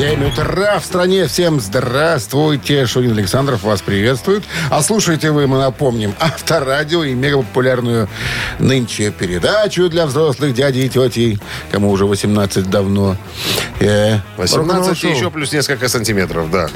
7 0.00 0.28
утра 0.28 0.78
в 0.78 0.84
стране. 0.86 1.26
Всем 1.26 1.60
здравствуйте. 1.60 2.86
Шунин 2.86 3.12
Александров 3.12 3.62
вас 3.62 3.82
приветствует. 3.82 4.42
А 4.70 4.80
слушайте 4.80 5.30
вы, 5.30 5.46
мы 5.46 5.58
напомним, 5.58 6.14
авторадио 6.20 7.04
и 7.04 7.12
мегапопулярную 7.12 8.08
нынче 8.58 9.10
передачу 9.10 9.90
для 9.90 10.06
взрослых 10.06 10.54
дядей 10.54 10.86
и 10.86 10.88
тетей, 10.88 11.38
кому 11.70 11.90
уже 11.90 12.06
18 12.06 12.70
давно. 12.70 13.18
Э, 13.80 14.20
18 14.38 15.04
и 15.04 15.08
еще 15.08 15.30
плюс 15.30 15.52
несколько 15.52 15.86
сантиметров, 15.90 16.50
да. 16.50 16.70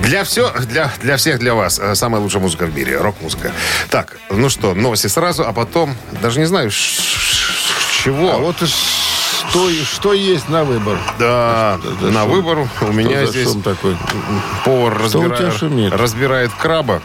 Для, 0.00 0.24
все, 0.24 0.52
для, 0.66 0.92
для 1.00 1.16
всех, 1.16 1.38
для 1.38 1.54
вас. 1.54 1.78
э, 1.78 1.94
Самая 1.94 2.20
лучшая 2.20 2.42
музыка 2.42 2.66
в 2.66 2.74
мире. 2.74 2.98
Рок-музыка. 2.98 3.52
Так, 3.88 4.16
ну 4.30 4.48
что, 4.48 4.74
новости 4.74 5.06
сразу, 5.06 5.44
а 5.46 5.52
потом, 5.52 5.94
даже 6.20 6.40
не 6.40 6.46
знаю, 6.46 6.72
чего. 6.72 8.32
А 8.32 8.38
вот 8.38 8.60
и 8.62 8.66
что, 9.54 9.70
что 9.84 10.12
есть 10.12 10.48
на 10.48 10.64
выбор? 10.64 10.98
Да, 11.18 11.78
за 12.00 12.10
на 12.10 12.22
шум? 12.22 12.30
выбор 12.32 12.58
у 12.58 12.66
Что 12.76 12.86
меня 12.92 13.24
за 13.24 13.30
здесь 13.32 13.44
шум 13.48 13.62
такой? 13.62 13.96
повар 14.64 15.00
Что 15.08 15.20
у 15.20 15.24
тебя 15.24 15.30
разбирает, 15.36 15.56
шумит? 15.56 15.92
разбирает 15.92 16.50
краба. 16.60 17.00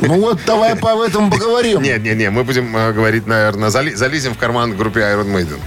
Ну 0.00 0.20
вот 0.20 0.40
давай 0.44 0.74
по 0.76 1.04
этом 1.04 1.30
поговорим. 1.30 1.82
Нет, 1.82 2.02
нет, 2.02 2.16
нет, 2.16 2.32
мы 2.32 2.42
будем 2.44 2.76
э, 2.76 2.92
говорить, 2.92 3.26
наверное, 3.26 3.70
зали- 3.70 3.94
залезем 3.94 4.34
в 4.34 4.38
карман 4.38 4.76
группе 4.76 5.00
Iron 5.00 5.32
Maiden. 5.32 5.58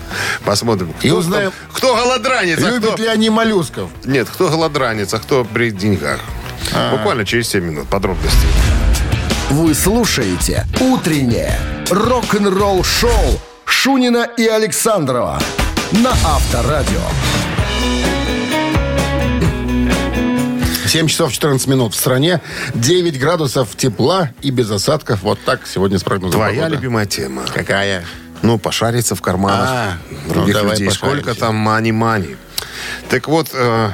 Посмотрим, 0.43 0.91
кто, 0.93 1.07
И 1.07 1.11
узнаем, 1.11 1.51
там- 1.51 1.69
кто 1.73 1.95
голодранец, 1.95 2.57
а 2.61 2.69
Любят 2.69 2.93
кто... 2.93 3.03
ли 3.03 3.07
они 3.07 3.29
моллюсков? 3.29 3.89
Нет, 4.03 4.27
кто 4.29 4.49
голодранец, 4.49 5.13
а 5.13 5.19
кто 5.19 5.45
при 5.45 5.71
деньгах. 5.71 6.19
А. 6.73 6.91
Буквально 6.95 7.25
через 7.25 7.47
7 7.49 7.63
минут 7.63 7.87
подробности. 7.87 8.37
Вы 9.49 9.73
слушаете 9.73 10.65
«Утреннее 10.79 11.57
рок-н-ролл-шоу» 11.89 13.39
Шунина 13.65 14.27
и 14.37 14.47
Александрова 14.47 15.39
на 15.91 16.11
Авторадио. 16.11 17.01
7 20.87 21.07
часов 21.07 21.31
14 21.31 21.67
минут 21.67 21.93
в 21.95 21.97
стране, 21.99 22.39
9 22.75 23.19
градусов 23.19 23.75
тепла 23.75 24.29
и 24.41 24.51
без 24.51 24.69
осадков. 24.69 25.23
Вот 25.23 25.39
так 25.43 25.61
сегодня 25.65 25.97
с 25.97 26.03
прогнозом 26.03 26.39
Твоя 26.39 26.53
погоды. 26.63 26.75
любимая 26.75 27.05
тема. 27.07 27.45
Какая? 27.51 28.05
Ну, 28.43 28.59
пошариться 28.59 29.15
в 29.15 29.21
карманах 29.21 29.69
А, 29.69 29.93
других 30.29 30.53
ну, 30.55 30.61
давай 30.61 30.77
людей. 30.77 30.91
Сколько 30.91 31.17
пошаримся. 31.19 31.39
там 31.39 31.55
мани-мани. 31.55 32.35
Так 33.09 33.27
вот, 33.27 33.49
э, 33.53 33.89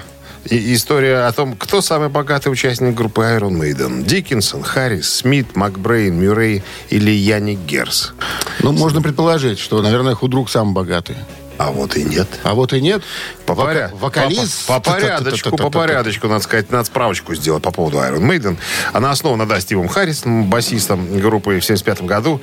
и- 0.49 0.73
история 0.73 1.19
о 1.27 1.31
том, 1.31 1.55
кто 1.55 1.81
самый 1.81 2.09
богатый 2.09 2.49
участник 2.49 2.93
группы 2.95 3.21
Iron 3.21 3.51
Maiden. 3.59 4.03
Диккенсон, 4.03 4.63
Харрис, 4.63 5.13
Смит, 5.13 5.55
Макбрейн, 5.55 6.13
Мюррей 6.15 6.63
или 6.89 7.11
Яник 7.11 7.59
Герс. 7.59 8.13
Ну, 8.61 8.71
можно 8.71 9.01
предположить, 9.01 9.59
что, 9.59 9.81
наверное, 9.81 10.15
худрук 10.15 10.49
самый 10.49 10.73
богатый. 10.73 11.15
А 11.57 11.71
вот 11.71 11.97
и 11.97 12.05
нет. 12.05 12.27
А 12.43 12.53
вот 12.53 12.71
и 12.71 12.79
нет. 12.79 13.03
По, 13.45 13.51
поря- 13.51 13.91
Вокалист. 13.99 14.65
по, 14.65 14.79
по 14.79 14.91
порядочку, 14.93 15.57
по 15.57 15.69
порядочку, 15.69 16.27
надо 16.29 16.41
сказать, 16.41 16.71
надо 16.71 16.85
справочку 16.85 17.35
сделать 17.35 17.61
по 17.61 17.71
поводу 17.71 17.97
Iron 17.97 18.21
Maiden. 18.21 18.55
Она 18.93 19.11
основана, 19.11 19.45
да, 19.45 19.59
Стивом 19.59 19.89
Харрисом, 19.89 20.49
басистом 20.49 21.19
группы 21.19 21.59
в 21.59 21.65
75 21.65 22.03
году. 22.03 22.39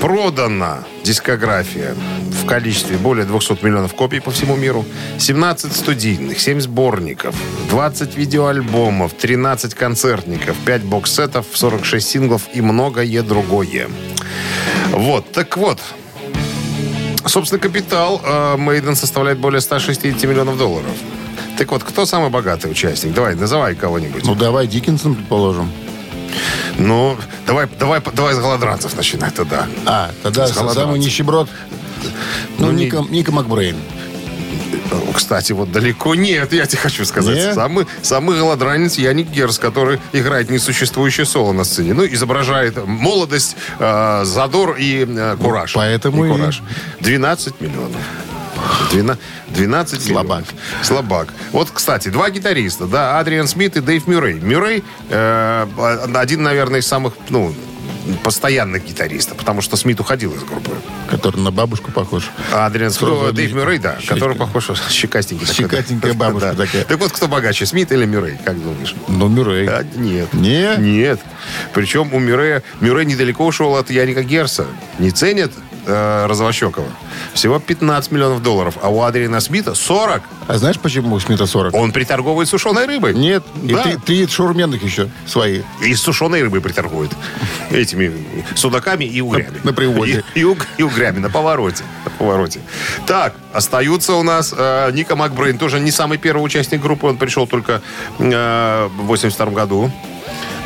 Продана 0.00 0.84
дискография 1.02 1.94
в 2.30 2.46
количестве 2.46 2.96
более 2.96 3.24
200 3.24 3.64
миллионов 3.64 3.94
копий 3.94 4.20
по 4.20 4.30
всему 4.30 4.56
миру. 4.56 4.84
17 5.18 5.74
студийных, 5.74 6.40
7 6.40 6.60
сборников, 6.60 7.34
20 7.70 8.16
видеоальбомов, 8.16 9.12
13 9.14 9.74
концертников, 9.74 10.56
5 10.64 10.82
бокс-сетов, 10.82 11.46
46 11.52 12.08
синглов 12.08 12.42
и 12.54 12.60
многое 12.60 13.22
другое. 13.22 13.88
Вот, 14.92 15.32
так 15.32 15.56
вот, 15.56 15.80
Собственно, 17.26 17.60
капитал 17.60 18.22
э, 18.24 18.56
Мейден 18.56 18.96
составляет 18.96 19.38
более 19.38 19.60
160 19.60 20.22
миллионов 20.24 20.56
долларов. 20.56 20.92
Так 21.58 21.70
вот, 21.72 21.82
кто 21.82 22.06
самый 22.06 22.30
богатый 22.30 22.70
участник? 22.70 23.12
Давай, 23.12 23.34
называй 23.34 23.74
кого-нибудь. 23.74 24.24
Ну, 24.24 24.34
давай 24.34 24.66
Диккенсон, 24.66 25.16
предположим. 25.16 25.70
Давай, 27.46 27.66
давай, 27.78 28.00
давай 28.12 28.34
с 28.34 28.38
голодранцев 28.38 28.96
начинай 28.96 29.30
тогда. 29.30 29.66
А, 29.86 30.10
тогда 30.22 30.46
С 30.46 30.54
самый 30.54 30.98
нищеброд. 30.98 31.48
Ну, 32.58 32.66
Ну, 32.66 32.72
не- 32.72 32.84
Ника, 32.84 33.04
Ника 33.08 33.32
Макбрейн. 33.32 33.76
Кстати, 35.14 35.52
вот 35.52 35.72
далеко 35.72 36.14
нет, 36.14 36.52
я 36.52 36.66
тебе 36.66 36.78
хочу 36.80 37.04
сказать. 37.04 37.36
Не? 37.36 37.54
Самый, 37.54 37.86
самый 38.02 38.38
голодранец 38.38 38.96
Яник 38.98 39.28
Герс, 39.30 39.58
который 39.58 40.00
играет 40.12 40.50
несуществующее 40.50 41.26
соло 41.26 41.52
на 41.52 41.64
сцене. 41.64 41.92
Ну, 41.94 42.06
изображает 42.06 42.86
молодость, 42.86 43.56
э, 43.78 44.22
задор 44.24 44.76
и 44.78 45.04
э, 45.08 45.36
кураж. 45.40 45.72
поэтому 45.74 46.24
и- 46.24 46.30
кураж. 46.30 46.62
12 47.00 47.60
миллионов. 47.60 48.00
Двена- 48.90 49.18
12 49.48 50.02
Слабак. 50.02 50.44
миллионов. 50.44 50.48
Слабак. 50.82 51.28
Вот, 51.52 51.70
кстати, 51.70 52.08
два 52.08 52.30
гитариста, 52.30 52.86
да, 52.86 53.18
Адриан 53.18 53.48
Смит 53.48 53.76
и 53.76 53.80
Дэйв 53.80 54.06
Мюррей. 54.06 54.34
Мюррей 54.34 54.84
э, 55.10 55.66
один, 56.14 56.42
наверное, 56.42 56.80
из 56.80 56.86
самых, 56.86 57.14
ну, 57.28 57.54
постоянных 58.22 58.84
гитаристов, 58.86 59.36
потому 59.36 59.60
что 59.60 59.76
Смит 59.76 60.00
уходил 60.00 60.32
из 60.34 60.42
группы. 60.42 60.72
Который 61.10 61.40
на 61.40 61.50
бабушку 61.50 61.90
похож. 61.90 62.30
А 62.52 62.64
Адриан 62.66 62.90
Смит, 62.90 63.10
Розовая 63.10 63.32
Дэйв. 63.32 63.52
Мюррей, 63.52 63.78
да, 63.78 63.96
Щечка. 63.98 64.14
который 64.14 64.36
похож, 64.36 64.70
щекастенький. 64.90 65.46
такой, 65.46 65.64
да. 65.64 65.68
Щекастенькая 65.76 66.12
бабушка 66.14 66.54
Да. 66.56 66.64
такая. 66.66 66.84
Так 66.84 66.98
вот, 67.00 67.12
кто 67.12 67.28
богаче, 67.28 67.66
Смит 67.66 67.92
или 67.92 68.06
Мюррей, 68.06 68.38
как 68.44 68.62
думаешь? 68.62 68.94
Ну, 69.08 69.28
Мюррей. 69.28 69.68
А, 69.68 69.84
нет. 69.96 70.32
Не? 70.32 70.76
Нет. 70.78 71.20
Причем 71.74 72.12
у 72.14 72.18
Мюррея, 72.18 72.62
Мюррей 72.80 73.04
недалеко 73.04 73.44
ушел 73.44 73.76
от 73.76 73.90
Яника 73.90 74.22
Герса. 74.22 74.66
Не 74.98 75.10
ценят 75.10 75.52
э, 75.88 76.26
Розовощекова. 76.26 76.86
Всего 77.34 77.58
15 77.58 78.12
миллионов 78.12 78.42
долларов. 78.42 78.76
А 78.82 78.88
у 78.88 79.02
Адриана 79.02 79.40
Смита 79.40 79.74
40. 79.74 80.22
А 80.46 80.58
знаешь, 80.58 80.78
почему 80.78 81.16
у 81.16 81.20
Смита 81.20 81.46
40? 81.46 81.74
Он 81.74 81.90
приторговывает 81.92 82.48
сушеной 82.48 82.86
рыбой. 82.86 83.14
Нет, 83.14 83.42
и 83.62 83.72
Да. 83.74 83.82
три, 83.82 83.96
три 83.96 84.26
шаурменных 84.26 84.82
еще 84.84 85.08
свои. 85.26 85.62
И 85.82 85.94
сушеной 85.94 86.42
рыбой 86.42 86.60
приторгует. 86.60 87.10
Этими 87.70 88.12
судаками 88.54 89.04
и 89.04 89.20
угрями. 89.20 89.58
На- 89.64 89.70
на 89.70 89.72
привозе. 89.72 90.22
И, 90.34 90.40
и 90.40 90.44
уг- 90.44 90.66
и 90.76 90.82
угрями 90.82 91.18
на 91.18 91.30
повороте. 91.30 91.84
На 92.04 92.10
повороте. 92.10 92.60
Так, 93.06 93.34
остаются 93.52 94.14
у 94.14 94.22
нас 94.22 94.54
э, 94.56 94.90
Ника 94.92 95.16
Макбрейн. 95.16 95.58
Тоже 95.58 95.80
не 95.80 95.90
самый 95.90 96.18
первый 96.18 96.42
участник 96.44 96.80
группы. 96.80 97.06
Он 97.06 97.16
пришел 97.16 97.46
только 97.46 97.80
э, 98.18 98.88
в 98.98 99.06
82 99.06 99.46
году. 99.52 99.90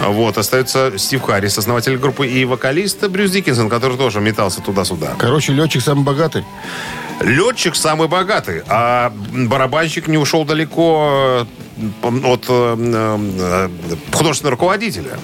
Вот, 0.09 0.39
остается 0.39 0.93
Стив 0.99 1.23
Харрис, 1.23 1.59
основатель 1.59 1.97
группы, 1.97 2.27
и 2.27 2.45
вокалист 2.45 3.07
Брюс 3.09 3.31
Диккенсон, 3.31 3.69
который 3.69 3.97
тоже 3.97 4.21
метался 4.21 4.61
туда-сюда. 4.61 5.15
Короче, 5.19 5.53
летчик 5.53 5.83
самый 5.83 6.05
богатый. 6.05 6.45
Летчик 7.21 7.77
самый 7.77 8.09
богатый, 8.09 8.63
а 8.69 9.13
барабанщик 9.33 10.09
не 10.09 10.19
ушел 10.19 10.45
далеко 10.45 11.47
э, 12.03 12.09
от 12.25 12.47
э, 12.49 12.77
э, 12.79 13.69
художественного 14.13 14.53
руководителя. 14.53 15.19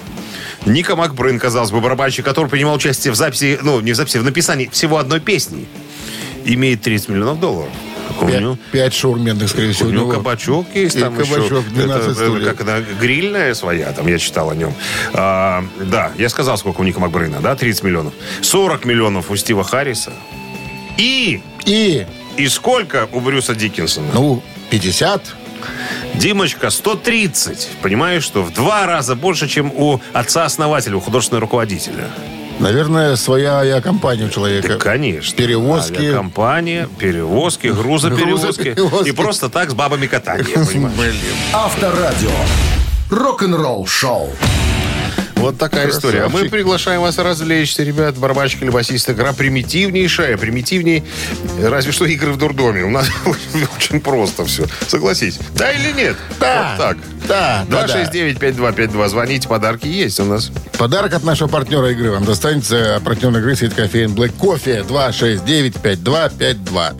Ника 0.65 0.95
Макбрейн, 0.95 1.39
казалось 1.39 1.71
бы, 1.71 1.81
барабанщик, 1.81 2.23
который 2.23 2.47
принимал 2.47 2.75
участие 2.75 3.11
в 3.11 3.15
записи, 3.15 3.59
ну, 3.61 3.81
не 3.81 3.91
в 3.91 3.95
записи, 3.95 4.17
в 4.17 4.23
написании 4.23 4.69
всего 4.71 4.97
одной 4.97 5.19
песни, 5.19 5.67
имеет 6.45 6.81
30 6.81 7.09
миллионов 7.09 7.39
долларов. 7.39 7.71
Пять, 8.27 8.41
него, 8.41 8.57
пять 8.71 8.93
шаурменных, 8.93 9.49
скорее 9.49 9.73
всего. 9.73 9.89
у 9.89 9.91
него. 9.91 10.11
кабачок 10.11 10.67
есть 10.73 10.95
И 10.95 10.99
там 10.99 11.15
кабачок, 11.15 11.63
еще. 11.65 11.69
12 11.73 12.17
это, 12.17 12.23
это 12.23 12.45
как 12.55 12.61
она, 12.61 12.79
грильная 12.99 13.53
своя, 13.53 13.91
там 13.91 14.07
я 14.07 14.17
читал 14.17 14.49
о 14.49 14.55
нем. 14.55 14.73
А, 15.13 15.63
да, 15.79 16.11
я 16.17 16.29
сказал, 16.29 16.57
сколько 16.57 16.81
у 16.81 16.83
Ника 16.83 16.99
Макбрейна, 16.99 17.39
да, 17.41 17.55
30 17.55 17.83
миллионов. 17.83 18.13
40 18.41 18.85
миллионов 18.85 19.31
у 19.31 19.35
Стива 19.35 19.63
Харриса. 19.63 20.13
И 20.97 21.41
И, 21.65 22.05
и 22.37 22.47
сколько 22.47 23.07
у 23.11 23.19
Брюса 23.19 23.55
Диккенсона? 23.55 24.07
ну, 24.13 24.43
50. 24.69 25.21
Димочка, 26.15 26.69
130. 26.69 27.69
Понимаешь, 27.81 28.23
что 28.23 28.43
в 28.43 28.53
два 28.53 28.85
раза 28.85 29.15
больше, 29.15 29.47
чем 29.47 29.71
у 29.75 30.01
отца-основателя, 30.13 30.95
у 30.97 30.99
художественного 30.99 31.41
руководителя. 31.41 32.09
Наверное, 32.59 33.15
своя 33.15 33.59
авиакомпания 33.59 34.27
у 34.27 34.29
человека. 34.29 34.67
Да, 34.69 34.75
конечно. 34.75 35.35
Перевозки. 35.35 36.11
Компания, 36.11 36.89
перевозки, 36.99 37.67
грузоперевозки. 37.67 38.73
Грузоперевозки. 38.73 39.09
И 39.09 39.11
просто 39.13 39.49
так 39.49 39.69
с 39.69 39.73
бабами 39.73 40.07
катание. 40.07 40.55
Авторадио. 41.53 42.31
Рок-н-ролл 43.09 43.87
шоу. 43.87 44.29
Вот 45.39 45.57
такая 45.57 45.89
история. 45.89 46.19
А 46.19 46.23
мы 46.25 46.29
Красавчик. 46.31 46.51
приглашаем 46.51 47.01
вас 47.01 47.17
развлечься, 47.17 47.83
ребят, 47.83 48.15
барабанщик 48.17 48.61
или 48.61 48.69
басист. 48.69 49.09
Игра 49.09 49.33
примитивнейшая, 49.33 50.37
примитивней 50.37 51.03
разве 51.63 51.91
что 51.91 52.05
игры 52.05 52.31
в 52.33 52.37
дурдоме. 52.37 52.83
У 52.83 52.89
нас 52.89 53.07
очень 53.77 54.01
просто 54.01 54.45
все. 54.45 54.65
Согласись. 54.87 55.39
Да 55.55 55.71
или 55.71 55.91
нет? 55.93 56.17
Да. 56.39 56.75
Вот 56.77 56.85
так. 56.85 56.97
Да, 57.27 57.65
да, 57.69 57.87
да. 57.87 58.03
269-5252. 58.11 59.09
Звоните, 59.09 59.47
подарки 59.47 59.87
есть 59.87 60.19
у 60.19 60.25
нас. 60.25 60.51
Подарок 60.77 61.13
от 61.13 61.23
нашего 61.23 61.47
партнера 61.47 61.91
игры 61.91 62.11
вам 62.11 62.25
достанется. 62.25 63.01
Партнер 63.03 63.29
игры 63.37 63.55
сеть 63.55 63.73
кофеин 63.73 64.13
Black 64.13 64.33
Кофе 64.37 64.83
269-5252. 64.87 66.95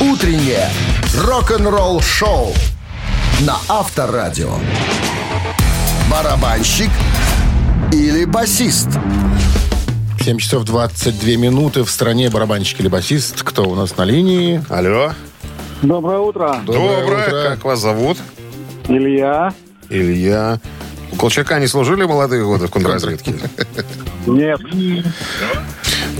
Утреннее 0.00 0.68
рок-н-ролл 1.16 2.00
шоу 2.00 2.54
на 3.40 3.56
Авторадио. 3.68 4.56
Барабанщик 6.12 6.90
или 7.90 8.26
басист? 8.26 8.88
7 10.20 10.36
часов 10.36 10.64
22 10.64 11.36
минуты 11.36 11.84
в 11.84 11.90
стране 11.90 12.28
барабанщик 12.28 12.80
или 12.80 12.88
басист. 12.88 13.42
Кто 13.42 13.62
у 13.62 13.74
нас 13.74 13.96
на 13.96 14.04
линии? 14.04 14.62
Алло. 14.68 15.12
Доброе 15.80 16.18
утро. 16.18 16.60
Доброе. 16.66 17.04
утро. 17.06 17.48
Как 17.48 17.64
вас 17.64 17.80
зовут? 17.80 18.18
Илья. 18.88 19.54
Илья. 19.88 20.60
У 21.12 21.16
Колчака 21.16 21.58
не 21.58 21.66
служили 21.66 22.04
молодые 22.04 22.44
годы 22.44 22.66
в 22.66 22.70
контрразведке? 22.70 23.34
Нет. 24.26 24.60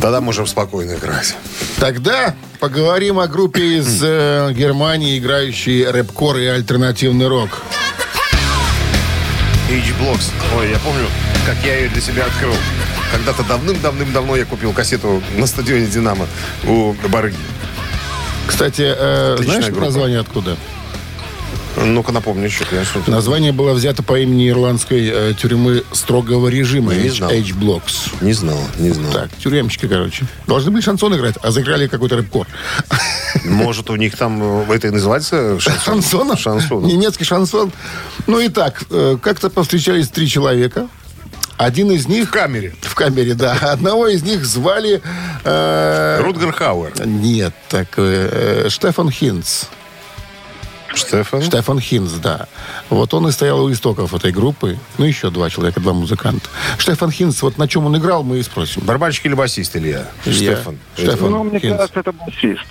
Тогда 0.00 0.22
можем 0.22 0.46
спокойно 0.46 0.94
играть. 0.94 1.36
Тогда 1.78 2.34
поговорим 2.60 3.18
о 3.18 3.26
группе 3.26 3.76
из 3.78 4.02
э, 4.02 4.54
Германии, 4.54 5.18
играющей 5.18 5.84
рэп-кор 5.84 6.38
и 6.38 6.46
альтернативный 6.46 7.28
рок. 7.28 7.50
H-Blocks. 9.72 10.30
Ой, 10.58 10.70
я 10.70 10.78
помню, 10.78 11.06
как 11.46 11.56
я 11.64 11.76
ее 11.76 11.88
для 11.88 12.00
себя 12.02 12.26
открыл. 12.26 12.52
Когда-то 13.10 13.42
давным-давным-давно 13.44 14.36
я 14.36 14.44
купил 14.44 14.72
кассету 14.72 15.22
на 15.36 15.46
стадионе 15.46 15.86
«Динамо» 15.86 16.26
у 16.66 16.94
Барыги. 17.08 17.36
Кстати, 18.46 18.82
э, 18.82 19.34
Отличная 19.34 19.60
знаешь 19.60 19.72
группа. 19.72 19.86
название 19.86 20.20
откуда? 20.20 20.56
Ну-ка 21.76 22.12
напомню 22.12 22.44
еще. 22.46 22.64
Что-то- 22.64 23.10
Название 23.10 23.52
было 23.52 23.72
взято 23.72 24.02
по 24.02 24.18
имени 24.18 24.48
ирландской 24.48 25.08
э, 25.12 25.34
тюрьмы 25.40 25.84
строгого 25.92 26.48
режима 26.48 26.94
Не 26.94 27.08
H- 27.08 27.16
знал. 27.16 27.30
H-Blocks. 27.30 28.12
Не 28.20 28.32
знал, 28.32 28.58
не 28.78 28.90
знал. 28.90 29.12
Так, 29.12 29.30
тюремщики, 29.42 29.86
короче. 29.88 30.26
Должны 30.46 30.70
были 30.70 30.82
шансон 30.82 31.14
играть, 31.16 31.36
а 31.42 31.50
заиграли 31.50 31.86
какой-то 31.86 32.16
рэп-кор. 32.16 32.46
Может, 33.44 33.90
у 33.90 33.96
них 33.96 34.16
там 34.16 34.66
э, 34.68 34.74
это 34.74 34.88
и 34.88 34.90
называется 34.90 35.58
шансон? 35.60 36.02
Шансоном? 36.02 36.36
Шансон. 36.36 36.84
Немецкий 36.84 37.24
шансон. 37.24 37.72
Ну 38.26 38.38
и 38.40 38.48
так, 38.48 38.82
э, 38.90 39.16
как-то 39.22 39.48
повстречались 39.50 40.08
три 40.08 40.28
человека. 40.28 40.88
Один 41.56 41.90
из 41.92 42.08
них... 42.08 42.28
В 42.28 42.30
камере. 42.32 42.74
В 42.80 42.94
камере, 42.94 43.34
да. 43.34 43.52
Одного 43.72 44.08
из 44.08 44.22
них 44.22 44.44
звали... 44.44 45.00
э, 45.44 46.18
Рутгер 46.20 46.52
Хауэр. 46.52 47.06
Нет, 47.06 47.54
так, 47.68 47.88
э, 47.98 48.64
э, 48.66 48.68
Штефан 48.68 49.10
Хинц. 49.10 49.64
Штефан. 50.94 51.42
Штефан 51.42 51.80
Хинц, 51.80 52.12
да. 52.12 52.46
Вот 52.90 53.12
он 53.14 53.28
и 53.28 53.32
стоял 53.32 53.62
у 53.64 53.72
истоков 53.72 54.14
этой 54.14 54.32
группы. 54.32 54.78
Ну, 54.98 55.04
еще 55.04 55.30
два 55.30 55.48
человека, 55.50 55.80
два 55.80 55.92
музыканта. 55.92 56.48
Штефан 56.78 57.10
Хинц, 57.10 57.42
вот 57.42 57.58
на 57.58 57.68
чем 57.68 57.86
он 57.86 57.96
играл, 57.96 58.22
мы 58.22 58.38
и 58.38 58.42
спросим. 58.42 58.82
Барабанщик 58.84 59.26
или 59.26 59.34
басист, 59.34 59.76
Илья? 59.76 60.06
Илья. 60.24 60.56
Штефан. 60.56 60.78
Штефан. 60.96 61.30
Ну, 61.30 61.44
мне 61.44 61.58
Хинц. 61.60 61.76
кажется, 61.76 62.00
это 62.00 62.12
басист. 62.12 62.66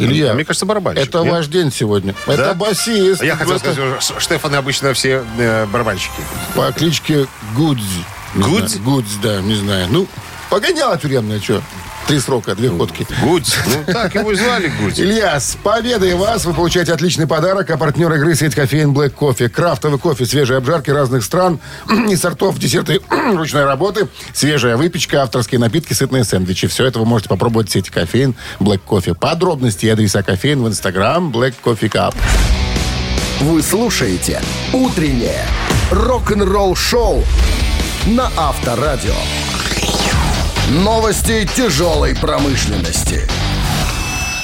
Илья, 0.00 0.32
Мне 0.32 0.44
кажется, 0.44 0.64
барабанщик. 0.64 1.08
это 1.08 1.22
нет? 1.22 1.32
ваш 1.32 1.46
день 1.48 1.72
сегодня. 1.72 2.14
Это 2.26 2.54
басист. 2.54 3.20
Я 3.22 3.34
хотел 3.34 3.56
Это 3.56 3.72
сказать, 3.72 4.02
что 4.02 4.20
Штефаны 4.20 4.54
обычно 4.54 4.92
все 4.94 5.24
э, 5.38 5.66
барабанщики. 5.66 6.22
По 6.54 6.70
кличке 6.72 7.26
Гудзи. 7.56 8.04
Гудзи? 8.36 8.78
Гудзи, 8.78 9.18
да, 9.20 9.40
не 9.40 9.56
знаю. 9.56 9.88
Ну, 9.90 10.06
погоняла 10.50 10.96
тюремная, 10.98 11.40
что? 11.40 11.62
Три 12.08 12.20
срока, 12.20 12.54
две 12.54 12.70
ходки. 12.70 13.06
Гудь. 13.22 13.54
Ну, 13.66 13.92
так 13.92 14.14
его 14.14 14.32
и 14.32 14.34
звали 14.34 14.72
Гудь. 14.80 14.98
Илья, 14.98 15.38
с 15.38 15.58
победой 15.62 16.14
вас! 16.14 16.46
Вы 16.46 16.54
получаете 16.54 16.94
отличный 16.94 17.26
подарок. 17.26 17.68
А 17.68 17.76
партнер 17.76 18.10
игры 18.14 18.34
сеть 18.34 18.54
кофеин 18.54 18.94
Black 18.94 19.10
Кофе. 19.10 19.50
Крафтовый 19.50 19.98
кофе, 19.98 20.24
свежие 20.24 20.56
обжарки 20.56 20.88
разных 20.88 21.22
стран 21.22 21.60
и 22.08 22.16
сортов, 22.16 22.58
десерты 22.58 23.02
ручной 23.10 23.66
работы, 23.66 24.08
свежая 24.32 24.78
выпечка, 24.78 25.22
авторские 25.22 25.60
напитки, 25.60 25.92
сытные 25.92 26.24
сэндвичи. 26.24 26.66
Все 26.68 26.86
это 26.86 26.98
вы 26.98 27.04
можете 27.04 27.28
попробовать 27.28 27.68
в 27.68 27.72
сети 27.72 27.90
кофеин 27.90 28.34
Black 28.58 28.80
Кофе. 28.86 29.12
Подробности 29.12 29.84
и 29.84 29.90
адреса 29.90 30.22
кофеин 30.22 30.62
в 30.62 30.68
инстаграм 30.68 31.30
Black 31.30 31.56
Coffee 31.62 31.90
Cup. 31.90 32.14
Вы 33.40 33.62
слушаете 33.62 34.40
«Утреннее 34.72 35.44
рок-н-ролл-шоу» 35.90 37.22
на 38.06 38.30
Авторадио. 38.34 39.12
Новости 40.68 41.48
тяжелой 41.56 42.14
промышленности. 42.14 43.26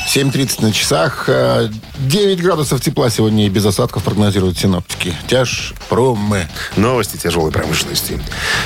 7.30 0.09 0.63
на 0.63 0.73
часах. 0.73 1.25
э, 1.29 1.69
9 1.99 2.43
градусов 2.43 2.81
тепла 2.81 3.11
сегодня 3.11 3.45
и 3.45 3.51
без 3.51 3.67
осадков 3.67 4.05
прогнозируют 4.05 4.57
синоптики. 4.57 5.15
Тяж 5.27 5.75
промы. 5.91 6.49
Новости 6.77 7.19
тяжелой 7.19 7.53
промышленности. 7.53 8.19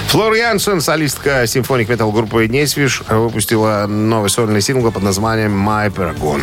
Флор 0.06 0.34
Янсен, 0.34 0.80
солистка 0.80 1.48
симфоник 1.48 1.88
метал 1.88 2.12
группы 2.12 2.46
Несвиш, 2.46 3.02
выпустила 3.08 3.86
новый 3.88 4.30
сольный 4.30 4.60
сингл 4.60 4.92
под 4.92 5.02
названием 5.02 5.68
«My 5.68 5.92
Paragon». 5.92 6.40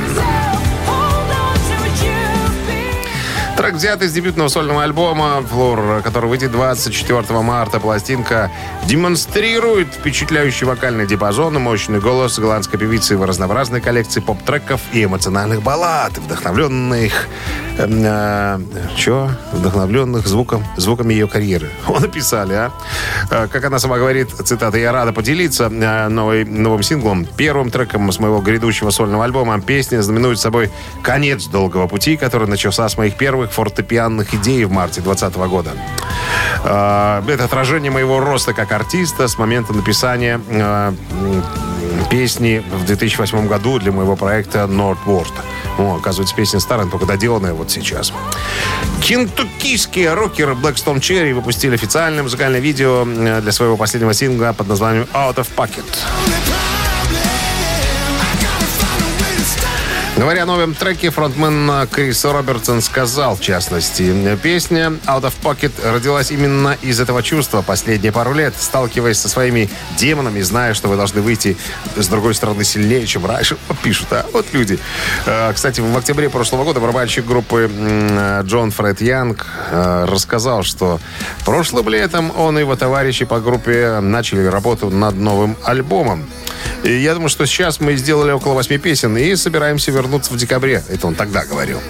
Трек 3.57 3.75
взят 3.75 4.01
из 4.01 4.11
дебютного 4.11 4.49
сольного 4.49 4.83
альбома 4.83 5.41
«Флор», 5.41 6.01
который 6.03 6.29
выйдет 6.29 6.51
24 6.51 7.23
марта. 7.39 7.79
Пластинка 7.79 8.51
демонстрирует 8.83 9.87
впечатляющий 9.93 10.67
вокальный 10.67 11.07
диапазон 11.07 11.55
и 11.55 11.59
мощный 11.59 12.01
голос 12.01 12.37
голландской 12.37 12.77
певицы 12.77 13.15
в 13.17 13.23
разнообразной 13.23 13.79
коллекции 13.79 14.19
поп-треков 14.19 14.81
и 14.91 15.05
эмоциональных 15.05 15.63
баллад, 15.63 16.17
вдохновленных... 16.17 17.27
эм, 17.77 18.01
э, 18.03 18.59
чё? 18.97 19.29
Вдохновленных 19.53 20.27
звуком, 20.27 20.65
звуками 20.75 21.13
ее 21.13 21.27
карьеры. 21.27 21.69
О, 21.87 21.99
написали, 22.01 22.53
а? 22.53 22.71
Э, 23.31 23.47
Как 23.47 23.63
она 23.63 23.79
сама 23.79 23.97
говорит, 23.97 24.31
цитата, 24.31 24.77
«Я 24.77 24.91
рада 24.91 25.13
поделиться 25.13 25.71
э, 25.71 26.09
новой, 26.09 26.43
новым 26.43 26.83
синглом, 26.83 27.25
первым 27.37 27.71
треком 27.71 28.11
с 28.11 28.19
моего 28.19 28.41
грядущего 28.41 28.89
сольного 28.89 29.23
альбома. 29.23 29.61
Песня 29.61 30.01
знаменует 30.01 30.39
собой 30.39 30.71
конец 31.01 31.45
долгого 31.45 31.87
пути, 31.87 32.17
который 32.17 32.49
начался 32.49 32.89
с 32.89 32.97
моих 32.97 33.15
первых 33.15 33.44
фортепианных 33.51 34.33
идей 34.33 34.65
в 34.65 34.71
марте 34.71 35.01
2020 35.01 35.37
года. 35.49 35.71
Э, 36.63 37.21
Это 37.27 37.45
отражение 37.45 37.91
моего 37.91 38.19
роста 38.19 38.53
как 38.53 38.71
артиста 38.71 39.27
с 39.27 39.37
момента 39.37 39.73
написания 39.73 40.39
м, 40.49 40.97
песни 42.09 42.63
в 42.71 42.85
2008 42.85 43.47
году 43.47 43.79
для 43.79 43.91
моего 43.91 44.15
проекта 44.15 44.59
Nordward. 44.69 45.31
О, 45.77 45.97
оказывается, 45.97 46.35
песня 46.35 46.59
старая, 46.59 46.87
только 46.87 47.05
доделанная 47.05 47.53
вот 47.53 47.69
сейчас. 47.71 48.13
Кентуккийские 49.01 50.13
рокеры 50.13 50.53
Blackstone 50.53 50.99
Cherry 50.99 51.33
выпустили 51.33 51.75
официальное 51.75 52.23
музыкальное 52.23 52.59
видео 52.59 53.05
э, 53.05 53.41
для 53.41 53.51
своего 53.51 53.77
последнего 53.77 54.13
сингла 54.13 54.53
под 54.53 54.67
названием 54.67 55.07
Out 55.13 55.35
of 55.35 55.47
Pocket. 55.55 55.85
Говоря 60.17 60.43
о 60.43 60.45
новом 60.45 60.73
треке, 60.73 61.09
фронтмен 61.09 61.87
Крис 61.91 62.23
Робертсон 62.23 62.81
сказал, 62.81 63.35
в 63.35 63.41
частности, 63.41 64.37
песня 64.41 64.93
Out 65.07 65.23
of 65.23 65.33
Pocket 65.43 65.73
родилась 65.83 66.31
именно 66.31 66.77
из 66.81 67.01
этого 67.01 67.21
чувства 67.21 67.61
последние 67.61 68.13
пару 68.13 68.33
лет, 68.33 68.53
сталкиваясь 68.57 69.17
со 69.17 69.27
своими 69.27 69.69
демонами, 69.97 70.39
зная, 70.39 70.73
что 70.73 70.87
вы 70.87 70.95
должны 70.95 71.19
выйти 71.19 71.57
с 71.97 72.07
другой 72.07 72.33
стороны 72.33 72.63
сильнее, 72.63 73.05
чем 73.05 73.25
раньше. 73.25 73.57
Пишут, 73.83 74.07
а 74.11 74.25
вот 74.31 74.45
люди. 74.53 74.79
Э, 75.25 75.51
Кстати, 75.53 75.81
в 75.81 75.97
октябре 75.97 76.29
прошлого 76.29 76.63
года 76.63 76.79
барабанщик 76.79 77.25
группы 77.25 77.69
Джон 78.43 78.71
Фред 78.71 79.01
Янг 79.01 79.45
э, 79.69 80.05
рассказал, 80.07 80.63
что 80.63 81.01
прошлым 81.43 81.89
летом 81.89 82.31
он 82.37 82.57
и 82.57 82.61
его 82.61 82.77
товарищи 82.77 83.25
по 83.25 83.41
группе 83.41 83.99
начали 83.99 84.45
работу 84.45 84.89
над 84.89 85.15
новым 85.15 85.57
альбомом. 85.65 86.25
И 86.85 86.99
я 87.01 87.15
думаю, 87.15 87.29
что 87.29 87.47
сейчас 87.47 87.79
мы 87.79 87.95
сделали 87.95 88.31
около 88.31 88.53
восьми 88.53 88.77
песен 88.77 89.17
и 89.17 89.35
собираемся 89.35 89.89
вернуться 89.89 90.31
в 90.31 90.37
декабре. 90.37 90.83
Это 90.87 91.07
он 91.07 91.15
тогда 91.15 91.43
говорил. 91.43 91.81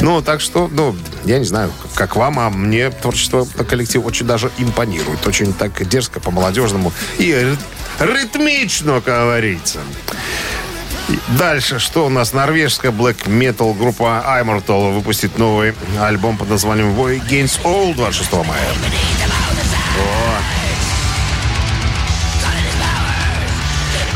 Ну, 0.00 0.22
так 0.22 0.40
что, 0.40 0.68
ну, 0.72 0.96
я 1.24 1.40
не 1.40 1.44
знаю, 1.44 1.72
как 1.96 2.14
вам, 2.14 2.38
а 2.38 2.50
мне 2.50 2.90
творчество 2.90 3.44
коллектива 3.68 4.04
очень 4.06 4.26
даже 4.26 4.52
импонирует. 4.58 5.26
Очень 5.26 5.52
так 5.52 5.86
дерзко, 5.88 6.20
по-молодежному 6.20 6.92
и 7.18 7.32
рит- 7.32 7.58
ритмично, 7.98 9.00
как 9.00 9.22
говорится. 9.22 9.80
Дальше, 11.36 11.80
что 11.80 12.06
у 12.06 12.08
нас? 12.08 12.32
Норвежская 12.32 12.92
black 12.92 13.26
metal 13.26 13.76
группа 13.76 14.24
Immortal 14.40 14.94
выпустит 14.94 15.36
новый 15.36 15.74
альбом 16.00 16.38
под 16.38 16.48
названием 16.48 16.94
War 16.98 17.20
Against 17.20 17.60
All 17.64 17.92
26 17.94 18.32
мая. 18.44 18.60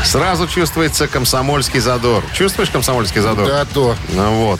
Сразу 0.03 0.47
чувствуется 0.47 1.07
комсомольский 1.07 1.79
задор. 1.79 2.23
Чувствуешь 2.33 2.69
комсомольский 2.69 3.21
задор? 3.21 3.47
Да, 3.47 3.65
то. 3.65 3.95
Ну 4.09 4.45
вот. 4.45 4.59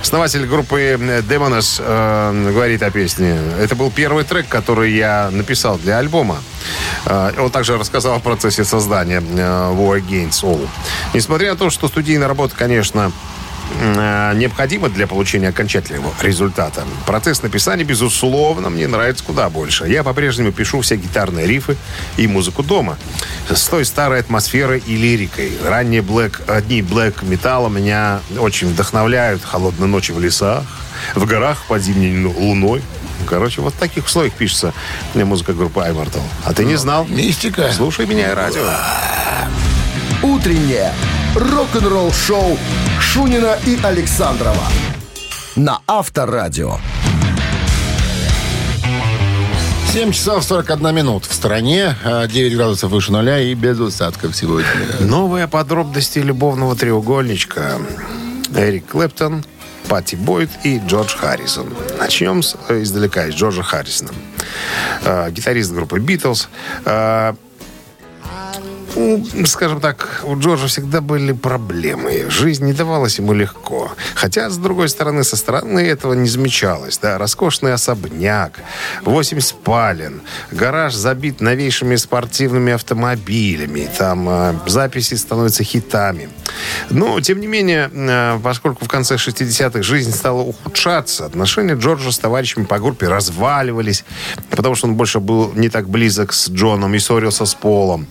Основатель 0.00 0.46
группы 0.46 0.98
Демонос 1.28 1.80
э, 1.82 2.50
говорит 2.52 2.82
о 2.82 2.90
песне. 2.90 3.38
Это 3.58 3.74
был 3.74 3.90
первый 3.90 4.24
трек, 4.24 4.48
который 4.48 4.92
я 4.92 5.30
написал 5.30 5.78
для 5.78 5.98
альбома. 5.98 6.38
Э, 7.06 7.32
он 7.38 7.50
также 7.50 7.78
рассказал 7.78 8.16
о 8.16 8.20
процессе 8.20 8.64
создания 8.64 9.20
э, 9.20 9.72
War 9.74 10.00
Against 10.00 10.42
All. 10.42 10.68
Несмотря 11.14 11.52
на 11.52 11.56
то, 11.56 11.70
что 11.70 11.88
студийная 11.88 12.28
работа, 12.28 12.54
конечно, 12.56 13.12
э, 13.80 14.32
необходима 14.34 14.88
для 14.88 15.06
получения 15.06 15.48
окончательного 15.48 16.12
результата. 16.22 16.84
Процесс 17.06 17.42
написания, 17.42 17.84
безусловно, 17.84 18.70
мне 18.70 18.86
нравится 18.88 19.24
куда 19.24 19.48
больше. 19.48 19.86
Я 19.88 20.02
по-прежнему 20.02 20.52
пишу 20.52 20.80
все 20.80 20.96
гитарные 20.96 21.46
рифы 21.46 21.76
и 22.16 22.26
музыку 22.26 22.62
дома. 22.62 22.98
С 23.48 23.68
той 23.68 23.84
старой 23.84 24.20
атмосферой 24.20 24.82
и 24.86 24.96
лирикой. 24.96 25.52
Ранние 25.64 26.02
блэк, 26.02 26.42
одни 26.48 26.82
блэк 26.82 27.22
металла 27.22 27.68
меня 27.68 28.20
очень 28.38 28.68
вдохновляют. 28.68 29.42
Холодные 29.44 29.88
ночи 29.88 30.12
в 30.12 30.20
лесах, 30.20 30.64
в 31.14 31.24
горах 31.26 31.64
под 31.68 31.82
зимней 31.82 32.12
ну- 32.12 32.34
луной. 32.36 32.82
Короче, 33.26 33.60
вот 33.60 33.74
в 33.74 33.76
таких 33.76 34.06
условиях 34.06 34.34
пишется 34.34 34.72
музыка 35.14 35.52
группы 35.52 35.80
Immortal. 35.80 36.22
А 36.44 36.52
ты 36.52 36.64
не 36.64 36.76
знал? 36.76 37.06
Мистика. 37.06 37.70
Слушай 37.72 38.06
меня 38.06 38.30
и 38.30 38.34
радио. 38.34 38.62
Утреннее 40.22 40.92
рок-н-ролл-шоу 41.34 42.58
Шунина 43.00 43.56
и 43.66 43.78
Александрова 43.82 44.64
на 45.56 45.80
Авторадио. 45.86 46.76
7 49.92 50.12
часов 50.12 50.44
41 50.44 50.94
минут. 50.94 51.24
В 51.24 51.34
стране 51.34 51.96
а, 52.04 52.26
9 52.26 52.56
градусов 52.56 52.90
выше 52.90 53.12
нуля 53.12 53.40
и 53.40 53.54
без 53.54 53.80
осадков 53.80 54.36
сегодня. 54.36 54.66
Новые 55.00 55.48
подробности 55.48 56.18
любовного 56.20 56.76
треугольничка. 56.76 57.78
Эрик 58.54 58.86
Клэптон, 58.86 59.44
Патти 59.88 60.16
Бойд 60.16 60.50
и 60.64 60.80
Джордж 60.86 61.16
Харрисон. 61.16 61.72
Начнем 61.98 62.42
с, 62.42 62.56
э, 62.68 62.82
издалека, 62.82 63.26
из 63.26 63.34
Джорджа 63.34 63.62
Харрисона. 63.62 64.10
Э, 65.02 65.30
гитарист 65.30 65.72
группы 65.72 65.98
«Битлз». 65.98 66.48
Э, 66.84 67.34
у, 68.96 69.24
скажем 69.46 69.80
так, 69.80 70.22
у 70.24 70.38
Джорджа 70.38 70.66
всегда 70.66 71.00
были 71.00 71.32
проблемы. 71.32 72.26
Жизнь 72.28 72.64
не 72.64 72.72
давалась 72.72 73.18
ему 73.18 73.32
легко. 73.32 73.92
Хотя, 74.14 74.50
с 74.50 74.56
другой 74.56 74.88
стороны, 74.88 75.24
со 75.24 75.36
стороны 75.36 75.80
этого 75.80 76.14
не 76.14 76.28
замечалось. 76.28 76.98
Да, 76.98 77.18
роскошный 77.18 77.72
особняк, 77.72 78.52
8 79.04 79.40
спален, 79.40 80.22
гараж 80.50 80.94
забит 80.94 81.40
новейшими 81.40 81.96
спортивными 81.96 82.72
автомобилями. 82.72 83.88
Там 83.96 84.28
э, 84.28 84.54
записи 84.66 85.14
становятся 85.14 85.64
хитами. 85.64 86.28
Но, 86.90 87.20
тем 87.20 87.40
не 87.40 87.46
менее, 87.46 87.90
э, 87.92 88.40
поскольку 88.42 88.84
в 88.84 88.88
конце 88.88 89.16
60-х 89.16 89.82
жизнь 89.82 90.12
стала 90.12 90.42
ухудшаться, 90.42 91.26
отношения 91.26 91.74
Джорджа 91.74 92.10
с 92.10 92.18
товарищами 92.18 92.64
по 92.64 92.78
группе 92.78 93.08
разваливались, 93.08 94.04
потому 94.50 94.74
что 94.74 94.86
он 94.88 94.94
больше 94.94 95.20
был 95.20 95.52
не 95.54 95.68
так 95.68 95.88
близок 95.88 96.32
с 96.32 96.50
Джоном 96.50 96.94
и 96.94 96.98
ссорился 96.98 97.46
с 97.46 97.54
Полом. 97.54 98.06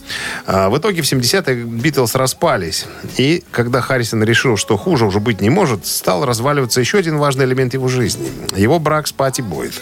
А, 0.46 0.69
В 0.70 0.78
итоге 0.78 1.02
в 1.02 1.06
70-е 1.06 1.64
Битлз 1.64 2.16
распались. 2.16 2.86
И 3.18 3.44
когда 3.52 3.82
Харрисон 3.82 4.24
решил, 4.24 4.56
что 4.56 4.78
хуже 4.78 5.06
уже 5.06 5.20
быть 5.20 5.42
не 5.42 5.50
может, 5.50 5.88
стал 5.88 6.26
разваливаться 6.26 6.80
еще 6.80 7.00
один 7.00 7.18
важный 7.18 7.46
элемент 7.46 7.74
его 7.74 7.88
жизни. 7.88 8.30
Его 8.56 8.80
брак 8.80 9.08
с 9.08 9.12
Пати 9.12 9.42
Бойд. 9.42 9.82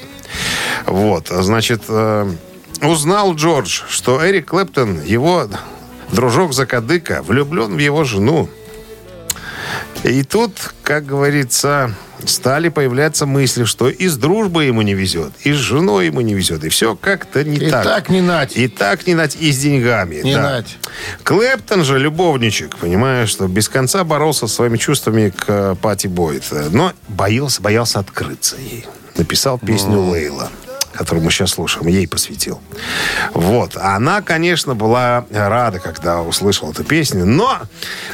Вот, 0.86 1.28
значит, 1.28 1.84
э, 1.90 2.32
узнал 2.82 3.36
Джордж, 3.36 3.82
что 3.90 4.26
Эрик 4.26 4.48
Клэптон, 4.48 5.02
его 5.04 5.48
дружок-закадыка, 6.12 7.22
влюблен 7.24 7.76
в 7.76 7.80
его 7.80 8.04
жену. 8.04 8.50
И 10.04 10.24
тут, 10.24 10.52
как 10.84 11.06
говорится, 11.06 11.94
стали 12.26 12.70
появляться 12.70 13.26
мысли, 13.26 13.66
что 13.66 13.90
и 13.90 14.08
с 14.08 14.16
дружбой 14.16 14.68
ему 14.68 14.82
не 14.82 14.94
везет, 14.94 15.34
и 15.44 15.52
с 15.54 15.58
женой 15.58 16.08
ему 16.08 16.22
не 16.22 16.34
везет, 16.34 16.64
и 16.64 16.70
все 16.70 16.96
как-то 16.96 17.44
не 17.44 17.58
И 17.58 17.70
так. 17.70 17.84
так 17.84 18.10
не 18.10 18.22
нать. 18.22 18.56
И 18.56 18.68
так 18.68 19.06
не 19.08 19.16
нать, 19.16 19.36
и 19.40 19.52
с 19.52 19.58
деньгами. 19.60 20.22
Не 20.24 20.36
да. 20.36 20.42
нать. 20.42 20.78
Клэптон 21.24 21.84
же 21.84 22.00
любовничек, 22.00 22.78
понимаешь, 22.78 23.30
что 23.30 23.48
без 23.48 23.70
конца 23.70 24.04
боролся 24.04 24.48
со 24.48 24.56
своими 24.56 24.78
чувствами 24.78 25.30
к 25.30 25.46
э, 25.48 25.76
Пати 25.82 26.08
Бойт. 26.08 26.46
Но 26.72 26.94
боялся, 27.08 27.62
боялся 27.62 28.00
открыться 28.00 28.56
ей. 28.58 28.86
Написал 29.18 29.58
песню 29.60 30.00
Лейла 30.00 30.50
которую 30.98 31.24
мы 31.24 31.32
сейчас 31.32 31.52
слушаем, 31.52 31.88
ей 31.88 32.08
посвятил. 32.08 32.60
Вот. 33.34 33.78
Она, 33.78 34.22
конечно, 34.22 34.76
была 34.76 35.26
рада, 35.32 35.80
когда 35.80 36.22
услышала 36.22 36.72
эту 36.72 36.84
песню, 36.84 37.26
но 37.26 37.60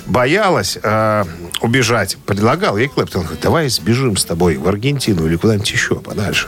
боялась 0.05 0.77
э, 0.81 1.25
убежать. 1.61 2.17
Предлагал 2.25 2.77
ей 2.77 2.87
Клэптон, 2.87 3.23
говорит, 3.23 3.41
давай 3.41 3.69
сбежим 3.69 4.17
с 4.17 4.25
тобой 4.25 4.57
в 4.57 4.67
Аргентину 4.67 5.25
или 5.25 5.35
куда-нибудь 5.35 5.71
еще 5.71 5.95
подальше. 5.95 6.47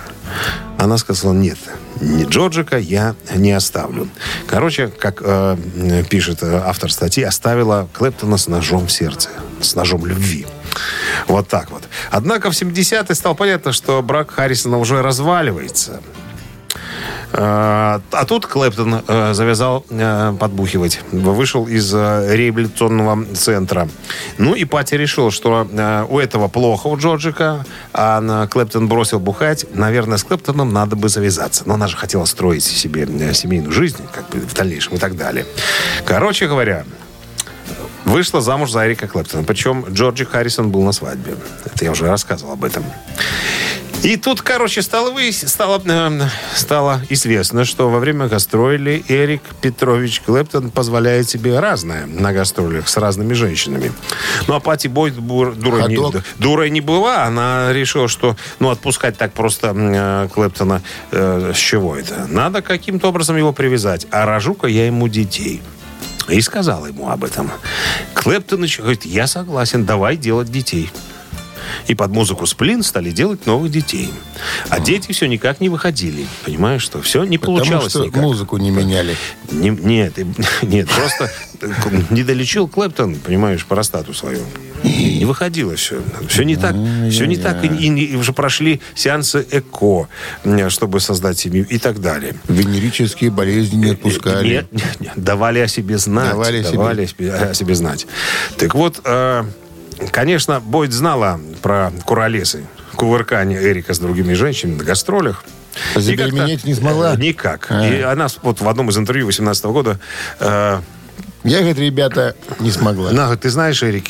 Она 0.78 0.98
сказала, 0.98 1.34
нет, 1.34 1.58
ни 2.02 2.26
Джорджика 2.26 2.78
я 2.78 3.16
не 3.34 3.52
оставлю. 3.52 4.10
Короче, 4.48 4.88
как 4.88 5.22
э, 5.24 6.04
пишет 6.10 6.44
э, 6.44 6.62
автор 6.66 6.92
статьи, 6.92 7.24
оставила 7.24 7.88
Клэптона 7.94 8.38
с 8.38 8.48
ножом 8.48 8.88
в 8.88 8.92
сердце, 8.92 9.30
с 9.62 9.76
ножом 9.76 10.06
любви. 10.06 10.46
Вот 11.28 11.48
так 11.48 11.72
вот. 11.72 11.84
Однако 12.12 12.52
в 12.52 12.54
70-е 12.54 13.16
стало 13.16 13.34
понятно, 13.34 13.72
что 13.72 14.02
брак 14.02 14.32
Харрисона 14.32 14.78
уже 14.78 15.02
разваливается. 15.02 16.02
А 17.38 18.26
тут 18.28 18.46
Клэптон 18.46 19.04
э, 19.08 19.34
завязал 19.34 19.86
э, 19.90 20.34
подбухивать. 20.40 21.02
Вышел 21.12 21.68
из 21.68 21.94
э, 21.94 22.34
реабилитационного 22.34 23.26
центра. 23.36 23.90
Ну 24.38 24.56
и 24.56 24.64
Пати 24.64 24.96
решил, 24.96 25.32
что 25.32 25.68
у 26.10 26.20
этого 26.20 26.48
плохо, 26.48 26.88
у 26.88 26.98
Джорджика, 26.98 27.66
а 27.94 28.48
Клэптон 28.48 28.88
бросил 28.88 29.20
бухать. 29.20 29.66
Наверное, 29.74 30.18
с 30.18 30.24
Клэптоном 30.24 30.72
надо 30.72 30.96
бы 30.96 31.10
завязаться. 31.10 31.64
Но 31.66 31.74
она 31.74 31.88
же 31.88 31.98
хотела 31.98 32.24
строить 32.26 32.64
себе 32.64 33.06
семейную 33.34 33.74
жизнь, 33.74 33.98
как 34.14 34.30
бы 34.30 34.40
в 34.40 34.54
дальнейшем 34.54 34.96
и 34.96 34.98
так 34.98 35.18
далее. 35.18 35.46
Короче 36.06 36.48
говоря, 36.48 36.86
вышла 38.06 38.40
замуж 38.40 38.72
за 38.72 38.88
Эрика 38.88 39.08
Клэптона. 39.08 39.44
Причем 39.44 39.86
Джорджи 39.90 40.26
Харрисон 40.26 40.72
был 40.72 40.84
на 40.84 40.94
свадьбе. 40.94 41.36
Это 41.66 41.84
я 41.84 41.92
уже 41.92 42.08
рассказывал 42.08 42.54
об 42.54 42.64
этом. 42.64 42.86
И 44.06 44.18
тут, 44.18 44.44
короче, 44.44 44.84
стало, 44.84 45.10
выяс- 45.10 45.48
стало, 45.48 45.82
э, 45.84 46.22
стало 46.54 47.02
известно, 47.10 47.66
что 47.66 47.90
во 47.90 47.98
время 47.98 48.28
гастролей 48.28 49.04
Эрик 49.08 49.42
Петрович 49.62 50.22
Клэптон 50.22 50.70
позволяет 50.70 51.28
себе 51.28 51.60
разное 51.60 52.06
на 52.06 52.32
гастролях 52.32 52.88
с 52.88 52.98
разными 52.98 53.34
женщинами. 53.34 53.92
Ну, 54.48 54.54
а 54.54 54.60
Пати 54.60 54.88
Бойд 54.88 55.16
бур- 55.16 55.56
дурой, 55.56 55.90
не, 55.90 55.98
дурой 56.38 56.70
не 56.70 56.82
была. 56.82 57.24
Она 57.24 57.74
решила, 57.74 58.08
что 58.08 58.36
ну, 58.60 58.70
отпускать 58.70 59.18
так 59.18 59.34
просто 59.34 59.74
э, 59.76 60.30
Клэптона 60.32 60.84
э, 61.10 61.52
с 61.56 61.58
чего 61.58 61.96
это? 61.96 62.28
Надо 62.30 62.62
каким-то 62.62 63.08
образом 63.08 63.38
его 63.38 63.54
привязать. 63.54 64.06
А 64.12 64.28
рожу-ка 64.28 64.68
я 64.68 64.86
ему 64.86 65.08
детей. 65.08 65.64
И 66.30 66.42
сказала 66.42 66.86
ему 66.86 67.10
об 67.10 67.24
этом. 67.24 67.50
Клэптоныч 68.14 68.80
говорит, 68.82 69.04
я 69.06 69.26
согласен, 69.26 69.84
давай 69.84 70.16
делать 70.16 70.52
детей. 70.52 70.92
И 71.88 71.96
под 71.96 72.12
музыку 72.12 72.46
сплин 72.46 72.84
стали 72.84 73.12
делать 73.12 73.46
новых 73.46 73.72
детей. 73.72 74.12
А 74.70 74.80
дети 74.80 75.12
все 75.12 75.26
никак 75.28 75.62
не 75.62 75.70
выходили. 75.70 76.26
Понимаешь, 76.46 76.82
что 76.82 77.02
все 77.02 77.24
не 77.24 77.38
Потому 77.38 77.58
получалось 77.58 77.92
что 77.92 78.06
никак. 78.06 78.22
музыку 78.22 78.58
не 78.58 78.70
меняли. 78.72 79.16
Не- 79.52 79.70
нет, 79.70 80.14
нет, 80.62 80.90
просто 80.90 81.32
не 82.10 82.24
долечил 82.24 82.68
Клэптон, 82.68 83.16
понимаешь, 83.16 83.66
простату 83.66 84.14
свою. 84.14 84.42
Не 84.84 85.26
выходило 85.26 85.76
все. 85.76 86.02
Все 86.28 86.44
не 86.44 86.56
так. 86.56 86.76
Все 87.10 87.26
не 87.26 87.38
так. 87.38 87.64
И, 87.64 87.68
и- 87.68 88.06
и 88.06 88.16
уже 88.16 88.34
прошли 88.34 88.82
сеансы 88.94 89.46
ЭКО, 89.50 90.08
чтобы 90.70 91.00
создать 91.00 91.40
семью 91.40 91.66
и 91.68 91.80
так 91.80 92.02
далее. 92.02 92.36
Венерические 92.48 93.32
болезни 93.32 93.78
не 93.78 93.92
отпускали. 93.92 94.48
Нет, 94.48 94.72
нет, 94.72 95.00
нет. 95.00 95.14
Давали 95.16 95.60
о 95.60 95.68
себе 95.68 95.98
знать. 95.98 96.32
Давали 96.32 96.58
о 96.60 96.64
себе. 96.64 96.74
Давали 96.78 97.04
о 97.04 97.08
себе, 97.08 97.34
о 97.34 97.54
себе 97.54 97.76
знать. 97.76 98.06
Так 98.58 98.76
вот, 98.76 99.02
э, 99.04 99.44
конечно, 100.12 100.60
Бойд 100.60 100.92
знала 100.94 101.40
про 101.62 101.92
куролесы, 102.06 102.66
кувыркание 102.96 103.62
Эрика 103.62 103.94
с 103.94 104.00
другими 104.00 104.34
женщинами 104.34 104.78
на 104.78 104.84
гастролях. 104.84 105.44
А 105.94 106.00
забеременеть 106.00 106.64
не 106.66 106.74
смогла? 106.74 107.14
Э, 107.16 107.18
Никак. 107.18 107.68
А. 107.70 107.86
И 107.86 108.02
она 108.02 108.28
вот 108.44 108.62
в 108.62 108.70
одном 108.70 108.90
из 108.90 108.98
интервью 108.98 109.26
18 109.26 109.66
года 109.66 110.00
э, 110.40 110.80
Я, 111.44 111.58
говорит, 111.60 111.78
ребята, 111.80 112.36
не 112.60 112.72
смогла. 112.72 113.10
она 113.10 113.24
говорит, 113.24 113.42
ты 113.42 113.50
знаешь, 113.50 113.84
Эрик, 113.84 114.06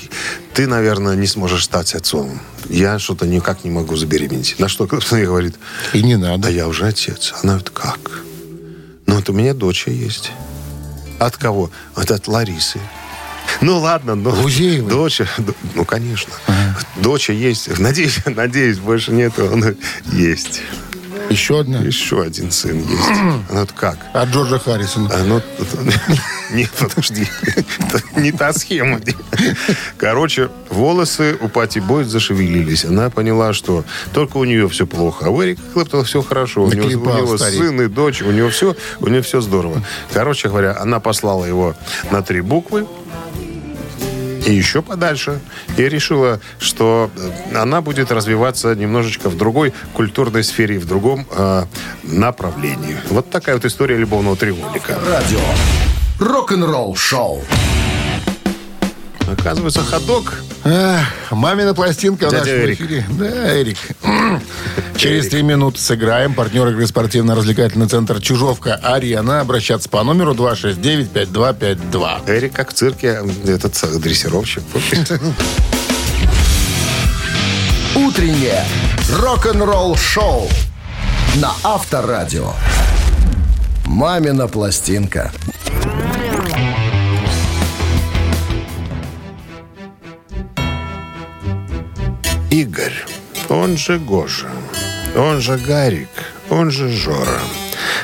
ты, 0.54 0.68
наверное, 0.68 1.16
не 1.16 1.26
сможешь 1.28 1.64
стать 1.64 1.96
отцом. 1.96 2.40
Я 2.70 3.00
что-то 3.00 3.26
никак 3.26 3.64
не 3.64 3.72
могу 3.72 3.96
забеременеть. 3.96 4.60
На 4.60 4.68
что 4.68 4.88
ей 5.12 5.26
говорит, 5.26 5.56
И 5.94 6.04
не 6.04 6.18
да 6.18 6.30
надо. 6.38 6.50
я 6.50 6.68
уже 6.68 6.86
отец. 6.86 7.34
Она 7.42 7.54
говорит, 7.54 7.70
как? 7.72 8.00
Ну, 9.08 9.16
вот 9.16 9.30
у 9.30 9.34
меня 9.34 9.54
дочь 9.54 9.88
есть. 9.88 10.32
От 11.20 11.38
кого? 11.38 11.72
Вот 11.96 12.12
от 12.12 12.28
Ларисы. 12.28 12.80
Ну 13.62 13.80
ладно, 13.80 14.16
ну, 14.16 14.32
Гузеевой? 14.32 14.90
дочь, 14.90 15.20
д- 15.38 15.54
ну 15.76 15.86
конечно, 15.86 16.34
дочь 16.98 17.30
есть, 17.30 17.80
надеюсь, 17.80 18.20
надеюсь, 18.26 18.80
больше 18.80 19.12
нету, 19.12 19.46
он 19.46 19.60
говорит, 19.62 19.80
есть, 20.12 20.62
Еще 21.30 21.60
одна. 21.60 21.80
еще 21.80 22.22
один 22.22 22.52
сын 22.52 22.78
есть. 22.78 23.08
Она 23.10 23.44
говорит, 23.50 23.72
как? 23.74 23.98
От 24.14 24.30
Джорджа 24.30 24.60
Харрисона. 24.60 25.10
А, 25.12 25.24
ну, 25.24 25.42
нет, 26.52 26.70
подожди. 26.80 27.28
Это 27.80 28.02
не 28.20 28.32
та 28.32 28.54
схема. 28.54 29.00
Короче, 29.98 30.50
волосы 30.70 31.38
у 31.42 31.48
Пати 31.48 31.80
Бойд 31.80 32.08
зашевелились. 32.08 32.86
Она 32.86 33.10
поняла, 33.10 33.54
что 33.54 33.84
только 34.14 34.38
у 34.38 34.44
нее 34.44 34.68
все 34.70 34.86
плохо. 34.86 35.26
А 35.26 35.30
у 35.30 35.44
Эрика 35.44 35.62
Клэптона 35.74 36.04
все 36.04 36.22
хорошо. 36.22 36.64
У 36.64 36.72
него, 36.72 36.88
у 36.88 37.18
него 37.18 37.38
сын 37.38 37.82
и 37.82 37.88
дочь, 37.88 38.22
у 38.22 38.32
него 38.32 38.50
все, 38.50 38.76
у 39.00 39.08
него 39.08 39.24
все 39.24 39.42
здорово. 39.42 39.84
Короче 40.14 40.50
говоря, 40.50 40.78
она 40.80 41.00
послала 41.00 41.46
его 41.46 41.76
на 42.12 42.22
три 42.22 42.42
буквы 42.42 42.86
и 44.46 44.54
еще 44.54 44.82
подальше. 44.82 45.42
И 45.78 45.90
решила, 45.90 46.40
что 46.60 47.10
э, 47.16 47.58
она 47.58 47.82
будет 47.82 48.12
развиваться 48.12 48.76
немножечко 48.76 49.30
в 49.30 49.38
другой 49.38 49.74
культурной 49.94 50.44
сфере, 50.44 50.80
в 50.80 50.86
другом 50.86 51.26
э, 51.32 51.66
направлении. 52.04 52.98
Вот 53.10 53.30
такая 53.30 53.56
вот 53.56 53.66
история 53.66 53.98
любовного 53.98 54.36
треугольника. 54.36 54.98
Радио. 55.10 55.40
Рок-н-ролл 56.20 56.96
шоу. 56.96 57.44
Оказывается, 59.28 59.82
ходок. 59.82 60.36
Эх, 60.64 61.06
мамина 61.32 61.74
пластинка 61.74 62.28
в 62.28 62.32
Дядя 62.32 62.46
нашем 62.46 62.60
Эрик. 62.66 62.80
эфире. 62.82 63.06
Да, 63.10 63.62
Эрик. 63.62 63.78
Через 64.98 65.28
три 65.30 65.42
минуты 65.42 65.80
сыграем. 65.80 66.34
Партнер 66.34 66.68
игры 66.70 66.86
спортивно-развлекательный 66.88 67.88
центр 67.88 68.22
«Чужовка-Арена». 68.22 69.42
Обращаться 69.42 69.90
по 69.90 70.04
номеру 70.04 70.34
269-5252. 70.34 72.30
Эрик, 72.30 72.54
как 72.54 72.70
в 72.70 72.74
цирке, 72.74 73.20
этот 73.46 74.00
дрессировщик. 74.00 74.64
Утреннее 77.96 78.64
рок-н-ролл-шоу 79.12 80.50
на 81.36 81.52
Авторадио. 81.64 82.54
«Мамина 83.86 84.48
пластинка». 84.48 85.32
Игорь, 92.56 93.06
он 93.50 93.76
же 93.76 94.00
Гоша, 94.00 94.50
он 95.14 95.42
же 95.42 95.58
Гарик, 95.58 96.08
он 96.50 96.72
же 96.72 96.88
Жора. 96.88 97.42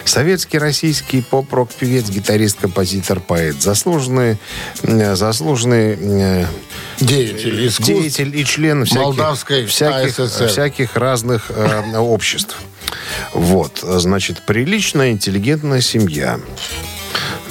Советский 0.03 0.58
российский 0.58 1.22
поп-рок-певец, 1.22 2.10
гитарист, 2.10 2.60
композитор, 2.60 3.22
поэт. 3.22 3.62
Заслуженный, 3.62 4.38
э, 4.84 5.15
заслуженный 5.15 5.98
э, 5.98 6.46
Деятель 7.00 7.65
искусств. 7.65 7.93
деятель 7.93 8.36
и 8.36 8.43
член 8.43 8.84
всяких, 8.84 9.01
Молдавской 9.01 9.65
всяких, 9.67 10.20
АССР. 10.20 10.48
всяких 10.50 10.98
разных 10.98 11.46
э, 11.48 11.98
обществ. 11.98 12.58
Вот, 13.34 13.79
значит, 13.81 14.46
приличная, 14.46 15.12
интеллигентная 15.12 15.79
семья. 15.79 16.41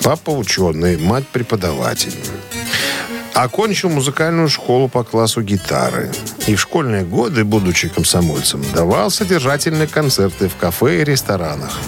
Папа 0.02 0.32
ученый, 0.32 0.98
мать 0.98 1.26
преподаватель. 1.28 2.12
Окончил 3.34 3.88
музыкальную 3.88 4.48
школу 4.48 4.88
по 4.88 5.04
классу 5.04 5.42
гитары. 5.42 6.10
И 6.46 6.54
в 6.54 6.60
школьные 6.60 7.04
годы, 7.04 7.44
будучи 7.44 7.88
комсомольцем, 7.88 8.62
давал 8.74 9.10
содержательные 9.10 9.86
концерты 9.86 10.48
в 10.48 10.56
кафе 10.56 11.00
и 11.00 11.04
ресторанах. 11.04 11.78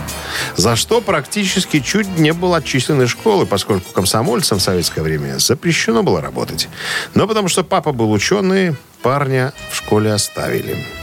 За 0.56 0.76
что 0.76 1.00
практически 1.00 1.80
чуть 1.80 2.18
не 2.18 2.32
был 2.32 2.54
отчислен 2.54 3.02
из 3.02 3.10
школы, 3.10 3.44
поскольку 3.46 3.92
комсомольцам 3.92 4.58
в 4.58 4.62
советское 4.62 5.02
время 5.02 5.38
запрещено 5.38 6.02
было 6.02 6.20
работать. 6.20 6.68
Но 7.14 7.26
потому 7.26 7.48
что 7.48 7.64
папа 7.64 7.92
был 7.92 8.10
ученый, 8.12 8.76
парня 9.02 9.52
в 9.70 9.76
школе 9.76 10.12
оставили. 10.12 11.01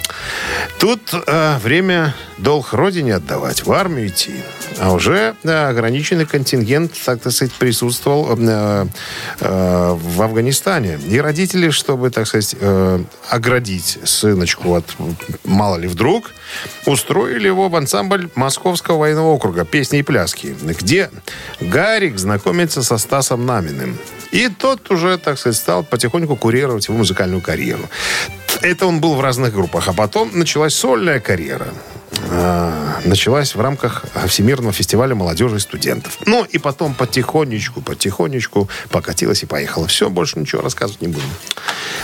Тут 0.78 1.14
э, 1.14 1.58
время 1.58 2.16
долг 2.38 2.74
родине 2.74 3.16
отдавать, 3.16 3.66
в 3.66 3.72
армию 3.72 4.08
идти. 4.08 4.36
А 4.78 4.94
уже 4.94 5.36
э, 5.44 5.50
ограниченный 5.50 6.26
контингент, 6.26 6.94
так 7.04 7.20
сказать, 7.20 7.52
присутствовал 7.54 8.30
э, 8.38 8.86
э, 9.42 9.98
в 10.00 10.22
Афганистане. 10.22 10.98
И 11.08 11.20
родители, 11.20 11.70
чтобы, 11.70 12.12
так 12.12 12.28
сказать, 12.28 12.56
э, 12.60 13.04
оградить 13.30 14.00
сыночку 14.06 14.76
от 14.76 14.86
мало 15.44 15.76
ли 15.76 15.88
вдруг, 15.88 16.32
устроили 16.86 17.48
его 17.48 17.68
в 17.68 17.76
ансамбль 17.76 18.30
Московского 18.36 19.00
военного 19.00 19.28
округа 19.28 19.66
«Песни 19.66 20.00
и 20.00 20.04
пляски», 20.04 20.56
где 20.62 21.10
Гарик 21.60 22.18
знакомится 22.18 22.84
со 22.84 22.98
Стасом 22.98 23.46
Наминым. 23.46 23.98
И 24.32 24.48
тот 24.48 24.90
уже, 24.92 25.18
так 25.18 25.40
сказать, 25.40 25.58
стал 25.58 25.84
потихоньку 25.84 26.36
курировать 26.36 26.88
его 26.88 26.98
музыкальную 26.98 27.42
карьеру. 27.42 27.90
Это 28.62 28.86
он 28.86 29.00
был 29.02 29.16
в 29.16 29.22
разных 29.22 29.54
группах. 29.54 29.88
А 29.88 29.94
потом 29.94 30.38
началась 30.38 30.74
сольная 30.74 31.20
карьера. 31.20 31.68
А, 32.32 33.00
Началась 33.06 33.56
в 33.56 33.62
рамках 33.62 34.06
Всемирного 34.28 34.74
фестиваля 34.74 35.16
молодежи 35.16 35.58
и 35.58 35.60
студентов. 35.60 36.18
Ну 36.26 36.44
и 36.44 36.58
потом 36.58 36.94
потихонечку, 36.94 37.82
потихонечку 37.82 38.70
покатилась 38.90 39.44
и 39.44 39.46
поехала. 39.46 39.88
Все, 39.88 40.10
больше 40.10 40.40
ничего 40.40 40.62
рассказывать 40.62 41.02
не 41.02 41.08
будем. 41.08 41.30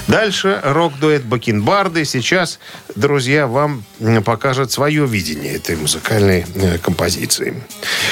Дальше 0.08 0.62
рок-дуэт 0.64 1.24
Бакенбарды. 1.24 2.06
Сейчас, 2.06 2.60
друзья, 2.96 3.48
вам 3.48 3.84
покажет 4.24 4.72
свое 4.72 5.06
видение 5.06 5.56
этой 5.56 5.76
музыкальной 5.76 6.46
э, 6.56 6.78
композиции. 6.78 7.64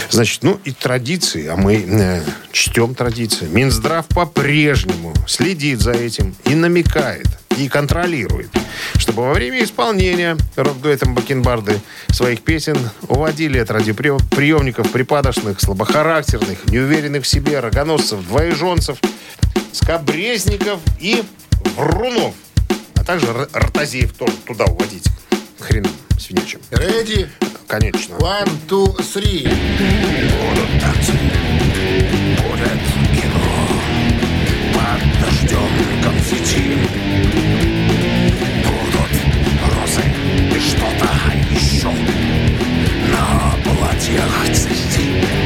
Значит, 0.09 0.43
ну 0.43 0.59
и 0.63 0.71
традиции, 0.71 1.47
а 1.47 1.55
мы 1.55 1.85
э, 1.87 2.23
чтем 2.51 2.95
традиции. 2.95 3.47
Минздрав 3.47 4.07
по-прежнему 4.07 5.13
следит 5.27 5.81
за 5.81 5.91
этим 5.91 6.35
и 6.45 6.55
намекает, 6.55 7.27
и 7.57 7.67
контролирует, 7.69 8.49
чтобы 8.97 9.23
во 9.23 9.33
время 9.33 9.63
исполнения 9.63 10.37
рок-дуэтом 10.55 11.13
Бакенбарды 11.13 11.79
своих 12.11 12.41
песен 12.41 12.77
уводили 13.07 13.57
от 13.59 13.71
радиоприемников 13.71 14.91
припадочных, 14.91 15.59
слабохарактерных, 15.61 16.65
неуверенных 16.67 17.23
в 17.23 17.27
себе, 17.27 17.59
рогоносцев, 17.59 18.25
двоеженцев, 18.27 18.97
скобрезников 19.71 20.79
и 20.99 21.23
врунов, 21.77 22.33
а 22.95 23.03
также 23.03 23.27
р- 23.27 23.49
ротозеев 23.53 24.13
тоже 24.13 24.33
туда 24.45 24.65
уводить. 24.65 25.05
Хрен 25.59 25.85
свинячим. 26.19 26.59
Ready? 26.71 27.27
Конечно. 27.67 28.15
One, 28.15 28.49
two, 28.67 28.95
three. 28.99 29.43
Будут 29.47 30.81
танцы, 30.81 31.13
будет 32.37 33.02
дождем 35.43 36.03
конфетти 36.03 36.77
Будут 38.63 39.13
розы 39.73 40.03
и 40.55 40.59
что-то 40.59 41.09
еще 41.51 41.89
На 43.11 43.55
платьях 43.63 44.49
цвести 44.53 45.42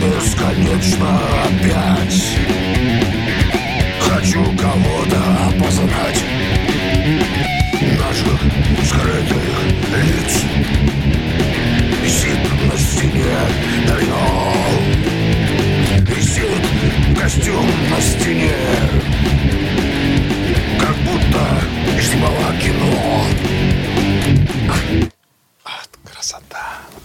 Бесконечно 0.00 1.20
опять. 1.44 2.38
Хочу 4.00 4.44
кого-то 4.56 5.20
познать 5.62 6.24
Наших 7.98 8.40
скрытых 8.84 9.44
лиц. 10.02 10.44
Висит 12.02 12.38
на 12.70 12.78
стене 12.78 13.36
давно 13.86 14.52
Висит 16.08 16.62
костюм 17.20 17.66
на 17.90 18.00
стене. 18.00 18.56
Как 20.78 20.96
будто 20.96 21.42
снимала 22.00 22.54
кино 22.62 23.24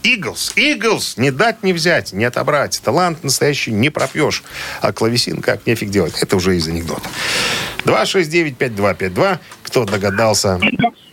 Иглс, 0.03 0.53
Иглс, 0.55 1.17
не 1.17 1.31
дать 1.31 1.63
не 1.63 1.73
взять, 1.73 2.13
не 2.13 2.25
отобрать. 2.25 2.81
Талант 2.83 3.23
настоящий 3.23 3.71
не 3.71 3.89
пропьешь. 3.89 4.43
А 4.81 4.91
клавесин 4.93 5.41
как 5.41 5.65
нефиг 5.65 5.89
делать. 5.89 6.21
Это 6.21 6.35
уже 6.38 6.55
из 6.55 6.67
анекдота. 6.67 7.09
269-5252. 7.85 9.39
Кто 9.63 9.85
догадался? 9.85 10.59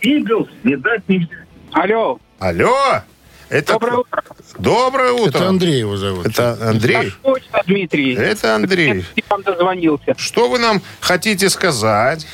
Иглс, 0.01 0.47
не 0.63 0.75
дать 0.77 1.07
не 1.07 1.17
взять. 1.19 1.29
Алло, 1.73 2.19
Алло? 2.39 3.03
Это... 3.49 3.73
доброе 3.73 3.97
утро. 3.97 4.23
Доброе 4.57 5.11
утро. 5.11 5.37
Это 5.37 5.47
Андрей 5.47 5.79
его 5.79 5.97
зовут. 5.97 6.25
Это 6.25 6.57
Андрей. 6.69 7.11
Так 7.11 7.13
точно, 7.23 7.63
Дмитрий. 7.65 8.13
Это 8.15 8.55
Андрей. 8.55 9.05
Я 9.15 9.23
вам 9.29 9.41
дозвонился. 9.43 10.15
Что 10.17 10.49
вы 10.49 10.59
нам 10.59 10.81
хотите 10.99 11.49
сказать? 11.49 12.27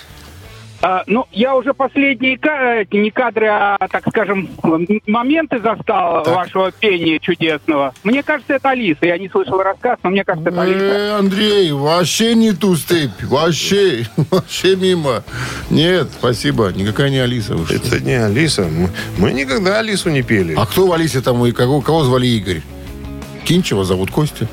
А, 0.85 1.03
ну, 1.07 1.25
я 1.31 1.55
уже 1.55 1.73
последние 1.73 2.37
ка- 2.37 2.83
не 2.91 3.09
кадры, 3.09 3.47
а, 3.49 3.77
так 3.89 4.03
скажем, 4.09 4.49
моменты 5.07 5.59
застал 5.61 6.25
вашего 6.25 6.73
пения 6.73 7.19
чудесного. 7.19 7.93
Мне 8.03 8.21
кажется, 8.21 8.55
это 8.55 8.71
Алиса. 8.71 9.05
Я 9.05 9.17
не 9.17 9.29
слышал 9.29 9.61
рассказ, 9.61 9.97
но 10.03 10.09
мне 10.09 10.25
кажется, 10.25 10.49
это 10.49 10.61
Алиса. 10.61 10.83
Э, 10.83 11.11
Андрей, 11.19 11.71
вообще 11.71 12.35
не 12.35 12.51
ту 12.51 12.75
степь. 12.75 13.23
Вообще, 13.23 14.05
вообще 14.29 14.75
мимо. 14.75 15.23
Нет, 15.69 16.09
спасибо. 16.19 16.73
Никакая 16.75 17.09
не 17.09 17.19
Алиса. 17.19 17.55
вы 17.55 17.65
что. 17.65 17.75
Это 17.75 18.03
не 18.03 18.15
Алиса. 18.21 18.63
Мы, 18.69 18.89
мы 19.17 19.31
никогда 19.31 19.79
Алису 19.79 20.09
не 20.09 20.21
пели. 20.21 20.53
А 20.57 20.65
кто 20.65 20.85
в 20.87 20.91
Алисе 20.91 21.21
там 21.21 21.45
и 21.45 21.53
кого, 21.53 21.79
кого 21.79 22.03
звали 22.03 22.27
Игорь? 22.27 22.61
Кинчева 23.45 23.85
зовут 23.85 24.11
Костя. 24.11 24.49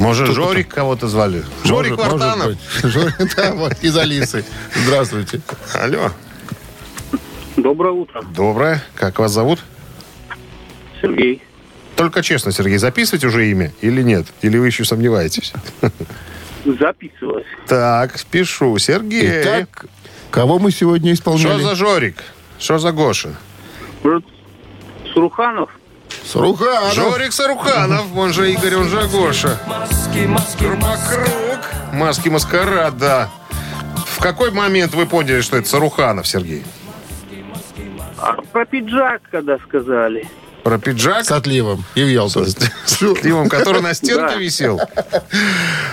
Может, 0.00 0.28
Жорик 0.34 0.68
кого-то 0.68 1.08
звали? 1.08 1.44
Жорик 1.64 1.92
Может- 1.96 2.12
может 2.12 2.20
Вартанов. 2.20 2.46
быть. 2.48 2.92
Жорик, 2.92 3.34
да, 3.36 3.52
вот, 3.54 3.74
из 3.82 3.96
Алисы. 3.96 4.44
Здравствуйте. 4.74 5.40
Алло. 5.74 6.10
Доброе 7.56 7.92
утро, 7.92 8.22
Доброе. 8.34 8.82
Как 8.94 9.18
вас 9.18 9.30
зовут? 9.32 9.60
Сергей. 11.02 11.42
Только 11.96 12.22
честно, 12.22 12.50
Сергей, 12.52 12.78
записывать 12.78 13.24
уже 13.24 13.50
имя 13.50 13.72
или 13.82 14.02
нет? 14.02 14.26
Или 14.40 14.56
вы 14.56 14.66
еще 14.68 14.84
сомневаетесь? 14.86 15.52
Записывалась. 16.64 17.46
Так, 17.66 18.18
пишу. 18.30 18.76
Сергей. 18.78 19.42
Итак, 19.42 19.86
Кого 20.30 20.58
мы 20.58 20.70
сегодня 20.70 21.14
Что 21.14 21.22
исполняли? 21.36 21.62
за 21.62 21.74
Жорик? 21.74 22.16
Что 22.58 22.78
за 22.78 22.92
Гоша? 22.92 23.34
Может, 24.02 24.24
Суруханов? 25.12 25.70
Саруханов. 26.24 26.94
Жорик 26.94 27.32
Саруханов, 27.32 28.16
он 28.16 28.32
же 28.32 28.52
Игорь, 28.52 28.76
он 28.76 28.88
же 28.88 29.06
Гоша. 29.08 29.58
Группа 30.58 30.96
Круг. 31.08 31.92
Маски 31.92 32.28
маскарад, 32.28 32.96
да. 32.98 33.28
В 34.06 34.20
какой 34.22 34.50
момент 34.50 34.94
вы 34.94 35.06
поняли, 35.06 35.40
что 35.40 35.56
это 35.56 35.68
Саруханов, 35.68 36.26
Сергей? 36.26 36.64
А 38.18 38.34
про 38.52 38.66
пиджак, 38.66 39.22
когда 39.30 39.58
сказали. 39.58 40.28
Про 40.62 40.78
пиджак? 40.78 41.24
С 41.24 41.30
отливом. 41.30 41.84
И 41.94 42.02
в 42.02 42.08
Ялту. 42.08 42.44
С 42.46 43.00
Ливом, 43.22 43.48
который 43.48 43.82
на 43.82 43.94
стенке 43.94 44.38
висел? 44.38 44.80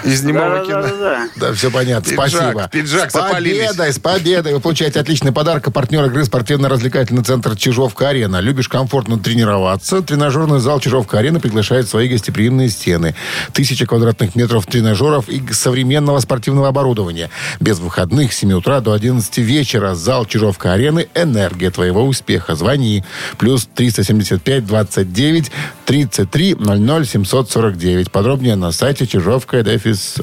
Из 0.03 0.23
немого 0.23 0.65
кино. 0.65 1.27
Да, 1.35 1.53
все 1.53 1.71
понятно. 1.71 2.11
Спасибо. 2.11 2.69
пиджак, 2.71 3.11
с 3.11 3.13
победой, 3.13 3.93
с 3.93 3.99
победой. 3.99 4.53
Вы 4.53 4.59
получаете 4.59 4.99
отличный 4.99 5.31
подарок. 5.31 5.71
Партнер 5.71 6.05
игры 6.05 6.25
спортивно-развлекательный 6.25 7.23
центр 7.23 7.55
Чижовка-Арена. 7.55 8.39
Любишь 8.39 8.67
комфортно 8.67 9.19
тренироваться? 9.19 10.01
Тренажерный 10.01 10.59
зал 10.59 10.79
Чижовка-Арена 10.79 11.39
приглашает 11.39 11.87
свои 11.87 12.07
гостеприимные 12.07 12.69
стены. 12.69 13.15
Тысяча 13.53 13.85
квадратных 13.85 14.35
метров 14.35 14.65
тренажеров 14.65 15.29
и 15.29 15.41
современного 15.53 16.19
спортивного 16.19 16.69
оборудования. 16.69 17.29
Без 17.59 17.79
выходных 17.79 18.33
с 18.33 18.37
7 18.37 18.53
утра 18.53 18.79
до 18.79 18.93
11 18.93 19.37
вечера. 19.37 19.95
Зал 19.95 20.25
Чижовка-Арены. 20.25 21.07
Энергия 21.15 21.71
твоего 21.71 22.05
успеха. 22.05 22.55
Звони. 22.55 23.03
Плюс 23.37 23.67
375 23.73 24.56
29 24.59 25.51
33 25.85 26.55
00 26.55 27.05
749. 27.05 28.11
Подробнее 28.11 28.55
на 28.55 28.71
сайте 28.71 29.07
чижовка 29.07 29.57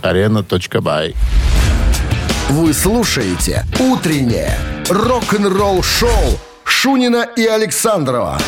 арена.бай. 0.03 1.14
Вы 2.51 2.75
слушаете 2.75 3.64
«Утреннее 3.81 4.59
рок-н-ролл-шоу» 4.90 6.38
Шунина 6.64 7.27
и 7.37 7.47
Александрова 7.47 8.38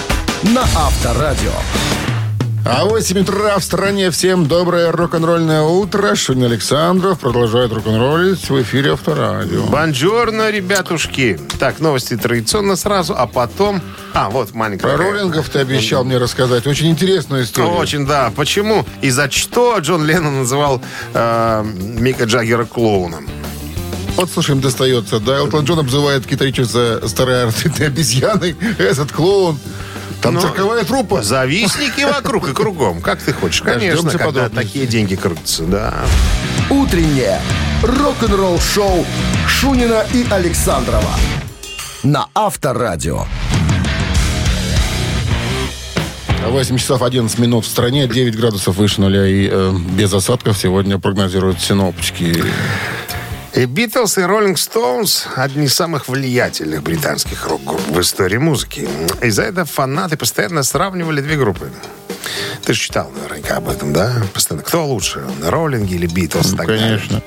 на 0.42 0.62
Авторадио. 0.62 1.53
А 2.68 2.85
8 2.85 3.20
утра 3.20 3.57
в 3.61 3.62
стране. 3.62 4.11
Всем 4.11 4.46
доброе 4.46 4.90
рок-н-ролльное 4.90 5.62
утро. 5.62 6.16
Шунин 6.16 6.46
Александров 6.46 7.20
продолжает 7.20 7.72
рок-н-роллить 7.72 8.50
в 8.50 8.61
эфире 8.62 8.94
Авторадио. 8.94 9.66
Бонжорно, 9.66 10.50
ребятушки. 10.50 11.38
Так, 11.61 11.79
новости 11.79 12.16
традиционно 12.16 12.74
сразу, 12.74 13.14
а 13.16 13.29
потом... 13.29 13.81
А, 14.14 14.31
вот 14.31 14.52
маленькая... 14.52 14.96
Про 14.96 14.96
роллингов 14.96 15.48
ты 15.48 15.61
обещал 15.61 16.02
мне 16.02 16.18
рассказать. 16.18 16.66
Очень 16.66 16.88
интересную 16.88 17.44
историю. 17.44 17.72
Очень, 17.72 18.05
да. 18.05 18.33
Почему 18.35 18.85
и 19.00 19.11
за 19.11 19.31
что 19.31 19.79
Джон 19.79 20.05
Леннон 20.05 20.40
называл 20.40 20.83
э, 21.14 21.64
Мика 21.64 22.24
Джаггера 22.24 22.64
клоуном? 22.64 23.29
Вот, 24.16 24.29
слушай, 24.29 24.57
им 24.57 24.61
достается. 24.61 25.20
Да, 25.20 25.37
Элтон 25.37 25.64
Джон 25.66 25.79
обзывает 25.79 26.26
Кита 26.26 26.44
Ричардса 26.44 27.07
старой 27.07 27.44
обезьяной. 27.44 28.57
Этот 28.79 29.12
клоун. 29.12 29.57
Там 30.22 30.35
Ну, 30.35 30.40
цирковая 30.40 30.85
труппа. 30.85 31.22
Завистники 31.22 32.02
вокруг 32.02 32.48
и 32.48 32.52
кругом. 32.55 33.00
Как 33.00 33.20
ты 33.20 33.33
хочешь? 33.33 33.62
Конечно, 33.62 34.11
когда 34.11 34.48
такие 34.48 34.87
деньги 34.87 35.14
крутятся, 35.14 35.64
да. 35.64 35.94
«Утреннее 36.70 37.40
рок-н-ролл-шоу» 37.83 39.07
Шунина 39.46 40.05
и 40.12 40.26
Александрова 40.31 41.12
на 42.02 42.26
Авторадио. 42.35 43.24
8 46.48 46.79
часов 46.79 47.02
11 47.02 47.38
минут 47.38 47.64
в 47.64 47.68
стране, 47.68 48.07
9 48.07 48.37
градусов 48.37 48.76
выше 48.76 49.00
нуля 49.00 49.26
и 49.26 49.48
э, 49.50 49.72
без 49.90 50.12
осадков 50.14 50.57
сегодня 50.57 50.98
прогнозируют 50.98 51.61
синоптики. 51.61 52.44
И 53.57 53.64
Битлз, 53.64 54.19
и 54.19 54.23
Роллинг 54.23 54.59
Стоунс– 54.59 55.27
одни 55.37 55.64
из 55.64 55.75
самых 55.75 56.09
влиятельных 56.09 56.83
британских 56.83 57.47
рок-групп 57.47 57.81
в 57.88 57.99
истории 58.03 58.37
музыки. 58.37 58.87
Из-за 59.23 59.45
этого 59.45 59.64
фанаты 59.66 60.19
постоянно 60.19 60.62
сравнивали 60.62 61.23
две 61.23 61.37
группы. 61.37 61.71
Ты 62.64 62.75
же 62.75 62.81
читал 62.81 63.11
наверняка 63.11 63.57
об 63.57 63.71
этом, 63.71 63.95
да? 63.95 64.12
Постоянно. 64.35 64.62
Кто 64.62 64.85
лучше, 64.87 65.25
Роллинги 65.42 65.95
или 65.95 66.07
Битлз? 66.07 66.49
и 66.49 66.51
Ну, 66.51 66.57
далее. 66.59 66.79
конечно. 66.79 67.23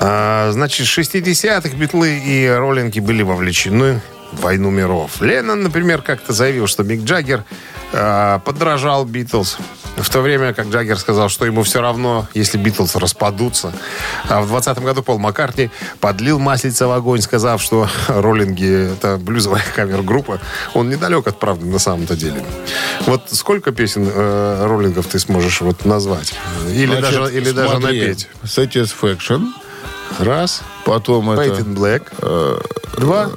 А, 0.00 0.50
значит, 0.50 0.86
с 0.88 0.98
60-х 0.98 1.76
Битлы 1.76 2.18
и 2.18 2.48
Роллинги 2.48 2.98
были 2.98 3.22
вовлечены 3.22 4.00
в 4.32 4.40
войну 4.40 4.70
миров. 4.70 5.20
Леннон, 5.20 5.62
например, 5.62 6.02
как-то 6.02 6.32
заявил, 6.32 6.66
что 6.66 6.82
Мик 6.82 7.02
Джаггер 7.02 7.44
а, 7.92 8.40
подражал 8.40 9.04
Битлз. 9.04 9.58
В 9.96 10.08
то 10.08 10.22
время 10.22 10.54
как 10.54 10.68
Джаггер 10.68 10.98
сказал, 10.98 11.28
что 11.28 11.44
ему 11.44 11.62
все 11.62 11.80
равно, 11.80 12.26
если 12.32 12.56
Битлз 12.58 12.96
распадутся. 12.96 13.72
А 14.28 14.40
в 14.40 14.48
20 14.48 14.78
году 14.80 15.02
Пол 15.02 15.18
Маккартни 15.18 15.70
подлил 16.00 16.38
маслица 16.38 16.86
в 16.86 16.92
огонь, 16.92 17.20
сказав, 17.20 17.60
что 17.62 17.86
роллинги— 18.08 18.92
это 18.94 19.18
блюзовая 19.18 19.62
кавер-группа. 19.76 20.40
Он 20.74 20.88
недалек 20.88 21.26
от 21.26 21.38
правды 21.38 21.66
на 21.66 21.78
самом-то 21.78 22.16
деле. 22.16 22.42
Вот 23.06 23.24
сколько 23.30 23.72
песен 23.72 24.08
э, 24.12 24.64
роллингов 24.66 25.06
ты 25.06 25.18
сможешь 25.18 25.60
вот 25.60 25.84
назвать? 25.84 26.34
Или 26.68 26.96
Значит, 26.96 27.02
даже, 27.20 27.34
или 27.36 27.50
даже 27.50 27.68
смотри, 27.76 28.00
напеть? 28.00 28.28
Satisfaction. 28.42 29.48
Раз. 30.18 30.62
Потом 30.84 31.30
это... 31.30 31.42
Peyton 31.44 31.74
Black. 31.74 32.66
Два. 32.98 33.30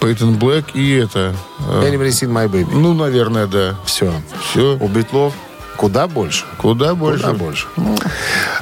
Пейтон 0.00 0.36
Блэк 0.38 0.66
и 0.74 0.96
это... 0.96 1.34
э, 1.58 1.90
Anybody 1.90 2.08
seen 2.08 2.30
my 2.30 2.48
baby? 2.48 2.68
ну, 2.72 2.94
наверное, 2.94 3.46
да. 3.46 3.76
Все. 3.84 4.12
Все. 4.50 4.76
У 4.80 4.88
Битлов 4.88 5.34
куда 5.80 6.06
больше. 6.06 6.44
Куда 6.58 6.94
больше? 6.94 7.24
Куда 7.24 7.32
больше. 7.32 7.66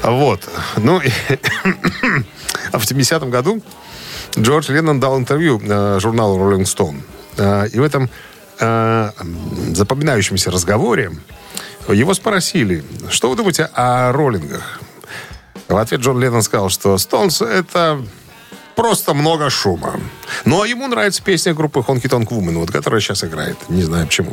Вот. 0.04 0.48
Ну, 0.76 1.00
а 2.70 2.78
в 2.78 2.84
70-м 2.84 3.28
году 3.30 3.60
Джордж 4.38 4.70
Леннон 4.70 5.00
дал 5.00 5.18
интервью 5.18 5.60
э, 5.60 5.98
журналу 6.00 6.38
Rolling 6.38 6.62
Stone. 6.62 7.02
Э, 7.36 7.66
и 7.66 7.80
в 7.80 7.82
этом 7.82 8.08
э, 8.60 9.10
запоминающемся 9.74 10.52
разговоре 10.52 11.10
его 11.88 12.14
спросили, 12.14 12.84
что 13.10 13.30
вы 13.30 13.34
думаете 13.34 13.68
о 13.74 14.12
роллингах? 14.12 14.78
В 15.66 15.76
ответ 15.76 16.00
Джон 16.00 16.20
Леннон 16.20 16.42
сказал, 16.42 16.68
что 16.68 16.94
Stones 16.94 17.44
это 17.44 18.00
просто 18.78 19.12
много 19.12 19.50
шума. 19.50 20.00
Но 20.44 20.64
ему 20.64 20.86
нравится 20.86 21.20
песня 21.20 21.52
группы 21.52 21.80
Honky 21.80 22.08
Tonk 22.08 22.28
Woman, 22.28 22.58
вот, 22.58 22.70
которая 22.70 23.00
сейчас 23.00 23.24
играет. 23.24 23.56
Не 23.68 23.82
знаю 23.82 24.06
почему. 24.06 24.32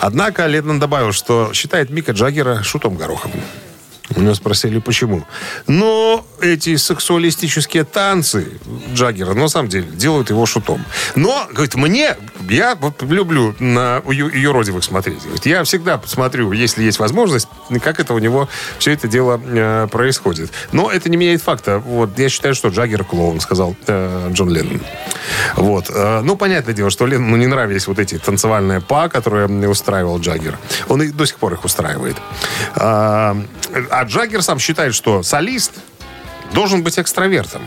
Однако 0.00 0.46
Леннон 0.46 0.80
добавил, 0.80 1.12
что 1.12 1.52
считает 1.52 1.90
Мика 1.90 2.12
Джаггера 2.12 2.62
шутом 2.62 2.96
Гороховым. 2.96 3.42
У 4.14 4.20
него 4.20 4.34
спросили, 4.34 4.78
почему. 4.78 5.24
Но 5.66 6.24
эти 6.40 6.76
сексуалистические 6.76 7.84
танцы 7.84 8.46
Джаггера, 8.94 9.34
на 9.34 9.48
самом 9.48 9.68
деле, 9.68 9.86
делают 9.86 10.30
его 10.30 10.46
шутом. 10.46 10.84
Но, 11.16 11.46
говорит, 11.50 11.74
мне, 11.74 12.16
я 12.48 12.78
люблю 13.00 13.54
на 13.58 14.02
юродивых 14.06 14.84
смотреть. 14.84 15.22
Говорит, 15.22 15.46
я 15.46 15.64
всегда 15.64 16.00
смотрю, 16.06 16.52
если 16.52 16.84
есть 16.84 16.98
возможность, 16.98 17.48
как 17.82 17.98
это 17.98 18.14
у 18.14 18.18
него 18.18 18.48
все 18.78 18.92
это 18.92 19.08
дело 19.08 19.40
э, 19.44 19.88
происходит. 19.90 20.50
Но 20.72 20.90
это 20.90 21.08
не 21.08 21.16
меняет 21.16 21.42
факта. 21.42 21.78
Вот, 21.78 22.18
я 22.18 22.28
считаю, 22.28 22.54
что 22.54 22.68
Джаггер 22.68 23.04
клоун, 23.04 23.40
сказал 23.40 23.74
э, 23.86 24.30
Джон 24.32 24.50
Леннон. 24.50 24.80
Вот. 25.56 25.90
Э, 25.90 26.20
ну, 26.22 26.36
понятное 26.36 26.74
дело, 26.74 26.90
что 26.90 27.06
Леннону 27.06 27.36
не 27.36 27.46
нравились 27.46 27.86
вот 27.86 27.98
эти 27.98 28.18
танцевальные 28.18 28.80
па, 28.80 29.08
которые 29.08 29.46
устраивал 29.68 30.20
Джаггер. 30.20 30.58
Он 30.88 31.02
и 31.02 31.08
до 31.08 31.26
сих 31.26 31.38
пор 31.38 31.54
их 31.54 31.64
устраивает. 31.64 32.16
А, 32.74 33.36
а 34.00 34.04
Джаггер 34.04 34.42
сам 34.42 34.58
считает, 34.58 34.94
что 34.94 35.22
солист 35.22 35.72
должен 36.52 36.82
быть 36.82 36.98
экстравертом. 36.98 37.62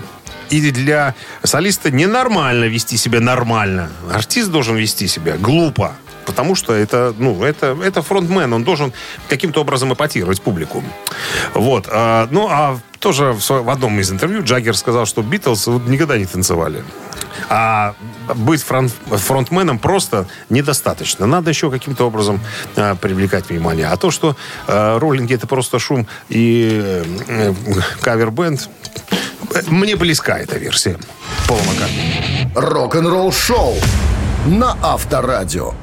И 0.49 0.71
для 0.71 1.15
солиста 1.43 1.91
ненормально 1.91 2.65
вести 2.65 2.97
себя 2.97 3.19
нормально. 3.19 3.89
Артист 4.11 4.49
должен 4.49 4.75
вести 4.75 5.07
себя 5.07 5.37
глупо. 5.37 5.95
Потому 6.29 6.53
что 6.53 6.73
это, 6.73 7.15
ну, 7.17 7.43
это, 7.43 7.75
это 7.83 8.03
фронтмен, 8.03 8.53
он 8.53 8.63
должен 8.63 8.93
каким-то 9.27 9.61
образом 9.61 9.91
эпатировать 9.91 10.43
публику. 10.43 10.83
Вот. 11.55 11.87
А, 11.89 12.27
ну, 12.29 12.47
а 12.47 12.77
тоже 12.99 13.33
в, 13.33 13.49
в 13.49 13.69
одном 13.69 13.99
из 13.99 14.11
интервью 14.11 14.43
Джаггер 14.43 14.77
сказал, 14.77 15.07
что 15.07 15.23
Битлз 15.23 15.65
никогда 15.87 16.19
не 16.19 16.27
танцевали. 16.27 16.83
А 17.49 17.95
быть 18.35 18.61
фронт- 18.61 18.93
фронтменом 19.09 19.79
просто 19.79 20.27
недостаточно. 20.49 21.25
Надо 21.25 21.49
еще 21.49 21.71
каким-то 21.71 22.05
образом 22.05 22.39
а, 22.75 22.93
привлекать 22.93 23.49
внимание. 23.49 23.87
А 23.87 23.97
то, 23.97 24.11
что 24.11 24.35
а, 24.67 24.99
роллинги 24.99 25.33
это 25.33 25.47
просто 25.47 25.79
шум 25.79 26.05
и 26.29 26.79
э, 26.79 27.03
э, 27.27 27.53
кавер-бенд, 28.01 28.69
э, 29.55 29.61
мне 29.67 29.95
близка 29.95 30.37
эта 30.37 30.59
версия 30.59 30.99
Пола 31.47 31.61
Маккартни. 31.67 32.51
Рок-н-ролл-шоу 32.53 33.77
на 34.45 34.77
Авторадио. 34.83 35.73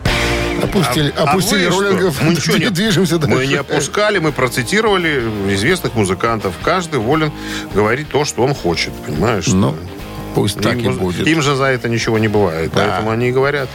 Опустили, 0.62 1.12
А 1.16 1.24
опустили 1.24 1.66
вы 1.66 1.72
что? 1.72 1.80
роллингов. 1.82 2.22
Мы 2.22 2.30
ничего 2.34 2.56
не, 2.58 2.70
движемся 2.70 3.18
дальше. 3.18 3.36
мы 3.36 3.46
не 3.46 3.54
опускали, 3.54 4.18
мы 4.18 4.32
процитировали 4.32 5.22
известных 5.54 5.94
музыкантов. 5.94 6.54
Каждый 6.62 7.00
волен 7.00 7.30
говорить 7.74 8.08
то, 8.08 8.24
что 8.24 8.42
он 8.42 8.54
хочет, 8.54 8.92
понимаешь? 9.06 9.46
Ну. 9.48 9.74
Пусть 10.34 10.60
так 10.60 10.76
и 10.76 10.82
им, 10.82 10.98
будет. 10.98 11.26
Им 11.26 11.40
же 11.40 11.56
за 11.56 11.64
это 11.64 11.88
ничего 11.88 12.18
не 12.18 12.28
бывает, 12.28 12.70
поэтому 12.74 13.10
они 13.10 13.30
и 13.30 13.32
говорят. 13.32 13.70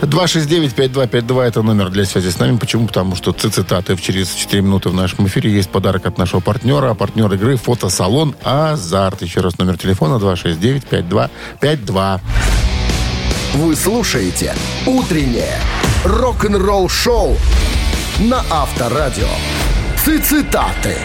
269-5252 0.00 1.42
это 1.42 1.60
номер 1.60 1.90
для 1.90 2.06
связи 2.06 2.30
с 2.30 2.38
нами. 2.38 2.56
Почему? 2.56 2.86
Потому 2.86 3.16
что 3.16 3.32
цитаты 3.32 3.94
через 3.98 4.30
4 4.32 4.62
минуты 4.62 4.88
в 4.88 4.94
нашем 4.94 5.26
эфире 5.26 5.52
есть 5.52 5.68
подарок 5.68 6.06
от 6.06 6.16
нашего 6.16 6.40
партнера. 6.40 6.92
А 6.92 6.94
партнер 6.94 7.30
игры 7.34 7.58
фотосалон 7.58 8.34
«Азарт». 8.42 9.20
Еще 9.20 9.42
раз 9.42 9.58
номер 9.58 9.76
телефона 9.76 10.14
269-5252. 10.14 12.20
Вы 13.56 13.76
слушаете 13.76 14.54
«Утреннее 14.86 15.58
рок-н-ролл-шоу» 16.04 17.36
на 18.20 18.42
Авторадио. 18.50 19.28
Цитаты. 19.96 20.96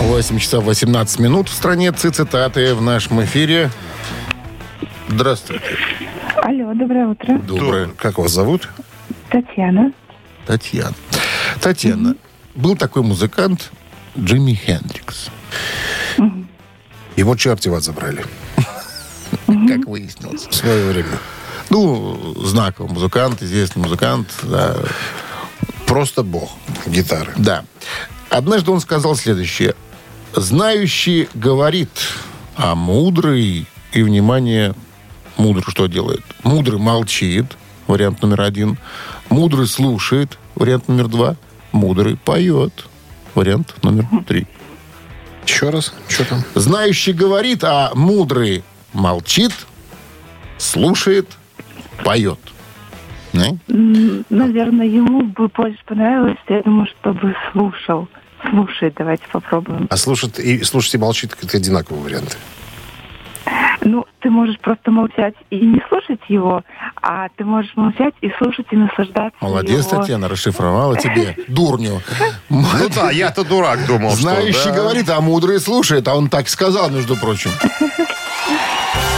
8 0.00 0.38
часов 0.38 0.64
18 0.64 1.18
минут 1.20 1.48
в 1.48 1.52
стране. 1.52 1.92
Цитаты 1.92 2.74
в 2.74 2.82
нашем 2.82 3.22
эфире. 3.24 3.70
Здравствуйте. 5.08 5.64
Алло, 6.42 6.74
доброе 6.74 7.06
утро. 7.08 7.38
Доброе. 7.38 7.88
Как 7.96 8.18
вас 8.18 8.32
зовут? 8.32 8.68
Татьяна. 9.30 9.92
Татьяна. 10.46 10.94
Татьяна. 11.60 12.16
Был 12.54 12.76
такой 12.76 13.02
музыкант 13.02 13.70
Джимми 14.18 14.52
Хендрикс. 14.54 15.28
Его 17.16 17.36
черти 17.36 17.68
вас 17.68 17.84
забрали 17.84 18.24
Как 19.46 19.86
выяснилось. 19.86 20.46
в 20.48 20.54
свое 20.54 20.90
время. 20.92 21.18
Ну, 21.70 22.34
знаковый 22.42 22.92
музыкант, 22.92 23.42
известный 23.42 23.82
музыкант. 23.82 24.28
Да. 24.42 24.76
Просто 25.86 26.22
бог 26.22 26.50
гитары. 26.86 27.32
да. 27.36 27.64
Однажды 28.30 28.70
он 28.72 28.80
сказал 28.80 29.14
следующее. 29.14 29.74
Знающий 30.34 31.28
говорит, 31.34 31.90
а 32.56 32.74
мудрый, 32.74 33.66
и, 33.92 34.02
внимание, 34.02 34.74
мудрый 35.36 35.62
что 35.68 35.86
делает? 35.86 36.22
Мудрый 36.42 36.80
молчит, 36.80 37.46
вариант 37.86 38.22
номер 38.22 38.40
один. 38.40 38.78
Мудрый 39.28 39.68
слушает, 39.68 40.38
вариант 40.56 40.88
номер 40.88 41.06
два. 41.06 41.36
Мудрый 41.70 42.16
поет, 42.16 42.86
вариант 43.36 43.74
номер 43.82 44.06
три. 44.26 44.48
Еще 45.46 45.70
раз, 45.70 45.94
что 46.08 46.24
там? 46.24 46.42
Знающий 46.54 47.12
говорит, 47.12 47.62
а 47.62 47.92
мудрый 47.94 48.64
молчит, 48.92 49.52
слушает, 50.58 51.28
поет. 52.02 52.38
Не? 53.32 53.58
Наверное, 54.30 54.86
ему 54.86 55.22
бы 55.22 55.48
больше 55.48 55.78
понравилось, 55.86 56.38
я 56.48 56.62
думаю, 56.62 56.86
чтобы 57.00 57.34
слушал. 57.52 58.08
Слушай, 58.50 58.92
давайте 58.96 59.24
попробуем. 59.32 59.86
А 59.90 59.96
слушать 59.96 60.38
и, 60.38 60.62
слушать 60.62 60.94
и 60.94 60.98
молчит, 60.98 61.36
это 61.42 61.56
одинаковые 61.56 62.04
варианты. 62.04 62.36
Ну, 63.80 64.06
ты 64.20 64.30
можешь 64.30 64.58
просто 64.60 64.90
молчать 64.90 65.34
и 65.50 65.60
не 65.60 65.82
слушать 65.88 66.20
его, 66.28 66.62
а 67.02 67.28
ты 67.36 67.44
можешь 67.44 67.72
молчать 67.76 68.14
и 68.22 68.30
слушать 68.38 68.66
и 68.70 68.76
наслаждаться 68.76 69.36
Молодец, 69.40 69.86
его. 69.86 70.00
Татьяна, 70.00 70.28
расшифровала 70.28 70.96
тебе, 70.96 71.36
дурню. 71.48 72.00
Ну 72.48 72.88
да, 72.94 73.10
я-то 73.10 73.44
дурак 73.44 73.86
думал. 73.86 74.10
Знающий 74.12 74.70
говорит, 74.70 75.10
а 75.10 75.20
мудрый 75.20 75.60
слушает. 75.60 76.08
А 76.08 76.14
он 76.14 76.28
так 76.28 76.48
сказал, 76.48 76.88
между 76.90 77.16
прочим. 77.16 77.50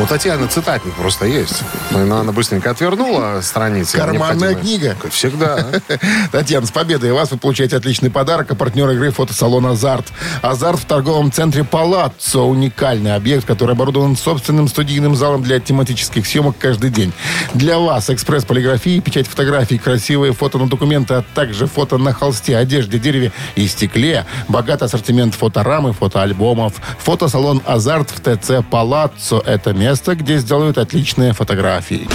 У 0.00 0.06
Татьяны 0.06 0.46
цитатник 0.46 0.94
просто 0.94 1.26
есть. 1.26 1.62
Ну, 1.90 1.98
Она, 2.00 2.30
быстренько 2.30 2.70
отвернула 2.70 3.40
страницы. 3.42 3.96
Карманная 3.96 4.50
необходимые. 4.50 4.94
книга. 4.94 5.10
Всегда. 5.10 5.66
Татьяна, 6.32 6.66
с 6.66 6.70
победой 6.70 7.12
вас 7.12 7.32
вы 7.32 7.38
получаете 7.38 7.76
отличный 7.76 8.08
подарок. 8.08 8.52
А 8.52 8.54
партнер 8.54 8.88
игры 8.90 9.10
фотосалон 9.10 9.66
«Азарт». 9.66 10.06
«Азарт» 10.40 10.78
в 10.78 10.84
торговом 10.84 11.32
центре 11.32 11.64
«Палаццо». 11.64 12.42
Уникальный 12.42 13.16
объект, 13.16 13.44
который 13.44 13.72
оборудован 13.72 14.16
собственным 14.16 14.68
студийным 14.68 15.16
залом 15.16 15.42
для 15.42 15.58
тематических 15.58 16.26
съемок 16.26 16.56
каждый 16.58 16.90
день. 16.90 17.12
Для 17.54 17.78
вас 17.78 18.08
экспресс 18.08 18.44
полиграфии, 18.44 19.00
печать 19.00 19.26
фотографий, 19.26 19.78
красивые 19.78 20.32
фото 20.32 20.58
на 20.58 20.68
документы, 20.68 21.14
а 21.14 21.24
также 21.34 21.66
фото 21.66 21.98
на 21.98 22.12
холсте, 22.12 22.56
одежде, 22.56 23.00
дереве 23.00 23.32
и 23.56 23.66
стекле. 23.66 24.26
Богатый 24.46 24.84
ассортимент 24.84 25.34
фоторамы, 25.34 25.92
фотоальбомов. 25.92 26.74
Фотосалон 27.00 27.62
«Азарт» 27.66 28.10
в 28.10 28.20
ТЦ 28.20 28.64
«Палаццо». 28.70 29.42
Это 29.44 29.72
место, 29.72 29.87
где 30.14 30.38
сделают 30.38 30.76
отличные 30.76 31.32
фотографии. 31.32 32.06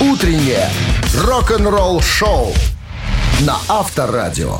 Утреннее 0.00 0.68
рок-н-ролл-шоу 1.14 2.52
на 3.42 3.56
Авторадио. 3.68 4.58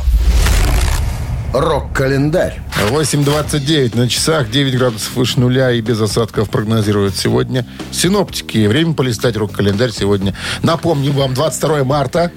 Рок-календарь. 1.52 2.60
8.29 2.90 3.96
на 3.96 4.08
часах, 4.08 4.50
9 4.50 4.78
градусов 4.78 5.14
выше 5.16 5.40
нуля 5.40 5.72
и 5.72 5.80
без 5.80 6.00
осадков 6.00 6.48
прогнозируют 6.48 7.16
сегодня. 7.16 7.66
Синоптики. 7.90 8.66
Время 8.66 8.94
полистать 8.94 9.36
рок-календарь 9.36 9.90
сегодня. 9.90 10.34
Напомним 10.62 11.12
вам, 11.12 11.34
22 11.34 11.84
марта. 11.84 12.30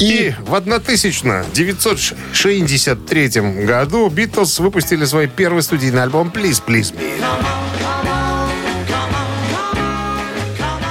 И 0.00 0.34
в 0.46 0.54
1963 0.54 3.28
году 3.64 4.08
Битлз 4.08 4.60
выпустили 4.60 5.04
свой 5.04 5.26
первый 5.26 5.62
студийный 5.62 6.02
альбом 6.02 6.32
«Please, 6.34 6.62
Please 6.66 6.94
Me». 6.94 7.02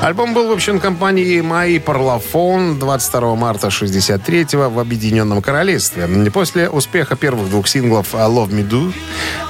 Альбом 0.08 0.34
был 0.34 0.48
выпущен 0.48 0.80
компанией 0.80 1.41
EMI 1.41 1.84
Parlophone 1.84 2.80
22 2.80 3.36
марта 3.36 3.70
63 3.70 4.46
в 4.54 4.80
Объединенном 4.80 5.41
Королевстве. 5.41 6.08
После 6.32 6.70
успеха 6.70 7.17
первых 7.17 7.50
двух 7.50 7.67
синглов 7.67 8.13
«Love 8.13 8.52
Me 8.52 8.65
Do», 8.65 8.93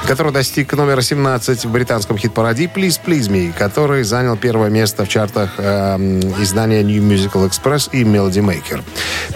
который 0.08 0.32
достиг 0.32 0.74
номера 0.74 1.02
17 1.02 1.65
в 1.65 1.70
британском 1.70 2.17
хит-параде, 2.17 2.72
«Please, 2.74 3.00
Please 3.06 3.30
Me», 3.30 3.54
который 3.56 4.02
занял 4.02 4.36
первое 4.36 4.72
место 4.72 5.06
в 5.06 5.10
чартах 5.10 5.52
э, 5.60 5.98
издания 6.39 6.82
New 6.82 7.04
Musical 7.04 7.48
Express 7.48 7.89
и 7.91 8.04
Melody 8.04 8.43
Maker. 8.43 8.82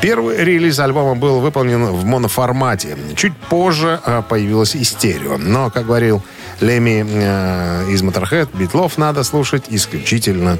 Первый 0.02 0.38
релиз 0.38 0.80
альбома 0.80 1.14
был 1.14 1.40
выполнен 1.40 1.86
в 1.86 2.04
моноформате. 2.04 2.98
Чуть 3.16 3.38
позже 3.38 4.00
э, 4.04 4.24
появилась 4.28 4.74
и 4.74 4.84
стерео. 4.84 5.38
Но, 5.38 5.70
как 5.70 5.86
говорил 5.86 6.24
Леми 6.62 7.06
э, 7.08 7.92
из 7.92 8.02
Motorhead, 8.02 8.50
битлов 8.54 8.98
надо 8.98 9.24
слушать 9.24 9.66
исключительно 9.70 10.58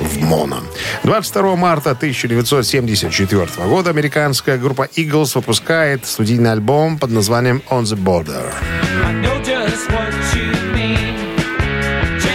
в 0.00 0.22
моно. 0.22 0.58
22 1.04 1.56
марта 1.56 1.90
1974 1.90 3.46
года 3.66 3.90
американская 3.90 4.58
группа 4.58 4.88
Eagles 4.96 5.32
выпускает 5.34 6.06
студийный 6.06 6.52
альбом 6.52 6.98
под 6.98 7.10
названием 7.10 7.62
On 7.70 7.82
the 7.82 7.96
Border. 7.96 8.52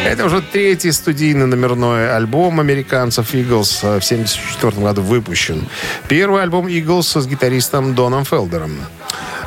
Это 0.06 0.26
уже 0.26 0.42
третий 0.42 0.92
студийный 0.92 1.48
номерной 1.48 2.16
альбом 2.16 2.60
американцев 2.60 3.34
Eagles 3.34 3.80
э, 3.82 4.00
в 4.00 4.06
1974 4.06 4.86
году 4.86 5.02
выпущен. 5.02 5.68
Первый 6.08 6.44
альбом 6.44 6.68
Eagles 6.68 7.20
с 7.20 7.26
гитаристом 7.26 7.96
Доном 7.96 8.24
Фелдером. 8.24 8.78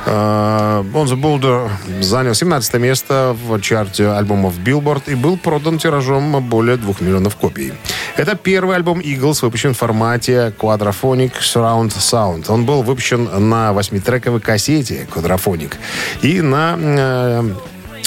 Э, 0.07 0.83
On 0.92 1.05
the 1.05 1.14
Boulder 1.14 1.70
занял 2.00 2.35
17 2.35 2.74
место 2.74 3.37
в 3.46 3.61
чарте 3.61 4.09
альбомов 4.09 4.59
Billboard 4.59 5.02
и 5.07 5.14
был 5.14 5.37
продан 5.37 5.79
тиражом 5.79 6.42
более 6.48 6.76
2 6.76 6.94
миллионов 7.00 7.37
копий. 7.37 7.72
Это 8.16 8.35
первый 8.35 8.76
альбом 8.76 9.00
Eagles, 9.00 9.40
выпущен 9.42 9.74
в 9.74 9.79
формате 9.79 10.55
Quadraphonic 10.59 11.33
Surround 11.40 11.90
Sound. 11.90 12.46
Он 12.50 12.64
был 12.64 12.83
выпущен 12.83 13.29
на 13.50 13.74
восьмитрековой 13.74 14.40
кассете 14.40 15.07
Quadraphonic 15.14 15.74
и 16.22 16.40
на 16.40 16.76
э, 16.79 17.50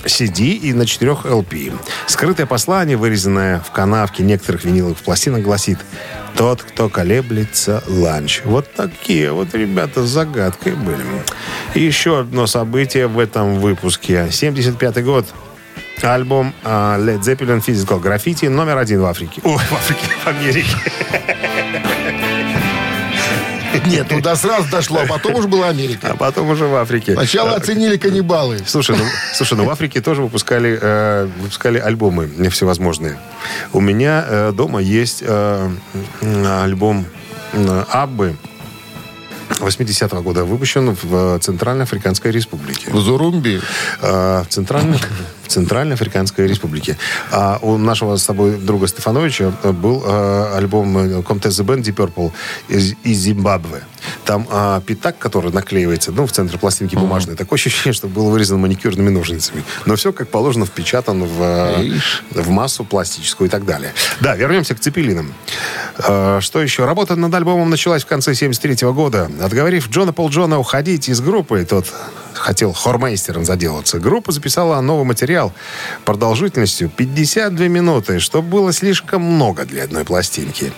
CD 0.06 0.54
и 0.54 0.74
на 0.74 0.88
4 0.88 1.12
LP. 1.12 1.78
Скрытое 2.08 2.48
послание, 2.48 2.98
вырезанное 2.98 3.60
в 3.60 3.70
канавке 3.70 4.24
некоторых 4.24 4.64
виниловых 4.64 4.98
пластинок, 4.98 5.44
гласит 5.44 5.78
«Тот, 6.36 6.64
кто 6.64 6.90
колеблется, 6.90 7.84
ланч». 7.88 8.42
Вот 8.46 8.74
такие 8.74 9.32
вот 9.32 9.54
ребята 9.54 10.04
с 10.04 10.10
загадкой 10.10 10.74
были. 10.74 11.04
И 11.76 11.84
еще 11.84 12.22
одно 12.22 12.48
событие 12.48 13.06
в 13.06 13.20
этом 13.20 13.60
выпуске. 13.60 14.30
75 14.32 15.04
год. 15.04 15.28
Альбом 16.04 16.54
а, 16.64 16.98
Led 16.98 17.22
Zeppelin 17.22 17.64
Physical 17.66 18.02
Graffiti 18.02 18.50
номер 18.50 18.78
один 18.78 19.02
в 19.02 19.06
Африке. 19.06 19.42
Ой, 19.44 19.58
в 19.58 19.74
Африке, 19.74 20.08
в 20.24 20.28
Америке. 20.28 20.76
Нет, 23.86 24.08
туда 24.08 24.36
сразу 24.36 24.70
дошло, 24.70 25.02
а 25.02 25.06
потом 25.06 25.36
уж 25.36 25.46
была 25.46 25.70
Америка. 25.70 26.10
А 26.12 26.16
потом 26.16 26.50
уже 26.50 26.66
в 26.66 26.76
Африке. 26.76 27.14
Сначала 27.14 27.56
оценили 27.56 27.98
каннибалы. 27.98 28.60
Слушай, 28.66 28.98
ну, 28.98 29.04
слушай, 29.34 29.56
ну 29.56 29.66
в 29.66 29.70
Африке 29.70 30.02
тоже 30.02 30.22
выпускали, 30.22 30.78
э, 30.82 31.30
выпускали 31.40 31.78
альбомы 31.78 32.28
всевозможные. 32.50 33.18
У 33.74 33.80
меня 33.80 34.26
э, 34.28 34.52
дома 34.54 34.82
есть 34.82 35.24
э, 35.26 35.70
альбом 36.22 37.06
э, 37.54 37.84
Аббы 37.92 38.36
80-го 39.60 40.22
года 40.22 40.46
выпущен 40.46 40.96
в 41.02 41.40
Центральноафриканской 41.40 42.32
Республике. 42.32 42.92
В 42.92 43.00
Зурумби. 43.00 43.62
Э, 44.02 44.44
В 44.44 44.48
Центральной, 44.50 45.00
в 45.50 45.52
Центральноафриканской 45.52 46.48
Республике. 46.48 46.98
А 47.32 47.58
у 47.62 47.78
нашего 47.78 48.16
с 48.18 48.26
тобой 48.26 48.58
друга 48.58 48.88
Стефановича 48.88 49.52
был 49.64 50.04
э, 50.06 50.54
альбом 50.56 50.98
Comtesse 50.98 51.66
Band 51.66 51.82
Deep 51.82 51.96
Purple 51.96 52.32
из, 52.68 52.94
из 53.04 53.18
Зимбабве. 53.18 53.84
Там 54.26 54.48
а, 54.50 54.82
пятак, 54.82 55.18
который 55.18 55.52
наклеивается, 55.52 56.12
ну, 56.12 56.26
в 56.26 56.32
центре 56.32 56.58
пластинки 56.58 56.96
бумажной, 56.96 57.36
такое 57.36 57.58
ощущение, 57.58 57.94
что 57.94 58.08
был 58.08 58.30
вырезан 58.30 58.60
маникюрными 58.60 59.10
ножницами. 59.10 59.64
Но 59.86 59.96
все, 59.96 60.14
как 60.14 60.30
положено, 60.30 60.66
впечатано 60.66 61.26
в, 61.26 61.42
э, 61.42 62.00
в 62.32 62.50
массу 62.50 62.84
пластическую 62.86 63.48
и 63.48 63.52
так 63.52 63.66
далее. 63.66 63.94
Да, 64.22 64.36
вернемся 64.36 64.76
к 64.76 64.80
Цепелинам. 64.80 65.34
Э, 65.98 66.40
Что 66.42 66.62
еще? 66.62 66.86
Работа 66.86 67.16
над 67.16 67.34
альбомом 67.34 67.70
началась 67.70 68.04
в 68.04 68.08
конце 68.08 68.36
73 68.36 68.92
года. 68.92 69.30
Отговорив 69.42 69.90
Джона 69.90 70.14
Пол 70.14 70.30
Джона 70.30 70.60
уходить 70.60 71.10
из 71.10 71.20
группы, 71.22 71.66
тот 71.66 71.88
хотел 72.34 72.74
хормейстером 72.74 73.46
заделаться. 73.46 74.00
Группа 74.00 74.32
записала 74.32 74.80
новый 74.82 75.06
материал 75.06 75.54
продолжительностью 76.06 76.90
52 76.90 77.68
минуты, 77.68 78.20
что 78.20 78.42
было 78.42 78.74
слишком 78.74 79.22
много 79.22 79.66
для 79.66 79.84
одной 79.84 80.06
пластинки. 80.06 80.72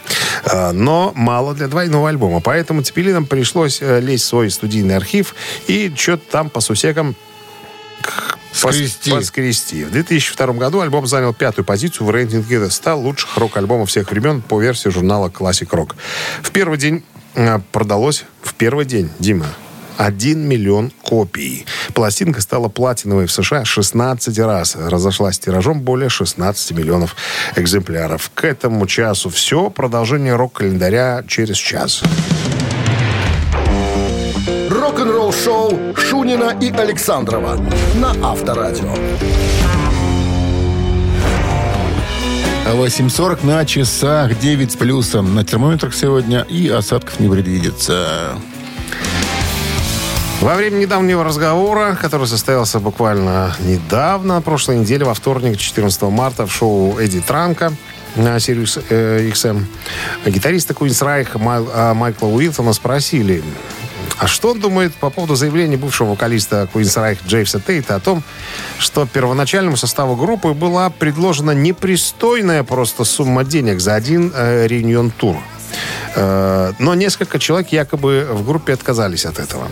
Э, 0.45 0.71
Но 0.71 1.11
мало 1.15 1.53
для 1.53 1.67
двойного 1.67 2.09
альбома. 2.09 2.39
Поэтому 2.39 2.81
Цепелинам 2.81 3.25
пришлось 3.25 3.81
э, 3.81 3.99
лезть 3.99 4.25
в 4.25 4.27
свой 4.27 4.49
студийный 4.49 4.95
архив 4.95 5.35
и 5.67 5.91
что-то 5.95 6.23
там 6.31 6.49
по 6.49 6.61
сусекам 6.61 7.15
Скрести. 8.51 9.11
поскрести. 9.11 9.83
В 9.83 9.91
2002 9.91 10.53
году 10.53 10.81
альбом 10.81 11.07
занял 11.07 11.33
пятую 11.33 11.65
позицию 11.65 12.07
в 12.07 12.11
рейтинге 12.11 12.69
100 12.69 12.97
лучших 12.97 13.37
рок-альбомов 13.37 13.89
всех 13.89 14.11
времен 14.11 14.41
по 14.41 14.59
версии 14.59 14.89
журнала 14.89 15.29
Classic 15.29 15.67
Rock. 15.69 15.95
В 16.41 16.51
первый 16.51 16.77
день 16.77 17.03
э, 17.35 17.59
продалось, 17.71 18.25
в 18.41 18.53
первый 18.53 18.85
день, 18.85 19.09
Дима, 19.19 19.47
1 20.05 20.39
миллион 20.39 20.91
копий. 21.03 21.65
Пластинка 21.93 22.41
стала 22.41 22.69
платиновой 22.69 23.27
в 23.27 23.31
США 23.31 23.65
16 23.65 24.39
раз. 24.39 24.75
Разошлась 24.75 25.37
тиражом 25.37 25.81
более 25.81 26.09
16 26.09 26.71
миллионов 26.71 27.15
экземпляров. 27.55 28.31
К 28.33 28.45
этому 28.45 28.87
часу 28.87 29.29
все. 29.29 29.69
Продолжение 29.69 30.35
рок-календаря 30.35 31.23
через 31.27 31.57
час. 31.57 32.01
Рок-н-ролл 34.69 35.31
шоу 35.33 35.95
Шунина 35.95 36.57
и 36.59 36.71
Александрова 36.71 37.57
на 37.95 38.31
Авторадио. 38.31 38.95
8.40 42.65 43.45
на 43.45 43.65
часах, 43.65 44.39
9 44.39 44.71
с 44.71 44.75
плюсом 44.75 45.35
на 45.35 45.43
термометрах 45.43 45.93
сегодня, 45.93 46.41
и 46.41 46.69
осадков 46.69 47.19
не 47.19 47.29
предвидится. 47.29 48.39
Во 50.41 50.55
время 50.55 50.77
недавнего 50.77 51.23
разговора, 51.23 51.95
который 52.01 52.25
состоялся 52.25 52.79
буквально 52.79 53.55
недавно, 53.59 54.41
прошлой 54.41 54.79
неделе, 54.79 55.05
во 55.05 55.13
вторник, 55.13 55.59
14 55.59 56.01
марта, 56.03 56.47
в 56.47 56.51
шоу 56.51 56.97
Эдди 56.97 57.21
Транка 57.21 57.71
на 58.15 58.37
Sirius 58.37 58.83
э, 58.89 59.29
XM, 59.29 59.63
гитариста 60.25 60.73
Queensrÿche 60.73 61.35
Май- 61.35 61.63
а, 61.71 61.93
Майкла 61.93 62.25
Уилтона 62.25 62.73
спросили, 62.73 63.43
а 64.17 64.25
что 64.25 64.51
он 64.51 64.59
думает 64.59 64.95
по 64.95 65.11
поводу 65.11 65.35
заявления 65.35 65.77
бывшего 65.77 66.09
вокалиста 66.09 66.67
Queensrÿche 66.73 67.19
Джеффа 67.27 67.59
Тейта 67.59 67.93
о 67.93 67.99
том, 67.99 68.23
что 68.79 69.05
первоначальному 69.05 69.77
составу 69.77 70.15
группы 70.15 70.53
была 70.53 70.89
предложена 70.89 71.51
непристойная 71.51 72.63
просто 72.63 73.03
сумма 73.03 73.43
денег 73.43 73.79
за 73.79 73.93
один 73.93 74.33
э, 74.35 74.65
reunion 74.65 75.07
-тур. 75.07 75.37
Э, 76.15 76.73
но 76.79 76.95
несколько 76.95 77.37
человек 77.37 77.71
якобы 77.71 78.27
в 78.31 78.43
группе 78.43 78.73
отказались 78.73 79.25
от 79.25 79.37
этого. 79.37 79.67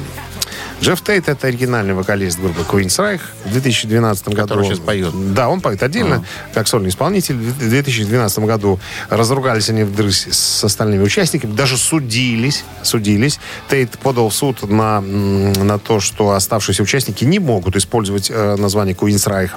Джефф 0.82 1.02
Тейт 1.02 1.28
это 1.28 1.48
оригинальный 1.48 1.94
вокалист 1.94 2.40
группы 2.40 2.62
Queen's 2.62 2.98
Reich. 2.98 3.20
В 3.46 3.52
2012 3.52 4.30
году... 4.30 4.42
Который 4.42 4.60
он- 4.60 4.66
сейчас 4.66 4.80
поет. 4.80 5.34
Да, 5.34 5.50
он 5.50 5.60
поет 5.60 5.84
отдельно, 5.84 6.24
как 6.54 6.68
сольный 6.68 6.90
исполнитель. 6.90 7.36
В 7.36 7.58
2012 7.70 8.40
году 8.40 8.80
разругались 9.10 9.70
они 9.70 9.84
вдрызг 9.84 10.34
с 10.34 10.64
остальными 10.64 11.04
участниками, 11.04 11.54
даже 11.54 11.78
судились. 11.78 12.64
судились. 12.82 13.40
Тейт 13.70 14.00
подал 14.00 14.30
в 14.30 14.34
суд 14.34 14.70
на, 14.70 15.02
на 15.02 15.80
то, 15.80 16.00
что 16.00 16.32
оставшиеся 16.32 16.84
участники 16.84 17.26
не 17.26 17.40
могут 17.40 17.76
использовать 17.76 18.32
э, 18.32 18.56
название 18.56 18.96
Queen's 18.96 19.28
Reich. 19.28 19.52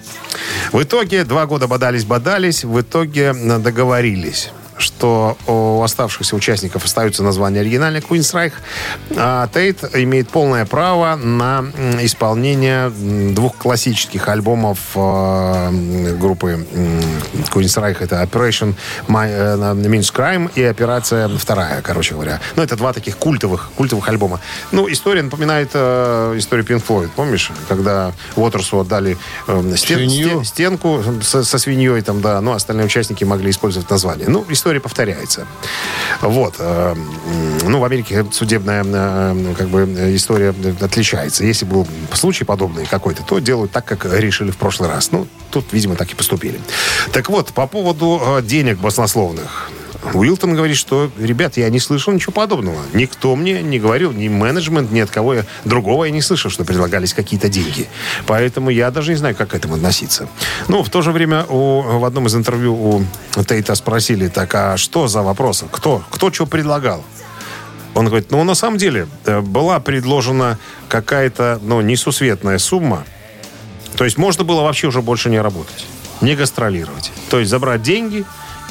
В 0.73 0.83
итоге 0.83 1.25
два 1.25 1.47
года 1.47 1.69
бодались-бодались, 1.69 2.65
в 2.65 2.81
итоге 2.81 3.33
э, 3.37 3.59
договорились 3.59 4.51
что 5.03 5.37
у 5.49 5.83
оставшихся 5.83 6.37
участников 6.37 6.85
остаются 6.85 7.25
названия 7.25 7.59
оригинальных 7.59 8.09
Reich, 8.35 8.53
а 9.17 9.49
Тейт 9.49 9.83
имеет 9.95 10.29
полное 10.29 10.65
право 10.65 11.17
на 11.17 11.65
исполнение 12.03 12.89
двух 13.35 13.57
классических 13.57 14.29
альбомов 14.29 14.79
э, 14.95 16.17
группы 16.21 16.65
Reich. 17.79 17.97
Это 17.99 18.23
Operation 18.23 18.77
э, 19.09 19.13
Minsk 19.13 20.15
Crime 20.15 20.49
и 20.55 20.63
Операция 20.63 21.29
вторая, 21.37 21.83
короче 21.83 22.15
говоря. 22.15 22.41
Ну, 22.55 22.63
это 22.63 22.77
два 22.77 22.93
таких 22.93 23.17
культовых, 23.17 23.71
культовых 23.75 24.09
альбома. 24.09 24.39
Ну, 24.71 24.89
история 24.89 25.23
напоминает 25.23 25.71
э, 25.75 26.35
историю 26.39 26.65
Pink 26.65 26.85
Floyd. 26.87 27.11
Помнишь, 27.17 27.51
когда 27.69 28.13
Уотерсу 28.37 28.79
отдали 28.79 29.19
э, 29.49 29.75
стен- 29.77 30.09
стен- 30.09 30.45
стенку 30.45 31.03
со, 31.23 31.43
со 31.43 31.59
свиньей 31.59 32.03
там, 32.03 32.21
да, 32.21 32.41
ну, 32.41 32.53
остальные 32.53 32.87
участники 32.87 33.25
могли 33.25 33.51
использовать 33.51 33.91
название. 33.91 34.29
Ну, 34.29 34.45
история 34.49 34.79
повторяется. 34.93 35.47
Вот. 36.21 36.57
э, 36.59 36.95
ну, 37.65 37.81
в 37.81 37.85
Америке 37.85 38.27
судебная 38.31 38.85
э, 38.85 39.55
как 39.57 39.69
бы 39.69 39.85
история 40.15 40.55
отличается. 40.81 41.45
Если 41.45 41.65
был 41.65 41.87
случай 42.13 42.45
подобный 42.45 42.85
какой-то, 42.85 43.23
то 43.23 43.39
делают 43.39 43.73
так, 43.73 43.87
как 43.87 44.05
решили 44.05 44.51
в 44.51 44.59
прошлый 44.59 44.91
раз. 44.91 45.11
Ну, 45.11 45.27
тут, 45.51 45.73
видимо, 45.73 45.97
так 45.97 46.11
и 46.13 46.15
поступили. 46.15 46.61
Так 47.13 47.31
вот, 47.31 47.53
по 47.55 47.67
поводу 47.67 48.21
э, 48.23 48.43
денег 48.43 48.79
баснословных. 48.79 49.71
Уилтон 50.15 50.55
говорит, 50.55 50.77
что, 50.77 51.11
ребят, 51.19 51.57
я 51.57 51.69
не 51.71 51.79
слышал 51.79 52.13
ничего 52.13 52.33
подобного. 52.33 52.81
Никто 52.93 53.37
мне 53.37 53.63
не 53.63 53.79
говорил, 53.79 54.13
ни 54.13 54.29
менеджмент, 54.29 54.91
ни 54.91 55.01
от 55.01 55.11
кого 55.11 55.35
я, 55.35 55.45
другого 55.65 56.05
я 56.05 56.11
не 56.11 56.23
слышал, 56.23 56.51
что 56.51 56.65
предлагались 56.65 57.15
какие-то 57.15 57.49
деньги. 57.49 57.89
Поэтому 58.27 58.71
я 58.71 58.91
даже 58.91 59.13
не 59.13 59.17
знаю, 59.17 59.37
как 59.37 59.51
к 59.51 59.55
этому 59.55 59.75
относиться. 59.75 60.29
Ну, 60.69 60.83
в 60.83 60.91
то 60.91 61.03
же 61.03 61.13
время 61.13 61.45
у, 61.45 61.83
в 61.83 62.05
одном 62.05 62.27
из 62.27 62.35
интервью 62.35 62.75
у 62.75 63.45
Тейта 63.45 63.75
спросили, 63.75 64.29
так, 64.29 64.55
а 64.55 64.77
что 64.77 65.07
за 65.07 65.23
вопросы? 65.23 65.67
Кто? 65.71 66.03
Кто 66.11 66.33
что 66.33 66.47
предлагал? 66.47 67.05
Он 67.95 68.07
говорит, 68.07 68.31
ну, 68.31 68.43
на 68.43 68.55
самом 68.55 68.79
деле, 68.79 69.07
э, 69.25 69.41
была 69.41 69.79
предложена 69.79 70.59
какая-то, 70.89 71.61
ну, 71.63 71.81
несусветная 71.81 72.59
сумма. 72.59 73.05
То 73.97 74.05
есть 74.05 74.17
можно 74.17 74.45
было 74.45 74.63
вообще 74.63 74.87
уже 74.87 75.03
больше 75.03 75.29
не 75.29 75.41
работать, 75.41 75.87
не 76.23 76.35
гастролировать. 76.35 77.13
То 77.29 77.39
есть 77.39 77.51
забрать 77.51 77.83
деньги 77.83 78.25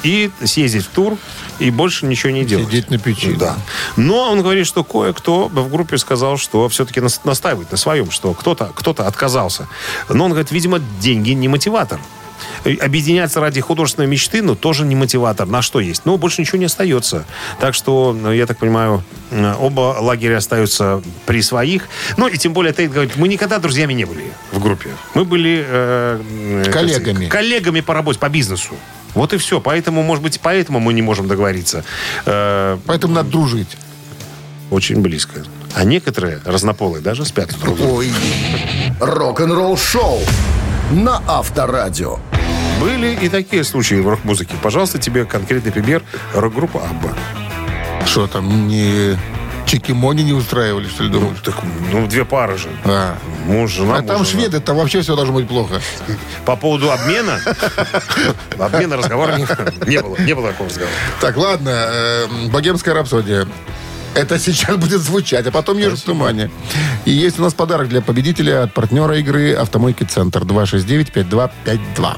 и 0.04 0.32
съездить 0.44 0.86
в 0.86 0.90
тур, 0.90 1.18
и 1.60 1.70
больше 1.72 2.06
ничего 2.06 2.32
не 2.32 2.44
делать. 2.44 2.68
Сидеть 2.68 2.90
на 2.90 2.98
печи. 2.98 3.34
Да. 3.34 3.56
Но 3.98 4.32
он 4.32 4.42
говорит, 4.42 4.68
что 4.68 4.84
кое-кто 4.84 5.48
в 5.48 5.70
группе 5.72 5.98
сказал, 5.98 6.38
что 6.38 6.68
все-таки 6.70 7.02
нас- 7.02 7.22
настаивает 7.24 7.72
на 7.72 7.78
своем, 7.78 8.12
что 8.12 8.34
кто-то 8.34 8.72
кто 8.76 8.92
отказался. 8.92 9.68
Но 10.10 10.26
он 10.26 10.32
говорит, 10.32 10.52
видимо, 10.52 10.80
деньги 11.00 11.32
не 11.32 11.48
мотиватор. 11.48 12.00
И 12.66 12.76
Объединяться 12.76 13.40
ради 13.40 13.62
художественной 13.62 14.08
мечты, 14.08 14.42
но 14.42 14.56
тоже 14.56 14.84
не 14.86 14.96
мотиватор. 14.96 15.48
На 15.48 15.62
что 15.62 15.80
есть? 15.80 16.04
Ну, 16.06 16.18
больше 16.18 16.42
ничего 16.42 16.58
не 16.58 16.66
остается. 16.66 17.26
Так 17.60 17.74
что, 17.74 18.16
ну, 18.20 18.32
я 18.32 18.46
так 18.46 18.58
понимаю, 18.58 19.04
э, 19.32 19.54
оба 19.60 19.98
лагеря 20.00 20.38
остаются 20.38 21.02
при 21.26 21.42
своих. 21.42 21.88
Ну, 22.18 22.28
и 22.28 22.38
тем 22.38 22.54
более 22.54 22.74
Тейт 22.74 22.92
говорит, 22.92 23.16
мы 23.16 23.28
никогда 23.28 23.60
друзьями 23.60 23.94
не 23.94 24.06
были 24.06 24.32
в 24.52 24.60
группе. 24.60 24.90
Мы 25.14 25.26
были... 25.26 25.64
э, 25.68 26.22
э, 26.66 26.72
Коллегами. 26.72 27.28
Коллегами 27.28 27.82
по 27.82 27.94
работе, 27.94 28.20
по 28.20 28.30
бизнесу. 28.30 28.76
Вот 29.16 29.34
и 29.34 29.38
все. 29.38 29.60
Поэтому, 29.60 30.04
может 30.04 30.24
быть, 30.24 30.40
поэтому 30.42 30.80
мы 30.80 30.94
не 30.94 31.02
можем 31.02 31.28
договориться. 31.28 31.84
Э, 32.26 32.78
Поэтому 32.86 33.14
надо 33.16 33.30
дружить. 33.30 33.78
очень 34.70 35.02
близко. 35.02 35.44
А 35.76 35.84
некоторые 35.84 36.40
разнополые 36.46 37.02
даже 37.02 37.26
спят 37.26 37.50
друг 37.60 37.76
с 37.76 37.80
другом. 37.80 37.98
Ой. 37.98 38.10
Рок-н-ролл 39.00 39.78
шоу 39.78 40.20
на 40.92 41.22
Авторадио. 41.28 42.20
Были 42.80 43.16
и 43.22 43.30
такие 43.30 43.64
случаи 43.64 43.96
в 43.96 44.08
рок-музыке. 44.10 44.56
Пожалуйста, 44.62 44.98
тебе 44.98 45.26
конкретный 45.26 45.72
пример 45.72 46.02
рок-группа 46.34 46.80
Абба. 46.80 47.14
Что 48.06 48.28
там, 48.28 48.68
не 48.68 49.18
чекимони 49.72 50.22
не 50.24 50.34
устраивали, 50.34 50.88
что 50.90 51.04
ли, 51.04 51.10
думаешь? 51.10 51.38
Так, 51.44 51.56
ну, 51.92 52.06
две 52.08 52.26
пары 52.26 52.58
же. 52.58 52.68
А, 52.84 53.16
Муж, 53.46 53.72
жена, 53.72 53.98
а 53.98 54.02
там 54.02 54.18
муж, 54.20 54.30
жена. 54.30 54.60
там 54.60 54.76
вообще 54.76 55.02
все 55.02 55.16
должно 55.16 55.34
быть 55.34 55.48
плохо. 55.48 55.82
По 56.46 56.58
поводу 56.58 56.92
обмена, 56.92 57.40
обмена 58.60 58.98
разговора 58.98 59.38
не, 59.38 59.48
не 59.90 60.02
было. 60.02 60.18
Не 60.20 60.36
было 60.36 60.50
такого 60.50 60.68
разговора. 60.68 60.94
Так, 61.22 61.38
ладно, 61.38 61.70
э, 61.70 62.26
богемская 62.52 62.94
рапсодия. 62.94 63.48
Это 64.14 64.38
сейчас 64.40 64.76
будет 64.76 65.00
звучать, 65.00 65.48
а 65.48 65.52
потом 65.52 65.78
ежик 65.78 66.00
в 66.00 66.04
тумане. 66.04 66.52
И 67.06 67.12
есть 67.12 67.40
у 67.40 67.44
нас 67.44 67.54
подарок 67.54 67.88
для 67.88 68.02
победителя 68.02 68.64
от 68.64 68.74
партнера 68.74 69.18
игры 69.20 69.54
«Автомойки 69.54 70.04
Центр» 70.04 70.42
269-5252. 70.44 72.18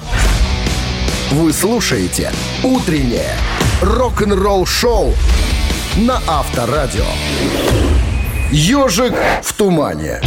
Вы 1.34 1.54
слушаете 1.54 2.32
«Утреннее 2.64 3.38
рок-н-ролл 3.82 4.66
шоу» 4.66 5.14
на 5.98 6.20
Авторадио. 6.28 7.06
«Ежик 8.52 9.14
в 9.44 9.54
тумане». 9.54 10.22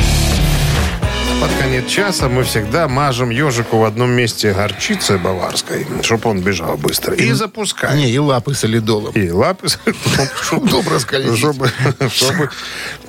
Под 1.41 1.51
конец 1.61 1.87
часа 1.87 2.29
мы 2.29 2.45
всегда 2.45 2.89
мажем 2.89 3.29
ежику 3.31 3.79
в 3.79 3.85
одном 3.85 4.11
месте 4.11 4.53
горчицей 4.55 5.19
баварской, 5.19 5.87
чтобы 6.03 6.31
он 6.31 6.41
бежал 6.41 6.77
быстро. 6.79 7.15
И 7.15 7.31
запускаем. 7.33 7.99
Не, 7.99 8.11
и 8.11 8.19
лапы 8.19 8.55
солидолом. 8.55 9.13
И 9.13 9.31
лапы, 9.31 9.67
Добро 10.53 10.99
скользить. 10.99 11.37
чтобы, 11.39 11.71
чтобы, 12.11 12.51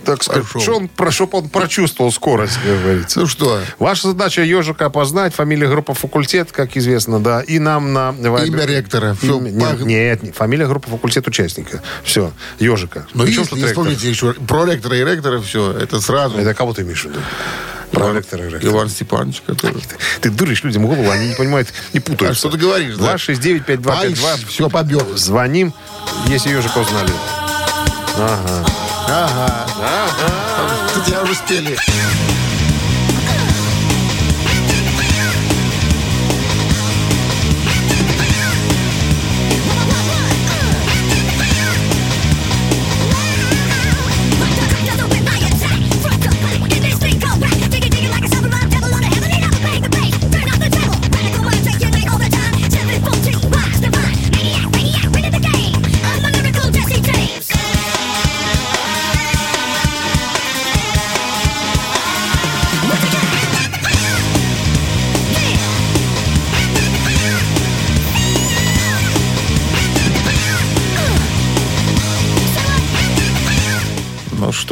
так 0.04 0.24
сказать, 0.24 0.44
Пошел. 0.44 0.62
что 0.62 0.76
он, 0.76 1.12
чтоб 1.12 1.34
он 1.36 1.48
прочувствовал 1.50 2.12
скорость, 2.12 2.56
как 2.56 2.82
говорится. 2.82 3.22
Ну 3.22 3.28
что, 3.28 3.62
Ваша 3.80 4.10
задача 4.10 4.42
ежика 4.42 4.88
опознать, 4.88 5.34
фамилия, 5.34 5.70
группа, 5.70 5.94
факультет, 5.94 6.52
как 6.52 6.76
известно, 6.76 7.20
да, 7.22 7.42
и 7.42 7.60
нам 7.60 7.94
на... 7.94 8.10
имя 8.20 8.66
ректора. 8.66 9.16
Всё, 9.22 9.38
Имя- 9.40 9.52
нет, 9.52 9.80
нет, 9.86 10.24
нет, 10.24 10.36
фамилия, 10.36 10.68
группа, 10.68 10.90
факультет 10.90 11.26
участника. 11.28 11.82
Все, 12.04 12.34
ежика. 12.60 13.08
Но 13.14 13.24
Причем 13.24 13.44
если 13.44 13.66
вспомните 13.68 14.10
еще 14.10 14.34
про 14.34 14.66
ректора 14.66 14.98
и 14.98 15.04
ректора, 15.06 15.40
все, 15.40 15.72
это 15.72 16.02
сразу. 16.02 16.38
Это 16.38 16.54
кого 16.54 16.74
ты 16.74 16.82
имеешь 16.82 17.04
в 17.06 17.10
виду? 17.10 17.20
Про 17.92 18.14
ректора 18.14 18.46
и 18.46 18.50
ректора. 18.50 18.72
Иван 18.72 18.90
Степанович, 18.90 19.42
который... 19.46 19.82
Ты 20.22 20.30
дуришь 20.30 20.64
людям 20.64 20.86
голову, 20.86 21.10
они 21.10 21.30
не 21.30 21.36
понимают, 21.36 21.70
не 21.94 22.00
путают. 22.00 22.34
А 22.34 22.36
что 22.36 22.50
ты 22.50 22.58
говоришь, 22.58 22.96
да? 22.98 23.16
269-5252. 23.16 24.46
все, 24.48 24.70
побег. 24.70 25.04
Звоним, 25.16 25.74
если 26.28 26.50
ежика 26.50 26.80
узнали. 26.80 27.12
Ага. 28.18 28.66
Тут 30.94 31.08
я 31.08 31.22
уже 31.22 31.36
спели. 31.36 31.78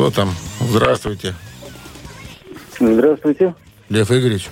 Что 0.05 0.11
там? 0.11 0.35
Здравствуйте. 0.59 1.33
Здравствуйте. 2.79 3.55
Лев 3.89 4.11
Игоревич, 4.11 4.49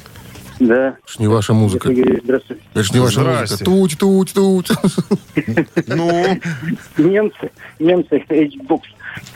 Да. 0.59 0.87
это 0.97 0.97
ж 1.13 1.19
не 1.19 1.27
ваша 1.27 1.53
музыка. 1.53 1.91
Игорь, 1.91 2.21
Здравствуйте. 2.23 2.63
Это 2.73 2.83
ж 2.83 2.91
не 2.91 2.99
ваша 2.99 3.19
Здрасте. 3.21 3.69
музыка. 3.69 3.99
Туть, 3.99 4.33
туть, 4.33 4.33
туть. 4.33 4.71
Ну, 5.85 6.39
Немцы, 6.97 7.51
немцы, 7.77 8.23
H-Box. 8.29 8.81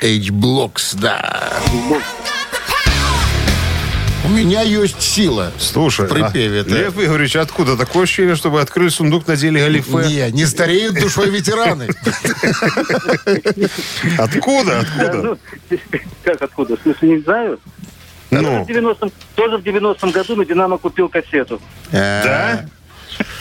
H-Blocks, 0.02 0.98
да. 1.00 1.54
У 4.28 4.30
меня 4.30 4.62
есть 4.62 5.02
сила. 5.02 5.54
слушай, 5.58 6.06
В 6.06 6.10
припеве, 6.10 6.60
а, 6.60 6.64
да. 6.66 6.76
Лев 6.78 6.98
Игоревич, 7.00 7.38
откуда 7.38 7.78
такое 7.78 8.04
ощущение, 8.04 8.36
что 8.36 8.50
вы 8.50 8.60
открыли 8.60 8.90
сундук, 8.90 9.26
надели 9.26 9.58
галифе? 9.58 9.92
Не, 10.06 10.32
не 10.34 10.46
стареют 10.46 11.00
душой 11.00 11.30
ветераны. 11.30 11.88
Откуда? 14.18 14.86
Да, 14.98 15.04
Откуда? 15.06 15.22
ну, 15.24 15.38
как 16.26 16.42
откуда? 16.42 16.76
В 16.76 16.82
смысле, 16.82 17.10
не 17.10 17.20
знаю. 17.22 17.58
Ну, 18.30 18.66
В 18.66 18.68
90-м, 18.68 19.12
тоже 19.36 19.58
в 19.60 19.62
90-м 19.62 20.12
году 20.12 20.36
на 20.36 20.44
«Динамо» 20.46 20.78
купил 20.78 21.08
кассету. 21.08 21.62
да? 21.94 22.66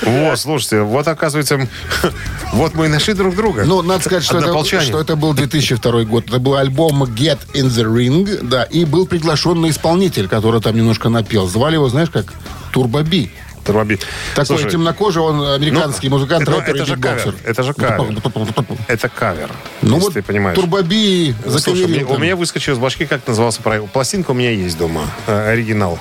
Вот, 0.02 0.38
слушайте, 0.38 0.82
вот 0.82 1.08
оказывается, 1.08 1.68
вот 2.52 2.74
мы 2.74 2.86
и 2.86 2.88
нашли 2.88 3.14
друг 3.14 3.34
друга. 3.34 3.64
Ну, 3.64 3.82
надо 3.82 4.04
сказать, 4.04 4.24
что 4.24 4.38
это, 4.38 4.80
что 4.82 5.00
это 5.00 5.16
был 5.16 5.32
2002 5.34 6.02
год. 6.02 6.28
Это 6.28 6.38
был 6.38 6.56
альбом 6.56 7.04
Get 7.04 7.38
in 7.54 7.66
the 7.66 7.84
Ring, 7.84 8.40
да, 8.42 8.64
и 8.64 8.84
был 8.84 9.06
приглашенный 9.06 9.70
исполнитель, 9.70 10.28
который 10.28 10.60
там 10.60 10.76
немножко 10.76 11.08
напел. 11.08 11.46
Звали 11.48 11.74
его, 11.74 11.88
знаешь, 11.88 12.10
как 12.10 12.32
Турбо 12.72 13.02
Би. 13.02 13.30
Турбоби. 13.66 13.98
Такой 14.34 14.46
Слушай, 14.46 14.70
темнокожий, 14.70 15.20
он 15.20 15.42
американский 15.42 16.08
ну, 16.08 16.16
музыкант, 16.16 16.42
это- 16.42 16.52
рэпер 16.52 16.74
это 16.74 16.82
и 16.84 16.86
же 16.86 16.96
кавер, 16.96 17.34
это 17.44 17.62
же 17.64 17.74
кавер. 17.74 18.22
Это 18.86 19.08
кавер, 19.08 19.50
Ну 19.82 19.94
если 19.96 20.04
вот 20.04 20.14
ты 20.14 20.22
понимаешь. 20.22 20.56
Турбо 20.56 20.82
Би 20.82 21.34
Слушай, 21.44 21.84
у 21.84 21.88
меня- 21.88 22.06
у 22.06 22.18
меня 22.18 22.36
выскочил 22.36 22.74
из 22.74 22.78
башки, 22.78 23.06
как 23.06 23.26
назывался 23.26 23.60
проект. 23.62 23.90
Пластинка 23.90 24.30
у 24.30 24.34
меня 24.34 24.50
есть 24.50 24.78
дома, 24.78 25.02
э, 25.26 25.50
оригинал. 25.50 25.98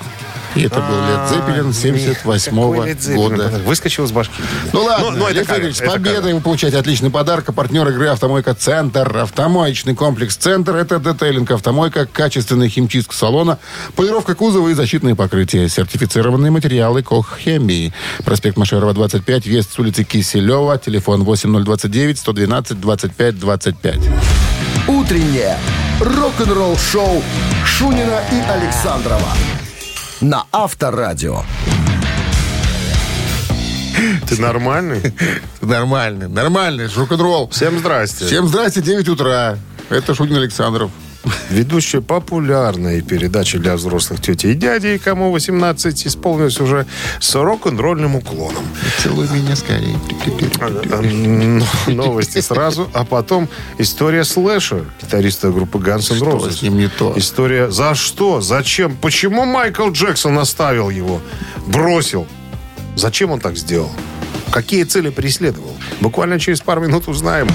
И 0.55 0.63
это 0.63 0.79
был 0.79 0.95
Лед 1.07 1.29
Зеппелин 1.29 1.73
78 1.73 2.51
Какой 2.51 2.77
Led 2.89 2.97
Zeppelin? 2.99 3.15
года. 3.15 3.61
Выскочил 3.65 4.05
из 4.05 4.11
башки. 4.11 4.33
Ну 4.71 4.83
ладно, 4.83 5.11
Но- 5.11 5.17
но 5.17 5.29
Лев 5.29 5.45
Игоревич, 5.47 5.75
с 5.75 5.79
победой 5.81 6.33
вы 6.33 6.39
получаете 6.41 6.77
отличный 6.77 7.09
подарок. 7.09 7.49
А 7.49 7.51
партнер 7.51 7.87
игры 7.89 8.07
«Автомойка 8.07 8.55
Центр». 8.55 9.17
Автомоечный 9.17 9.95
комплекс 9.95 10.35
«Центр»— 10.37 10.75
это 10.77 10.99
детейлинг 10.99 11.51
автомойка, 11.51 12.05
качественная 12.05 12.69
химчистка 12.69 13.13
салона, 13.15 13.57
полировка 13.95 14.33
кузова 14.33 14.69
и 14.69 14.73
защитные 14.73 15.15
покрытия, 15.15 15.67
сертифицированные 15.67 16.51
материалы 16.51 17.03
КОХ 17.03 17.37
Хемии. 17.43 17.91
Проспект 18.23 18.55
Машерова, 18.57 18.93
25, 18.93 19.45
въезд 19.47 19.73
с 19.73 19.79
улицы 19.79 20.03
Киселева, 20.05 20.77
телефон 20.77 21.23
8029 21.25 22.17
112 22.17 22.79
25 22.79 23.39
25. 23.39 23.99
Утреннее 24.87 25.57
рок-н-ролл-шоу 25.99 27.21
Шунина 27.65 28.21
и 28.31 28.39
Александрова 28.49 29.29
на 30.21 30.45
Авторадио. 30.51 31.43
Ты 34.27 34.41
нормальный? 34.41 35.13
Нормальный, 35.61 36.27
нормальный, 36.27 36.87
рок-н-ролл. 36.87 37.49
Всем 37.49 37.79
здрасте. 37.79 38.25
Всем 38.25 38.47
здрасте, 38.47 38.81
9 38.81 39.09
утра. 39.09 39.57
Это 39.89 40.13
Шунин 40.13 40.37
Александров. 40.37 40.91
Ведущая 41.49 42.01
популярной 42.01 43.01
передачи 43.01 43.57
для 43.57 43.75
взрослых 43.75 44.21
тети 44.21 44.47
и 44.47 44.53
дяди, 44.53 44.87
и 44.95 44.97
кому 44.97 45.31
18 45.31 46.07
исполнилось 46.07 46.59
уже 46.59 46.85
с 47.19 47.35
рок-н-ролльным 47.35 48.15
уклоном. 48.15 48.63
Целуй 49.01 49.27
меня 49.29 49.55
скорее. 49.55 49.97
Н- 51.01 51.63
Новости 51.87 52.41
сразу, 52.41 52.89
а 52.93 53.05
потом 53.05 53.49
история 53.77 54.23
Слэша, 54.23 54.85
гитариста 55.01 55.51
группы 55.51 55.77
Guns 55.79 56.11
N' 56.11 56.17
Что 56.17 56.25
Roses. 56.25 56.51
с 56.57 56.61
ним 56.61 56.77
не 56.77 56.87
то? 56.87 57.13
История 57.15 57.69
за 57.71 57.95
что, 57.95 58.41
зачем, 58.41 58.95
почему 58.97 59.45
Майкл 59.45 59.89
Джексон 59.91 60.37
оставил 60.39 60.89
его, 60.89 61.21
бросил. 61.67 62.27
Зачем 62.95 63.31
он 63.31 63.39
так 63.39 63.57
сделал? 63.57 63.91
Какие 64.51 64.83
цели 64.83 65.09
преследовал? 65.09 65.73
Буквально 66.01 66.39
через 66.39 66.61
пару 66.61 66.81
минут 66.81 67.07
узнаем. 67.07 67.47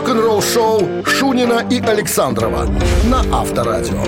Рок-н-ролл-шоу 0.00 1.04
Шунина 1.04 1.62
и 1.68 1.78
Александрова 1.78 2.66
на 3.04 3.20
Авторадио. 3.38 4.02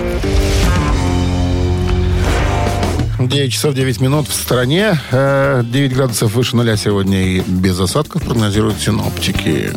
9 3.19 3.53
часов 3.53 3.75
9 3.75 4.01
минут 4.01 4.27
в 4.27 4.33
стороне. 4.33 4.99
Э, 5.11 5.61
9 5.63 5.93
градусов 5.93 6.33
выше 6.33 6.55
нуля 6.55 6.77
сегодня 6.77 7.21
и 7.21 7.41
без 7.41 7.79
осадков 7.79 8.23
прогнозируют 8.23 8.79
синоптики. 8.79 9.69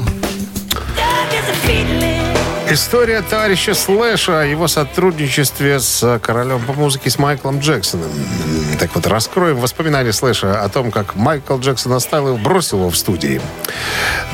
История 2.76 3.22
товарища 3.22 3.72
Слэша 3.72 4.42
о 4.42 4.44
его 4.44 4.68
сотрудничестве 4.68 5.80
с 5.80 6.20
королем 6.22 6.60
по 6.60 6.74
музыке 6.74 7.08
с 7.08 7.18
Майклом 7.18 7.60
Джексоном. 7.60 8.10
Так 8.78 8.94
вот, 8.94 9.06
раскроем 9.06 9.56
воспоминания 9.56 10.12
Слэша 10.12 10.62
о 10.62 10.68
том, 10.68 10.90
как 10.90 11.14
Майкл 11.14 11.58
Джексон 11.58 11.94
оставил 11.94 12.36
и 12.36 12.38
бросил 12.38 12.80
его 12.80 12.90
в 12.90 12.96
студии. 12.98 13.40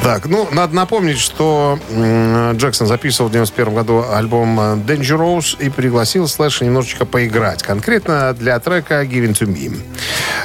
Так, 0.03 0.27
ну, 0.27 0.49
надо 0.51 0.75
напомнить, 0.75 1.21
что 1.21 1.79
Джексон 2.55 2.89
записывал 2.89 3.29
в 3.29 3.33
91 3.33 3.75
году 3.77 4.05
альбом 4.13 4.59
э, 4.59 4.63
Dangerous 4.75 5.57
и 5.61 5.71
пригласил 5.71 6.27
Слэша 6.27 6.65
немножечко 6.65 7.07
поиграть. 7.07 7.63
Конкретно 7.63 8.35
для 8.35 8.59
трека 8.59 9.05
Give 9.05 9.28
In 9.28 9.39
to 9.39 9.47
Me. 9.47 9.81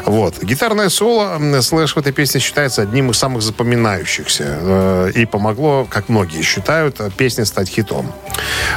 Вот. 0.05 0.43
Гитарное 0.43 0.89
соло 0.89 1.39
Слэш 1.61 1.95
в 1.95 1.97
этой 1.97 2.13
песне 2.13 2.39
считается 2.39 2.83
одним 2.83 3.09
из 3.09 3.17
самых 3.17 3.41
запоминающихся. 3.41 4.43
э, 4.47 5.11
И 5.15 5.25
помогло, 5.25 5.87
как 5.89 6.09
многие 6.09 6.43
считают, 6.43 6.99
э, 6.99 7.09
песне 7.09 7.43
стать 7.45 7.69
хитом. 7.69 7.86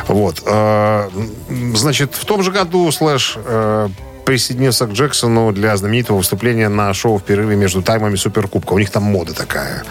Вот. 0.09 0.43
Э, 0.47 1.09
м, 1.49 1.77
Значит, 1.77 2.15
в 2.15 2.25
том 2.25 2.43
же 2.43 2.51
году 2.53 2.91
Слэш 2.93 3.35
э, 3.37 3.89
присоединился 4.31 4.87
к 4.87 4.93
Джексону 4.93 5.51
для 5.51 5.77
знаменитого 5.77 6.19
выступления 6.19 6.69
на 6.69 6.95
шоу 6.95 7.19
в 7.19 7.25
перерыве 7.25 7.57
между 7.57 7.83
таймами 7.83 8.15
Суперкубка. 8.15 8.75
У 8.75 8.79
них 8.79 8.89
там 8.89 9.03
мода 9.03 9.35
такая, 9.35 9.83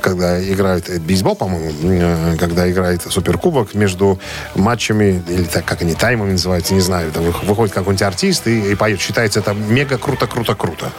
когда 0.00 0.42
играют 0.42 0.88
э, 0.88 0.98
бейсбол, 0.98 1.36
по-моему, 1.36 1.70
э, 1.84 2.36
когда 2.36 2.68
играет 2.68 3.02
Суперкубок 3.02 3.74
между 3.74 4.18
матчами, 4.56 5.22
или 5.28 5.44
так, 5.44 5.64
как 5.64 5.82
они, 5.82 5.94
таймами 5.94 6.32
называются, 6.32 6.74
не 6.74 6.80
знаю, 6.80 7.12
там 7.12 7.22
выходит 7.44 7.72
какой-нибудь 7.72 8.02
артист 8.02 8.48
и, 8.48 8.72
и 8.72 8.74
поет. 8.74 9.00
Считается 9.00 9.38
это 9.38 9.54
мега 9.54 9.98
круто-круто-круто. 9.98 10.90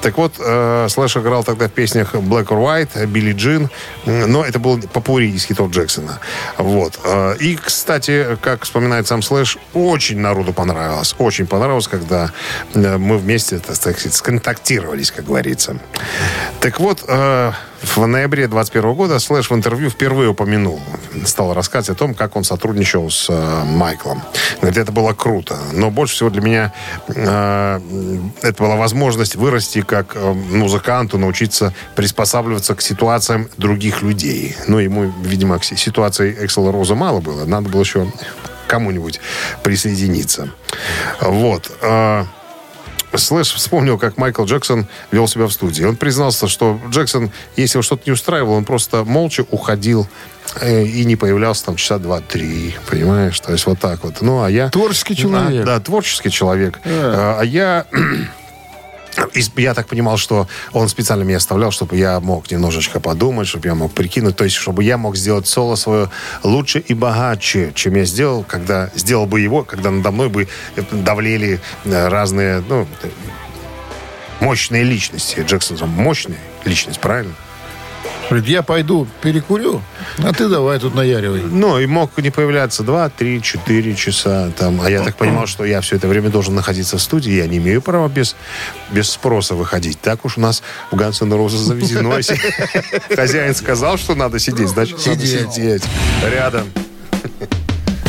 Так 0.00 0.16
вот, 0.16 0.34
э, 0.38 0.86
Слэш 0.88 1.16
играл 1.16 1.42
тогда 1.42 1.66
в 1.66 1.72
песнях 1.72 2.14
Black 2.14 2.46
or 2.46 2.62
White, 2.62 3.06
Billie 3.06 3.32
Jean, 3.32 3.70
но 4.04 4.44
это 4.44 4.60
был 4.60 4.78
попури 4.92 5.32
из 5.32 5.46
хитов 5.46 5.72
Джексона. 5.72 6.20
Вот. 6.58 7.00
Э, 7.02 7.34
и, 7.40 7.56
кстати, 7.56 8.38
как 8.40 8.62
вспоминает 8.62 9.08
сам 9.08 9.20
Слэш, 9.20 9.58
очень 9.74 10.20
народу 10.20 10.52
понравилось. 10.52 11.16
Очень 11.18 11.48
понравилось, 11.48 11.88
когда 11.88 12.30
мы 12.74 13.18
вместе, 13.18 13.58
так 13.58 13.76
сказать, 13.76 14.14
сконтактировались, 14.14 15.10
как 15.10 15.26
говорится. 15.26 15.78
Так 16.60 16.80
вот, 16.80 17.04
э, 17.06 17.52
в 17.82 18.06
ноябре 18.06 18.48
21 18.48 18.94
года 18.94 19.18
Слэш 19.18 19.50
в 19.50 19.54
интервью 19.54 19.90
впервые 19.90 20.30
упомянул, 20.30 20.80
стал 21.24 21.54
рассказывать 21.54 21.96
о 21.96 21.98
том, 21.98 22.14
как 22.14 22.36
он 22.36 22.44
сотрудничал 22.44 23.10
с 23.10 23.26
э, 23.28 23.64
Майклом. 23.64 24.22
Говорит, 24.60 24.78
это 24.78 24.92
было 24.92 25.12
круто. 25.12 25.56
Но 25.72 25.90
больше 25.90 26.14
всего 26.14 26.30
для 26.30 26.42
меня 26.42 26.72
э, 27.08 27.80
это 28.42 28.62
была 28.62 28.76
возможность 28.76 29.36
вырасти 29.36 29.82
как 29.82 30.16
э, 30.16 30.32
музыканту, 30.32 31.18
научиться 31.18 31.72
приспосабливаться 31.94 32.74
к 32.74 32.82
ситуациям 32.82 33.48
других 33.56 34.02
людей. 34.02 34.56
Ну, 34.66 34.78
ему, 34.78 35.12
видимо, 35.22 35.58
к 35.58 35.64
ситуации 35.64 36.36
Эксела 36.40 36.72
Роза 36.72 36.94
мало 36.94 37.20
было. 37.20 37.44
Надо 37.44 37.68
было 37.68 37.80
еще 37.80 38.10
кому-нибудь 38.66 39.20
присоединиться. 39.62 40.50
Вот. 41.20 41.70
Э, 41.82 42.24
Слэш 43.14 43.52
вспомнил, 43.52 43.98
как 43.98 44.18
Майкл 44.18 44.44
Джексон 44.44 44.86
вел 45.10 45.28
себя 45.28 45.46
в 45.46 45.52
студии. 45.52 45.84
Он 45.84 45.96
признался, 45.96 46.48
что 46.48 46.78
Джексон, 46.90 47.30
если 47.56 47.76
его 47.76 47.82
что-то 47.82 48.02
не 48.06 48.12
устраивало, 48.12 48.54
он 48.54 48.64
просто 48.64 49.04
молча 49.04 49.46
уходил 49.50 50.06
э, 50.60 50.84
и 50.84 51.04
не 51.04 51.16
появлялся 51.16 51.66
там 51.66 51.76
часа 51.76 51.98
два-три, 51.98 52.76
понимаешь? 52.90 53.38
То 53.40 53.52
есть 53.52 53.66
вот 53.66 53.78
так 53.78 54.04
вот. 54.04 54.20
Ну, 54.20 54.42
а 54.42 54.50
я... 54.50 54.68
Творческий 54.70 55.16
человек. 55.16 55.64
Да, 55.64 55.78
да 55.78 55.80
творческий 55.80 56.30
человек. 56.30 56.78
А, 56.84 57.38
а 57.40 57.44
я 57.44 57.86
я 59.56 59.74
так 59.74 59.86
понимал, 59.86 60.16
что 60.16 60.48
он 60.72 60.88
специально 60.88 61.22
меня 61.22 61.38
оставлял, 61.38 61.70
чтобы 61.70 61.96
я 61.96 62.20
мог 62.20 62.50
немножечко 62.50 63.00
подумать, 63.00 63.48
чтобы 63.48 63.68
я 63.68 63.74
мог 63.74 63.92
прикинуть, 63.92 64.36
то 64.36 64.44
есть, 64.44 64.56
чтобы 64.56 64.84
я 64.84 64.96
мог 64.98 65.16
сделать 65.16 65.46
соло 65.46 65.76
свое 65.76 66.10
лучше 66.42 66.78
и 66.80 66.94
богаче, 66.94 67.72
чем 67.74 67.94
я 67.94 68.04
сделал, 68.04 68.44
когда 68.44 68.90
сделал 68.94 69.26
бы 69.26 69.40
его, 69.40 69.64
когда 69.64 69.90
надо 69.90 70.10
мной 70.10 70.28
бы 70.28 70.48
давлели 70.90 71.60
э, 71.84 72.08
разные, 72.08 72.62
ну, 72.68 72.86
мощные 74.40 74.84
личности. 74.84 75.40
Джексон 75.46 75.76
мощная 75.88 76.38
личность, 76.64 77.00
правильно? 77.00 77.34
Говорит, 78.28 78.48
я 78.48 78.62
пойду 78.62 79.06
перекурю, 79.22 79.82
а 80.18 80.32
ты 80.32 80.48
давай 80.48 80.80
тут 80.80 80.94
наяривай. 80.94 81.42
Ну, 81.42 81.78
и 81.78 81.86
мог 81.86 82.10
не 82.18 82.30
появляться 82.30 82.82
2, 82.82 83.10
3, 83.10 83.42
4 83.42 83.94
часа. 83.94 84.50
Там. 84.58 84.80
А 84.80 84.90
я 84.90 85.02
так 85.02 85.16
понимал, 85.16 85.46
что 85.46 85.64
я 85.64 85.80
все 85.80 85.96
это 85.96 86.08
время 86.08 86.30
должен 86.30 86.54
находиться 86.54 86.98
в 86.98 87.02
студии. 87.02 87.32
Я 87.32 87.46
не 87.46 87.58
имею 87.58 87.80
права 87.82 88.08
без, 88.08 88.34
без 88.90 89.10
спроса 89.10 89.54
выходить. 89.54 90.00
Так 90.00 90.24
уж 90.24 90.38
у 90.38 90.40
нас 90.40 90.62
в 90.90 91.00
N' 91.00 91.32
Roses 91.32 91.58
заведено. 91.58 92.18
Хозяин 93.14 93.54
сказал, 93.54 93.96
что 93.96 94.14
надо 94.14 94.38
сидеть, 94.38 94.68
значит, 94.68 95.00
сидеть 95.00 95.84
рядом. 96.24 96.66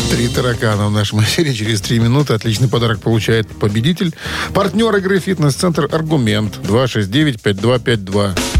Три 0.09 0.29
таракана 0.29 0.87
в 0.87 0.91
нашем 0.91 1.21
эфире. 1.21 1.53
Через 1.53 1.81
три 1.81 1.99
минуты 1.99 2.33
отличный 2.33 2.69
подарок 2.69 3.01
получает 3.01 3.47
победитель. 3.59 4.15
Партнер 4.53 4.95
игры 4.95 5.19
«Фитнес-центр 5.19 5.87
Аргумент» 5.91 6.57
269-5252. 6.63 8.56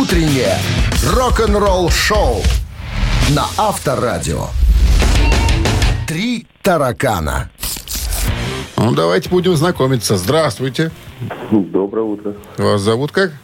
Утреннее 0.00 0.58
рок-н-ролл-шоу 1.12 2.42
на 3.30 3.46
Авторадио. 3.56 4.48
Три 6.08 6.48
таракана. 6.62 7.48
Ну, 8.76 8.92
давайте 8.92 9.28
будем 9.28 9.54
знакомиться. 9.56 10.16
Здравствуйте. 10.16 10.90
Доброе 11.52 12.06
утро. 12.06 12.34
Вас 12.58 12.80
зовут 12.80 13.12
как? 13.12 13.34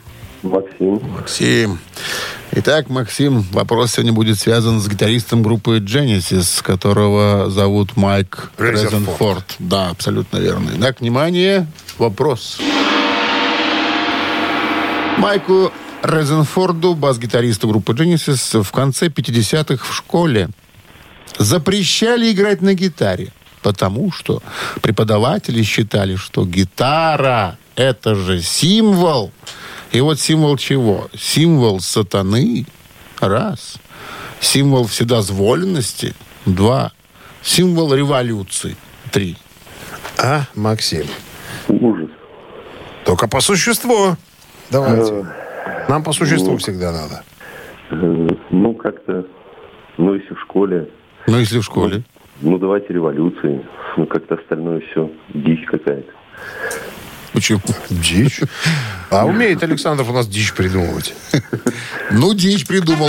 Максим. 0.42 1.00
Максим. 1.14 1.78
Итак, 2.50 2.88
Максим, 2.88 3.42
вопрос 3.52 3.92
сегодня 3.92 4.12
будет 4.12 4.36
связан 4.36 4.80
с 4.80 4.88
гитаристом 4.88 5.44
группы 5.44 5.78
Genesis, 5.78 6.64
которого 6.64 7.48
зовут 7.48 7.96
Майк. 7.96 8.50
Резенфорд. 8.58 9.44
Да, 9.60 9.90
абсолютно 9.90 10.38
верно. 10.38 10.70
Итак, 10.74 11.00
внимание, 11.00 11.68
вопрос. 11.96 12.58
Майку 15.16 15.70
Резенфорду, 16.02 16.94
бас-гитаристу 16.94 17.68
группы 17.68 17.92
Genesis, 17.92 18.62
в 18.62 18.72
конце 18.72 19.08
50-х 19.08 19.84
в 19.84 19.94
школе 19.94 20.48
запрещали 21.38 22.32
играть 22.32 22.62
на 22.62 22.74
гитаре, 22.74 23.32
потому 23.62 24.10
что 24.10 24.42
преподаватели 24.80 25.62
считали, 25.62 26.16
что 26.16 26.46
гитара— 26.46 27.58
это 27.76 28.14
же 28.14 28.40
символ. 28.40 29.30
И 29.92 30.00
вот 30.00 30.18
символ 30.20 30.56
чего? 30.56 31.08
Символ 31.16 31.80
сатаны. 31.80 32.66
Раз. 33.20 33.74
Символ 34.40 34.86
вседозволенности. 34.86 36.14
Два. 36.46 36.92
Символ 37.42 37.92
революции. 37.92 38.76
Три. 39.10 39.36
А, 40.16 40.44
Максим? 40.54 41.06
Ужас. 41.68 42.08
Только 43.04 43.28
по 43.28 43.40
существу. 43.40 44.16
Давайте. 44.70 45.26
Нам 45.88 46.02
по 46.02 46.12
существу 46.12 46.56
всегда 46.58 46.92
надо. 46.92 47.22
Э, 47.90 48.28
Ну, 48.50 48.74
как-то, 48.74 49.24
ну, 49.98 50.14
если 50.14 50.34
в 50.34 50.40
школе, 50.40 50.88
Ну, 51.26 51.38
если 51.38 51.58
в 51.58 51.64
школе. 51.64 52.02
ну, 52.40 52.58
давайте 52.58 52.92
революции. 52.92 53.64
Ну, 53.96 54.06
как-то 54.06 54.36
остальное 54.36 54.80
все 54.90 55.10
дичь 55.34 55.64
какая-то. 55.66 56.10
Почему? 57.32 57.60
Дичь. 57.90 58.40
А 59.10 59.24
умеет 59.24 59.62
Александр 59.62 60.04
у 60.08 60.12
нас 60.12 60.26
дичь 60.28 60.52
придумывать. 60.52 61.14
Ну, 62.10 62.34
дичь 62.34 62.66
придумал. 62.66 63.08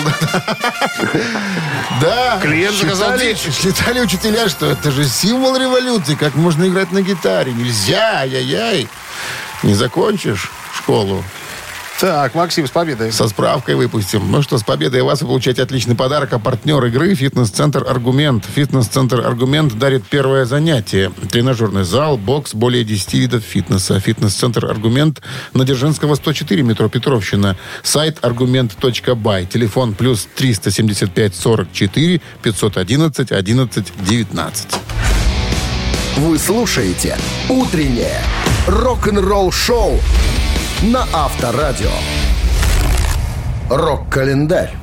Да. 2.02 2.40
Клиент 2.42 2.76
заказал 2.76 3.14
Считали- 3.18 3.34
дичь. 3.34 3.54
Считали 3.54 4.00
учителя, 4.02 4.48
что 4.50 4.68
это 4.68 4.92
же 4.92 5.06
символ 5.06 5.56
революции. 5.58 6.16
Как 6.16 6.36
можно 6.36 6.68
играть 6.68 6.92
на 6.92 7.02
гитаре? 7.02 7.52
Нельзя, 7.54 8.20
ай-яй-яй. 8.22 8.88
Не 9.64 9.74
закончишь 9.74 10.52
школу, 10.74 11.24
Так, 12.02 12.34
Максим, 12.34 12.66
с 12.66 12.72
победой. 12.72 13.12
со 13.12 13.28
справкой 13.28 13.76
выпустим. 13.76 14.32
Ну 14.32 14.42
что, 14.42 14.58
с 14.58 14.64
победой 14.64 15.04
вас 15.04 15.22
вы 15.22 15.28
получаете 15.28 15.62
отличный 15.62 15.94
подарок. 15.94 16.34
А 16.34 16.40
партнер 16.40 16.84
игры 16.86 17.14
«Фитнес-центр 17.14 17.86
Аргумент». 17.88 18.44
«Фитнес-центр 18.44 19.22
Аргумент» 19.22 19.78
дарит 19.78 20.04
первое 20.08 20.46
занятие. 20.46 21.12
Тренажерный 21.32 21.84
зал, 21.84 22.18
бокс, 22.18 22.56
более 22.56 22.84
10 22.84 23.14
видов 23.14 23.44
фитнеса. 23.44 24.00
«Фитнес-центр 24.00 24.66
Аргумент» 24.66 25.22
на 25.54 25.64
Дзержинского, 25.64 26.16
104, 26.16 26.64
метро 26.64 26.90
Петровщина. 26.90 27.56
Сайт 27.84 28.18
аргумент.бай. 28.24 29.46
Телефон 29.46 29.94
плюс 29.94 30.28
375 30.36 31.36
44 31.36 32.20
511 32.42 33.32
11 33.32 33.94
19. 34.00 34.68
Вы 36.18 36.40
слушаете 36.40 37.16
«Утреннее 37.48 38.24
рок-н-ролл-шоу» 38.66 40.00
на 40.82 41.06
Авторадио. 41.14 41.92
Рок-календарь. 43.70 44.74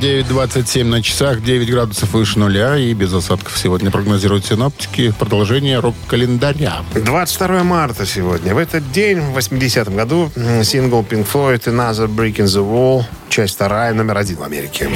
9.27 0.00 0.84
на 0.84 1.02
часах, 1.02 1.42
9 1.42 1.70
градусов 1.70 2.12
выше 2.14 2.38
нуля 2.38 2.76
и 2.78 2.94
без 2.94 3.12
осадков 3.12 3.58
сегодня 3.58 3.90
прогнозируют 3.90 4.46
синоптики. 4.46 5.12
Продолжение 5.18 5.78
рок-календаря. 5.78 6.76
22 6.94 7.62
марта 7.64 8.06
сегодня. 8.06 8.54
В 8.54 8.58
этот 8.58 8.90
день, 8.92 9.20
в 9.20 9.36
80-м 9.36 9.94
году, 9.94 10.30
сингл 10.64 11.02
Pink 11.02 11.26
Floyd 11.30 11.64
«Another 11.64 12.08
Brick 12.08 12.36
in 12.36 12.46
the 12.46 12.62
Wall», 12.66 13.04
часть 13.28 13.56
вторая, 13.56 13.92
номер 13.92 14.16
один 14.16 14.36
в 14.36 14.42
Америке. 14.42 14.88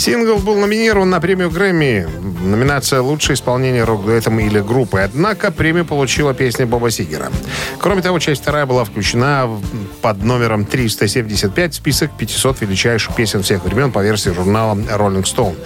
Сингл 0.00 0.38
был 0.38 0.56
номинирован 0.56 1.10
на 1.10 1.20
премию 1.20 1.50
Грэмми. 1.50 2.08
Номинация 2.42 3.02
«Лучшее 3.02 3.34
исполнение 3.34 3.84
рок-дуэтом 3.84 4.40
или 4.40 4.58
группы». 4.58 5.00
Однако 5.00 5.52
премию 5.52 5.84
получила 5.84 6.32
песня 6.32 6.66
Боба 6.66 6.90
Сигера. 6.90 7.30
Кроме 7.78 8.00
того, 8.00 8.18
часть 8.18 8.40
вторая 8.40 8.64
была 8.64 8.84
включена 8.84 9.46
под 10.00 10.24
номером 10.24 10.64
375 10.64 11.74
в 11.74 11.76
список 11.76 12.16
500 12.16 12.62
величайших 12.62 13.14
песен 13.14 13.42
всех 13.42 13.62
времен 13.62 13.92
по 13.92 14.02
версии 14.02 14.30
журнала 14.30 14.74
Rolling 14.74 15.24
Stone. 15.24 15.56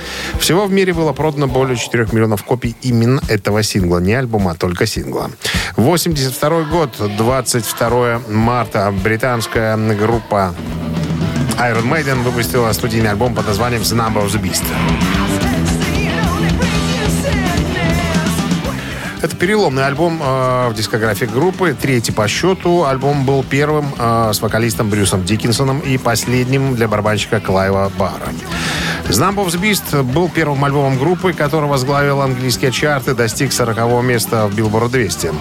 Всего 0.40 0.66
в 0.66 0.72
мире 0.72 0.92
было 0.92 1.12
продано 1.12 1.46
более 1.46 1.76
4 1.76 2.08
миллионов 2.10 2.42
копий 2.42 2.74
именно 2.82 3.20
этого 3.28 3.62
сингла. 3.62 3.98
Не 4.00 4.14
альбома, 4.14 4.50
а 4.50 4.54
только 4.56 4.86
сингла. 4.86 5.30
82 5.76 6.62
год, 6.64 6.90
22 6.98 8.22
марта. 8.28 8.92
Британская 9.04 9.76
группа 9.94 10.56
Iron 11.58 11.86
Maiden 11.88 12.22
выпустила 12.22 12.72
студийный 12.72 13.10
альбом 13.10 13.34
под 13.34 13.46
названием 13.46 13.82
The 13.82 13.96
Number 13.96 14.24
of 14.24 14.32
the 14.32 14.42
Beast. 14.42 14.64
Это 19.24 19.36
переломный 19.36 19.86
альбом 19.86 20.20
э, 20.22 20.68
в 20.68 20.74
дискографии 20.74 21.24
группы. 21.24 21.74
Третий 21.80 22.12
по 22.12 22.28
счету. 22.28 22.84
Альбом 22.84 23.24
был 23.24 23.42
первым 23.42 23.86
э, 23.98 24.32
с 24.34 24.42
вокалистом 24.42 24.90
Брюсом 24.90 25.24
Диккинсоном 25.24 25.80
и 25.80 25.96
последним 25.96 26.74
для 26.74 26.88
барабанщика 26.88 27.40
Клайва 27.40 27.90
Бара. 27.98 28.28
Знамбов's 29.08 29.58
Beast 29.58 30.02
был 30.02 30.28
первым 30.28 30.62
альбомом 30.62 30.98
группы, 30.98 31.32
который 31.32 31.70
возглавил 31.70 32.20
английские 32.20 32.70
чарты, 32.70 33.14
достиг 33.14 33.54
40 33.54 34.02
места 34.02 34.46
в 34.46 34.54
Billboard 34.54 34.90
200. 34.90 35.32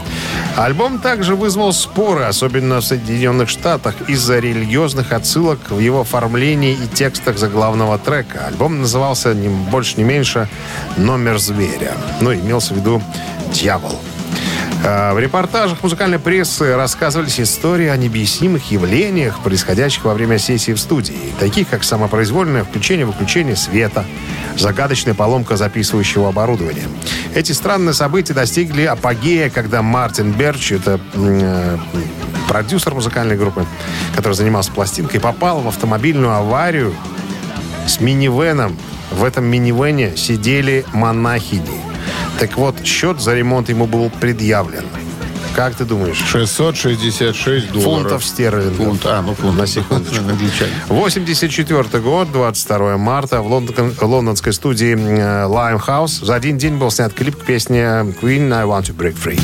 Альбом 0.55 0.99
также 0.99 1.35
вызвал 1.35 1.73
споры, 1.73 2.23
особенно 2.23 2.79
в 2.79 2.85
Соединенных 2.85 3.49
Штатах, 3.49 3.95
из-за 4.07 4.39
религиозных 4.39 5.11
отсылок 5.11 5.59
в 5.69 5.79
его 5.79 6.01
оформлении 6.01 6.71
и 6.71 6.87
текстах 6.87 7.37
заглавного 7.37 7.97
трека. 7.97 8.45
Альбом 8.47 8.79
назывался 8.79 9.33
ни 9.33 9.49
больше, 9.49 9.95
ни 9.97 10.03
меньше 10.03 10.47
«Номер 10.95 11.37
зверя». 11.37 11.93
Ну, 12.21 12.33
имелся 12.33 12.73
в 12.73 12.77
виду 12.77 13.01
«Дьявол». 13.53 13.99
А, 14.85 15.13
В 15.13 15.19
репортажах 15.19 15.81
музыкальной 15.81 16.19
прессы 16.19 16.75
рассказывались 16.75 17.39
истории 17.39 17.87
о 17.87 17.95
необъяснимых 17.95 18.71
явлениях, 18.71 19.39
происходящих 19.39 20.03
во 20.03 20.13
время 20.13 20.39
сессии 20.39 20.73
в 20.73 20.79
студии, 20.79 21.33
таких 21.39 21.69
как 21.69 21.83
самопроизвольное 21.83 22.63
включение-выключение 22.63 23.55
света, 23.55 24.05
загадочная 24.57 25.13
поломка 25.13 25.55
записывающего 25.55 26.29
оборудования. 26.29 26.87
Эти 27.33 27.51
странные 27.51 27.93
события 27.93 28.33
достигли 28.33 28.83
апогея, 28.83 29.49
когда 29.49 29.81
Мартин 29.81 30.31
Берч, 30.33 30.73
это 30.73 30.99
э, 31.13 31.77
продюсер 32.49 32.93
музыкальной 32.93 33.37
группы, 33.37 33.65
который 34.15 34.33
занимался 34.33 34.71
пластинкой, 34.71 35.19
попал 35.19 35.61
в 35.61 35.67
автомобильную 35.67 36.33
аварию 36.33 36.93
с 37.87 37.99
минивеном. 38.01 38.77
В 39.11 39.23
этом 39.23 39.45
минивене 39.45 40.17
сидели 40.17 40.85
монахини. 40.91 41.92
Так 42.39 42.57
вот, 42.57 42.83
счет 42.85 43.21
за 43.21 43.33
ремонт 43.35 43.69
ему 43.69 43.85
был 43.85 44.09
предъявлен. 44.09 44.83
Как 45.55 45.75
ты 45.75 45.85
думаешь? 45.85 46.17
666 46.17 47.71
долларов. 47.71 48.01
Фунтов 48.01 48.25
стерлингов. 48.25 48.87
Фунт, 48.87 49.05
а, 49.05 49.21
ну 49.21 49.35
фунт. 49.35 49.55
На 49.57 49.67
секундочку. 49.67 50.23
Англичане. 50.29 50.71
84 50.89 51.99
год, 52.01 52.31
22 52.31 52.97
марта, 52.97 53.41
в 53.41 53.47
лондон- 53.47 53.93
лондонской 54.01 54.51
студии 54.51 54.95
э, 54.95 55.45
Limehouse 55.47 56.25
за 56.25 56.33
один 56.33 56.57
день 56.57 56.77
был 56.77 56.89
снят 56.89 57.13
клип 57.13 57.37
к 57.37 57.45
песне 57.45 57.83
Queen 58.21 58.51
«I 58.51 58.65
Want 58.65 58.85
to 58.85 58.95
Break 58.95 59.15
Free». 59.15 59.39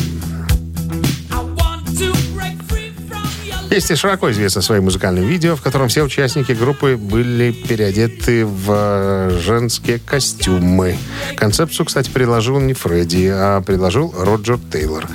Песня 3.69 3.95
широко 3.95 4.31
известна 4.31 4.63
своим 4.63 4.85
музыкальным 4.85 5.25
видео, 5.25 5.55
в 5.55 5.61
котором 5.61 5.89
все 5.89 6.01
участники 6.01 6.53
группы 6.53 6.97
были 6.97 7.51
переодеты 7.51 8.43
в 8.43 8.71
э, 8.71 9.39
женские 9.43 9.99
костюмы. 9.99 10.97
Концепцию, 11.37 11.85
кстати, 11.85 12.09
предложил 12.09 12.59
не 12.59 12.73
Фредди, 12.73 13.29
а 13.31 13.61
предложил 13.61 14.11
Роджер 14.17 14.57
Тейлор, 14.71 15.07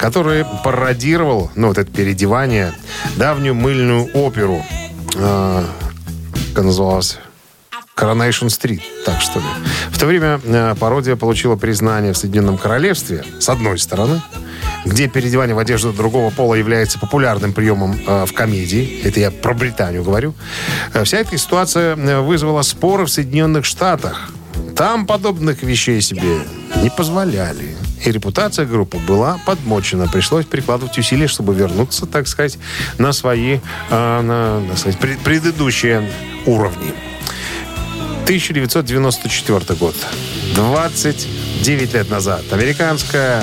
который 0.00 0.46
пародировал, 0.64 1.50
ну, 1.54 1.68
вот 1.68 1.76
это 1.76 1.92
переодевание, 1.92 2.72
давнюю 3.16 3.54
мыльную 3.54 4.08
оперу, 4.14 4.64
э, 5.14 5.64
как 6.54 6.64
называлась 6.64 7.18
Coronation 7.94 8.46
Street, 8.46 8.80
так 9.04 9.20
что 9.20 9.40
ли. 9.40 9.46
В 9.90 9.98
то 9.98 10.06
время 10.06 10.40
э, 10.42 10.74
пародия 10.80 11.16
получила 11.16 11.56
признание 11.56 12.14
в 12.14 12.16
Соединенном 12.16 12.56
Королевстве, 12.56 13.22
с 13.38 13.50
одной 13.50 13.78
стороны, 13.78 14.22
где 14.84 15.08
переодевание 15.08 15.54
в 15.54 15.58
одежду 15.58 15.92
другого 15.92 16.30
пола 16.30 16.54
является 16.54 16.98
популярным 16.98 17.52
приемом 17.52 17.98
э, 18.06 18.26
в 18.26 18.32
комедии. 18.32 19.00
Это 19.04 19.20
я 19.20 19.30
про 19.30 19.54
Британию 19.54 20.02
говорю. 20.02 20.34
Э, 20.94 21.04
вся 21.04 21.18
эта 21.18 21.36
ситуация 21.36 21.96
э, 21.96 22.20
вызвала 22.20 22.62
споры 22.62 23.04
в 23.04 23.08
Соединенных 23.08 23.64
Штатах. 23.64 24.30
Там 24.76 25.06
подобных 25.06 25.62
вещей 25.62 26.00
себе 26.00 26.40
не 26.82 26.90
позволяли. 26.90 27.76
И 28.04 28.12
репутация 28.12 28.64
группы 28.64 28.98
была 28.98 29.40
подмочена. 29.44 30.06
Пришлось 30.08 30.46
прикладывать 30.46 30.96
усилия, 30.98 31.26
чтобы 31.26 31.54
вернуться, 31.54 32.06
так 32.06 32.28
сказать, 32.28 32.58
на 32.96 33.12
свои 33.12 33.58
э, 33.90 34.20
на, 34.20 34.62
так 34.68 34.78
сказать, 34.78 34.98
пред- 34.98 35.18
предыдущие 35.20 36.08
уровни. 36.46 36.92
1994 38.24 39.78
год. 39.78 39.96
29 40.54 41.94
лет 41.94 42.10
назад. 42.10 42.42
Американская 42.52 43.42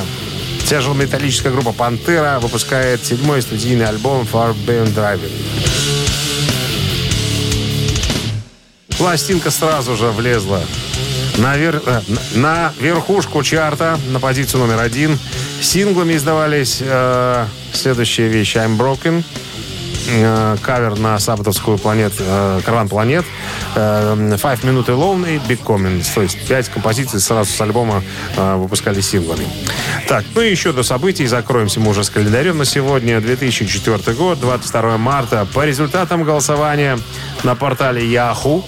тяжелометаллическая 0.66 1.51
группа 1.51 1.72
«Пантера» 1.72 2.39
выпускает 2.39 3.05
седьмой 3.05 3.41
студийный 3.41 3.86
альбом 3.86 4.28
«Far 4.32 4.55
Beyond 4.66 4.93
Driving». 4.95 5.32
Пластинка 8.97 9.51
сразу 9.51 9.95
же 9.95 10.07
влезла 10.07 10.61
на, 11.38 11.55
вер- 11.57 11.84
э, 11.86 12.01
на 12.36 12.74
верхушку 12.80 13.43
чарта, 13.43 13.99
на 14.09 14.20
позицию 14.20 14.61
номер 14.61 14.80
один. 14.80 15.20
Синглами 15.61 16.16
издавались 16.16 16.78
э, 16.82 17.45
следующие 17.74 18.30
вещи 18.30 18.57
«I'm 18.57 18.78
Broken», 18.78 19.24
э, 20.08 20.58
кавер 20.62 20.97
на 20.97 21.20
сабатовскую 21.20 21.78
планет, 21.78 22.14
э, 22.20 22.62
планет, 22.89 23.26
э, 23.76 24.38
Five 24.41 24.62
Minute 24.62 24.88
Alone 24.88 25.36
и 25.36 25.38
Big 25.38 25.64
Comments. 25.64 26.06
То 26.14 26.22
есть 26.22 26.47
пять 26.47 26.70
композиций 26.70 27.20
сразу 27.20 27.51
с 27.51 27.62
альбома 27.62 28.03
э, 28.36 28.56
выпускали 28.56 29.01
синглами. 29.01 29.47
Так, 30.08 30.26
ну 30.36 30.41
и 30.41 30.49
еще 30.49 30.72
до 30.72 30.84
событий. 30.84 31.26
Закроемся 31.28 31.80
мы 31.80 31.91
уже 31.91 32.03
с 32.03 32.10
календарем 32.10 32.58
на 32.58 32.66
сегодня. 32.66 33.20
2004 33.22 34.16
год, 34.18 34.39
22 34.39 34.97
марта. 34.97 35.47
По 35.53 35.66
результатам 35.66 36.24
голосования 36.24 36.99
на 37.43 37.56
портале 37.56 38.01
Yahoo 38.06 38.64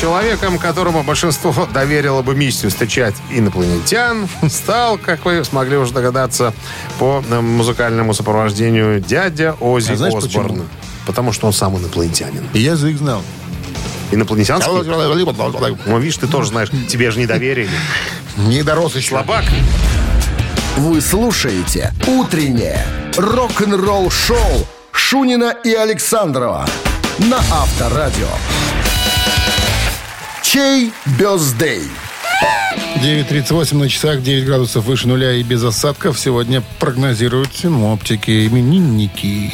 Человеком, 0.00 0.58
которому 0.58 1.02
большинство 1.02 1.68
доверило 1.74 2.22
бы 2.22 2.34
миссию 2.34 2.70
встречать 2.70 3.14
инопланетян, 3.30 4.28
стал, 4.48 4.96
как 4.96 5.26
вы 5.26 5.44
смогли 5.44 5.76
уже 5.76 5.92
догадаться, 5.92 6.54
по 6.98 7.22
э, 7.28 7.40
музыкальному 7.40 8.14
сопровождению 8.14 9.00
дядя 9.00 9.56
Ози 9.60 9.92
А 9.92 9.96
знаешь 9.96 10.14
Осборн. 10.14 10.48
почему? 10.48 10.66
Потому 11.06 11.32
что 11.32 11.48
он 11.48 11.52
сам 11.52 11.76
инопланетянин. 11.76 12.48
И 12.54 12.60
язык 12.60 12.96
знал. 12.96 13.22
Инопланетянский? 14.10 14.72
Ну, 15.84 15.98
видишь, 15.98 16.16
ты 16.16 16.26
тоже 16.26 16.48
знаешь, 16.48 16.70
тебе 16.88 17.10
же 17.10 17.18
не 17.18 17.26
доверили. 17.26 17.70
Не 18.38 18.62
дорос 18.62 18.96
еще. 18.96 19.10
Слабак. 19.10 19.44
Вы 20.78 21.02
слушаете 21.02 21.92
«Утреннее 22.06 22.86
рок-н-ролл-шоу» 23.18 24.66
Шунина 24.92 25.54
и 25.62 25.74
Александрова 25.74 26.66
на 27.18 27.36
Авторадио. 27.36 28.28
Чей 30.52 30.92
бездей? 31.16 31.82
9.38 32.96 33.76
на 33.76 33.88
часах, 33.88 34.20
9 34.20 34.44
градусов 34.44 34.84
выше 34.84 35.06
нуля 35.06 35.32
и 35.34 35.44
без 35.44 35.62
осадков. 35.62 36.18
Сегодня 36.18 36.60
прогнозируют 36.80 37.54
синоптики, 37.54 38.48
именинники. 38.48 39.52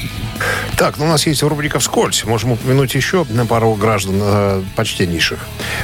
Так, 0.79 0.97
ну 0.97 1.05
у 1.05 1.09
нас 1.09 1.27
есть 1.27 1.43
рубрика 1.43 1.81
«Вскользь». 1.81 2.25
Можем 2.25 2.53
упомянуть 2.53 2.95
еще 2.95 3.27
на 3.29 3.45
пару 3.45 3.75
граждан 3.75 4.15
э, 4.23 4.63
почтеннейших. 4.75 5.41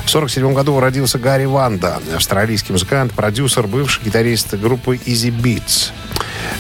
В 0.06 0.08
47 0.08 0.54
году 0.54 0.80
родился 0.80 1.18
Гарри 1.18 1.44
Ванда, 1.44 2.00
австралийский 2.14 2.72
музыкант, 2.72 3.12
продюсер, 3.12 3.66
бывший 3.66 4.02
гитарист 4.04 4.54
группы 4.54 4.96
Easy 4.96 5.28
Beats. 5.28 5.92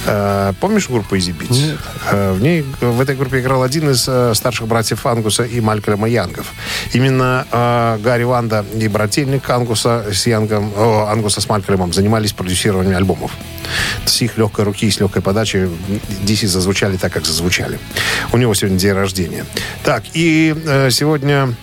Э, 0.06 0.52
помнишь 0.60 0.88
группу 0.88 1.16
Easy 1.16 1.36
Beats? 1.36 1.78
Э, 2.10 2.32
в 2.32 2.42
ней, 2.42 2.64
в 2.80 3.00
этой 3.00 3.14
группе 3.16 3.40
играл 3.40 3.62
один 3.62 3.90
из 3.90 4.06
э, 4.08 4.34
старших 4.34 4.66
братьев 4.66 5.06
Ангуса 5.06 5.44
и 5.44 5.60
Малькольма 5.60 6.08
Янгов. 6.08 6.46
Именно 6.92 7.46
э, 7.50 7.98
Гарри 8.02 8.24
Ванда 8.24 8.64
и 8.74 8.88
брательник 8.88 9.48
Ангуса 9.48 10.06
с 10.12 10.26
Янгом, 10.26 10.72
о, 10.76 11.08
Ангуса 11.10 11.40
с 11.40 11.48
Малькольмом 11.48 11.92
занимались 11.92 12.32
продюсированием 12.32 12.96
альбомов. 12.96 13.32
С 14.04 14.20
их 14.22 14.38
легкой 14.38 14.64
руки 14.64 14.86
и 14.86 14.90
с 14.90 15.00
легкой 15.00 15.22
подачи 15.22 15.68
DC 16.26 16.46
зазвучали 16.46 16.96
так, 16.96 17.12
как 17.12 17.24
зазвучали. 17.24 17.78
У 18.32 18.36
него 18.36 18.54
сегодня 18.54 18.78
день 18.78 18.92
рождения. 18.92 19.44
Так, 19.84 20.02
и 20.14 20.54
э, 20.66 20.90
сегодня 20.90 21.54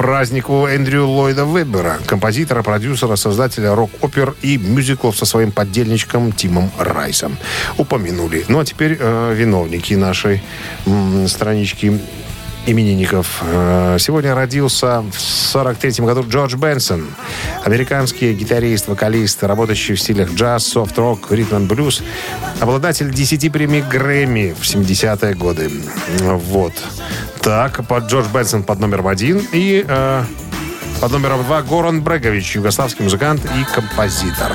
праздник 0.00 0.48
у 0.48 0.66
Эндрю 0.66 1.06
Ллойда 1.06 1.44
Вебера, 1.44 1.98
композитора, 2.06 2.62
продюсера, 2.62 3.16
создателя 3.16 3.74
рок-опер 3.74 4.34
и 4.40 4.56
мюзиклов 4.56 5.14
со 5.14 5.26
своим 5.26 5.52
поддельничком 5.52 6.32
Тимом 6.32 6.70
Райсом. 6.78 7.36
Упомянули. 7.76 8.46
Ну, 8.48 8.60
а 8.60 8.64
теперь 8.64 8.96
э, 8.98 9.34
виновники 9.36 9.92
нашей 9.92 10.42
м, 10.86 11.28
странички 11.28 12.00
именинников. 12.66 13.42
Э, 13.42 13.96
Сегодня 13.98 14.34
родился 14.34 15.00
в 15.02 15.20
43 15.20 16.04
году 16.04 16.24
Джордж 16.28 16.56
Бенсон, 16.56 17.06
американский 17.64 18.32
гитарист, 18.32 18.88
вокалист, 18.88 19.42
работающий 19.44 19.94
в 19.94 20.00
стилях 20.00 20.32
джаз, 20.32 20.66
софт-рок, 20.66 21.30
ритм 21.30 21.66
блюз, 21.66 22.02
обладатель 22.60 23.12
10 23.12 23.52
премий 23.52 23.82
Грэмми 23.82 24.54
в 24.58 24.62
70-е 24.62 25.34
годы. 25.34 25.70
Вот. 26.20 26.72
Так, 27.42 27.86
под 27.86 28.04
Джордж 28.10 28.26
Бенсон 28.32 28.62
под 28.62 28.78
номером 28.80 29.06
один 29.08 29.42
и 29.52 29.84
э, 29.86 30.24
под 31.00 31.12
номером 31.12 31.42
два 31.44 31.62
Горан 31.62 32.02
Брегович, 32.02 32.56
югославский 32.56 33.04
музыкант 33.04 33.40
и 33.44 33.74
композитор. 33.74 34.52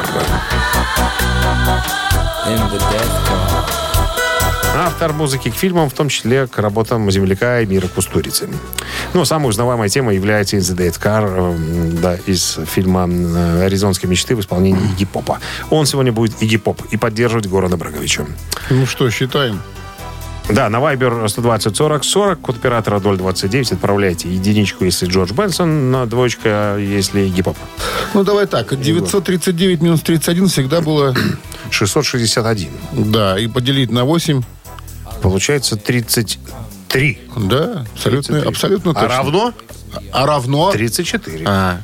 Автор 4.77 5.13
музыки 5.13 5.49
к 5.49 5.55
фильмам, 5.55 5.89
в 5.89 5.93
том 5.93 6.09
числе 6.09 6.47
к 6.47 6.57
работам 6.57 7.09
земляка 7.09 7.63
Мира 7.63 7.87
Кустурицы. 7.87 8.49
Ну, 9.13 9.23
самой 9.23 9.49
узнаваемой 9.49 9.87
темой 9.87 10.15
является 10.15 10.57
«In 10.57 10.59
the 10.59 10.75
Dead 10.75 11.01
Car» 11.01 12.01
да, 12.01 12.17
из 12.25 12.59
фильма 12.65 13.07
э, 13.09 13.65
«Аризонские 13.65 14.09
мечты» 14.09 14.35
в 14.35 14.41
исполнении 14.41 14.83
Игги 14.83 15.05
Попа. 15.05 15.39
Он 15.69 15.85
сегодня 15.85 16.11
будет 16.11 16.43
Игги 16.43 16.57
Поп 16.57 16.81
и 16.91 16.97
поддерживать 16.97 17.47
Горана 17.47 17.77
Браговича. 17.77 18.25
Ну 18.69 18.85
что, 18.85 19.09
считаем. 19.09 19.61
Да, 20.49 20.69
на 20.69 20.77
Viber 20.77 21.27
120 21.29 21.75
40 21.75 22.03
40, 22.03 22.41
код 22.41 22.57
оператора 22.57 22.99
029, 22.99 23.71
отправляйте 23.71 24.29
единичку, 24.29 24.83
если 24.83 25.07
Джордж 25.07 25.31
Бенсон, 25.31 25.89
на 25.89 26.05
двоечка, 26.05 26.75
если 26.77 27.29
гип-хоп. 27.29 27.57
Ну, 28.13 28.25
давай 28.25 28.45
так. 28.45 28.77
939 28.77 29.81
минус 29.81 30.01
31 30.01 30.49
всегда 30.49 30.81
было... 30.81 31.15
661. 31.71 32.69
Да, 32.91 33.39
и 33.39 33.47
поделить 33.47 33.89
на 33.89 34.03
8. 34.03 34.43
Получается 35.25 35.75
33. 35.75 37.19
Да, 37.35 37.85
абсолютно, 37.95 38.41
33. 38.41 38.47
абсолютно 38.47 38.91
А 38.91 38.93
точно. 38.93 39.07
равно? 39.09 39.53
А 40.11 40.25
равно... 40.27 40.71
34. 40.71 41.45
А. 41.47 41.79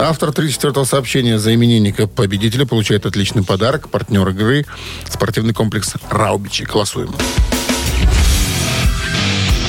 Автор 0.00 0.28
34-го 0.28 0.84
сообщения 0.84 1.40
за 1.40 1.52
именинника 1.52 2.06
победителя 2.06 2.64
получает 2.64 3.04
отличный 3.04 3.42
подарок. 3.42 3.88
Партнер 3.88 4.28
игры 4.28 4.66
спортивный 5.10 5.52
комплекс 5.52 5.94
«Раубичи». 6.10 6.62
Голосуем. 6.62 7.12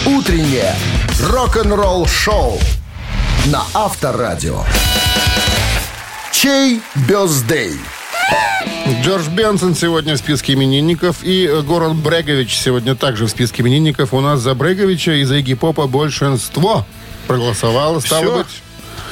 Утреннее 0.05 0.76
рок-н-ролл-шоу 1.24 2.59
на 3.47 3.63
Авторадио. 3.74 4.63
Чей 6.32 6.82
бездей? 7.07 7.74
Джордж 9.04 9.30
Бенсон 9.30 9.76
сегодня 9.76 10.16
в 10.16 10.18
списке 10.18 10.54
именинников. 10.54 11.24
И 11.24 11.46
э, 11.46 11.62
Горан 11.62 12.00
Брегович 12.00 12.58
сегодня 12.58 12.96
также 12.96 13.26
в 13.26 13.30
списке 13.30 13.62
именинников. 13.62 14.14
У 14.14 14.20
нас 14.20 14.42
за 14.42 14.54
Бреговича 14.54 15.14
и 15.14 15.24
за 15.24 15.40
Игги 15.40 15.54
Попа 15.54 15.88
большинство 15.88 16.86
проголосовало. 17.28 18.00
Стало 18.00 18.24
Всё. 18.24 18.38
быть, 18.40 18.48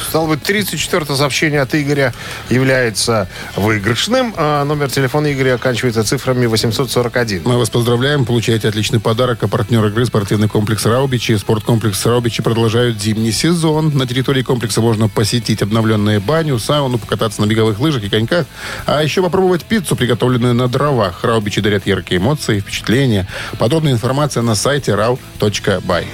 Стало 0.09 0.27
быть, 0.27 0.43
34 0.43 1.05
сообщение 1.15 1.61
от 1.61 1.73
Игоря 1.75 2.13
является 2.49 3.27
выигрышным. 3.55 4.33
А 4.37 4.63
номер 4.63 4.89
телефона 4.89 5.31
Игоря 5.33 5.55
оканчивается 5.55 6.03
цифрами 6.03 6.45
841. 6.45 7.41
мы 7.45 7.57
вас 7.57 7.69
поздравляем. 7.69 8.25
Получаете 8.25 8.67
отличный 8.67 8.99
подарок. 8.99 9.43
А 9.43 9.47
партнер 9.47 9.85
игры 9.85 10.05
спортивный 10.05 10.47
комплекс 10.47 10.85
«Раубичи». 10.85 11.35
Спорткомплекс 11.35 12.05
«Раубичи» 12.05 12.41
продолжают 12.41 13.01
зимний 13.01 13.31
сезон. 13.31 13.91
На 13.95 14.07
территории 14.07 14.41
комплекса 14.41 14.81
можно 14.81 15.07
посетить 15.09 15.61
обновленную 15.61 16.21
баню, 16.21 16.59
сауну, 16.59 16.97
покататься 16.97 17.41
на 17.41 17.45
беговых 17.45 17.79
лыжах 17.79 18.03
и 18.03 18.09
коньках. 18.09 18.45
А 18.85 19.03
еще 19.03 19.21
попробовать 19.21 19.65
пиццу, 19.65 19.95
приготовленную 19.95 20.53
на 20.53 20.67
дровах. 20.67 21.23
«Раубичи» 21.23 21.61
дарят 21.61 21.87
яркие 21.87 22.19
эмоции, 22.19 22.59
впечатления. 22.59 23.27
Подробная 23.57 23.93
информация 23.93 24.43
на 24.43 24.55
сайте 24.55 24.91
rau.by. 24.91 26.05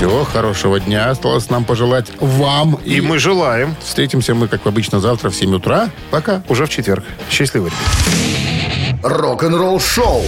Всего 0.00 0.24
хорошего 0.24 0.80
дня. 0.80 1.10
Осталось 1.10 1.50
нам 1.50 1.66
пожелать 1.66 2.10
вам. 2.20 2.78
И 2.86 3.02
мы 3.02 3.18
желаем 3.18 3.76
Встретимся 3.82 4.34
мы, 4.34 4.48
как 4.48 4.66
обычно, 4.66 4.98
завтра 4.98 5.28
в 5.28 5.34
7 5.34 5.56
утра. 5.56 5.90
Пока. 6.10 6.42
уже 6.48 6.64
в 6.64 6.70
четверг. 6.70 7.04
Счастливо, 7.28 7.66
ребят. 7.66 9.04
Рок-н-ролл-шоу 9.04 10.22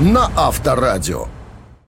на 0.00 0.28
Авторадио. 0.34 1.28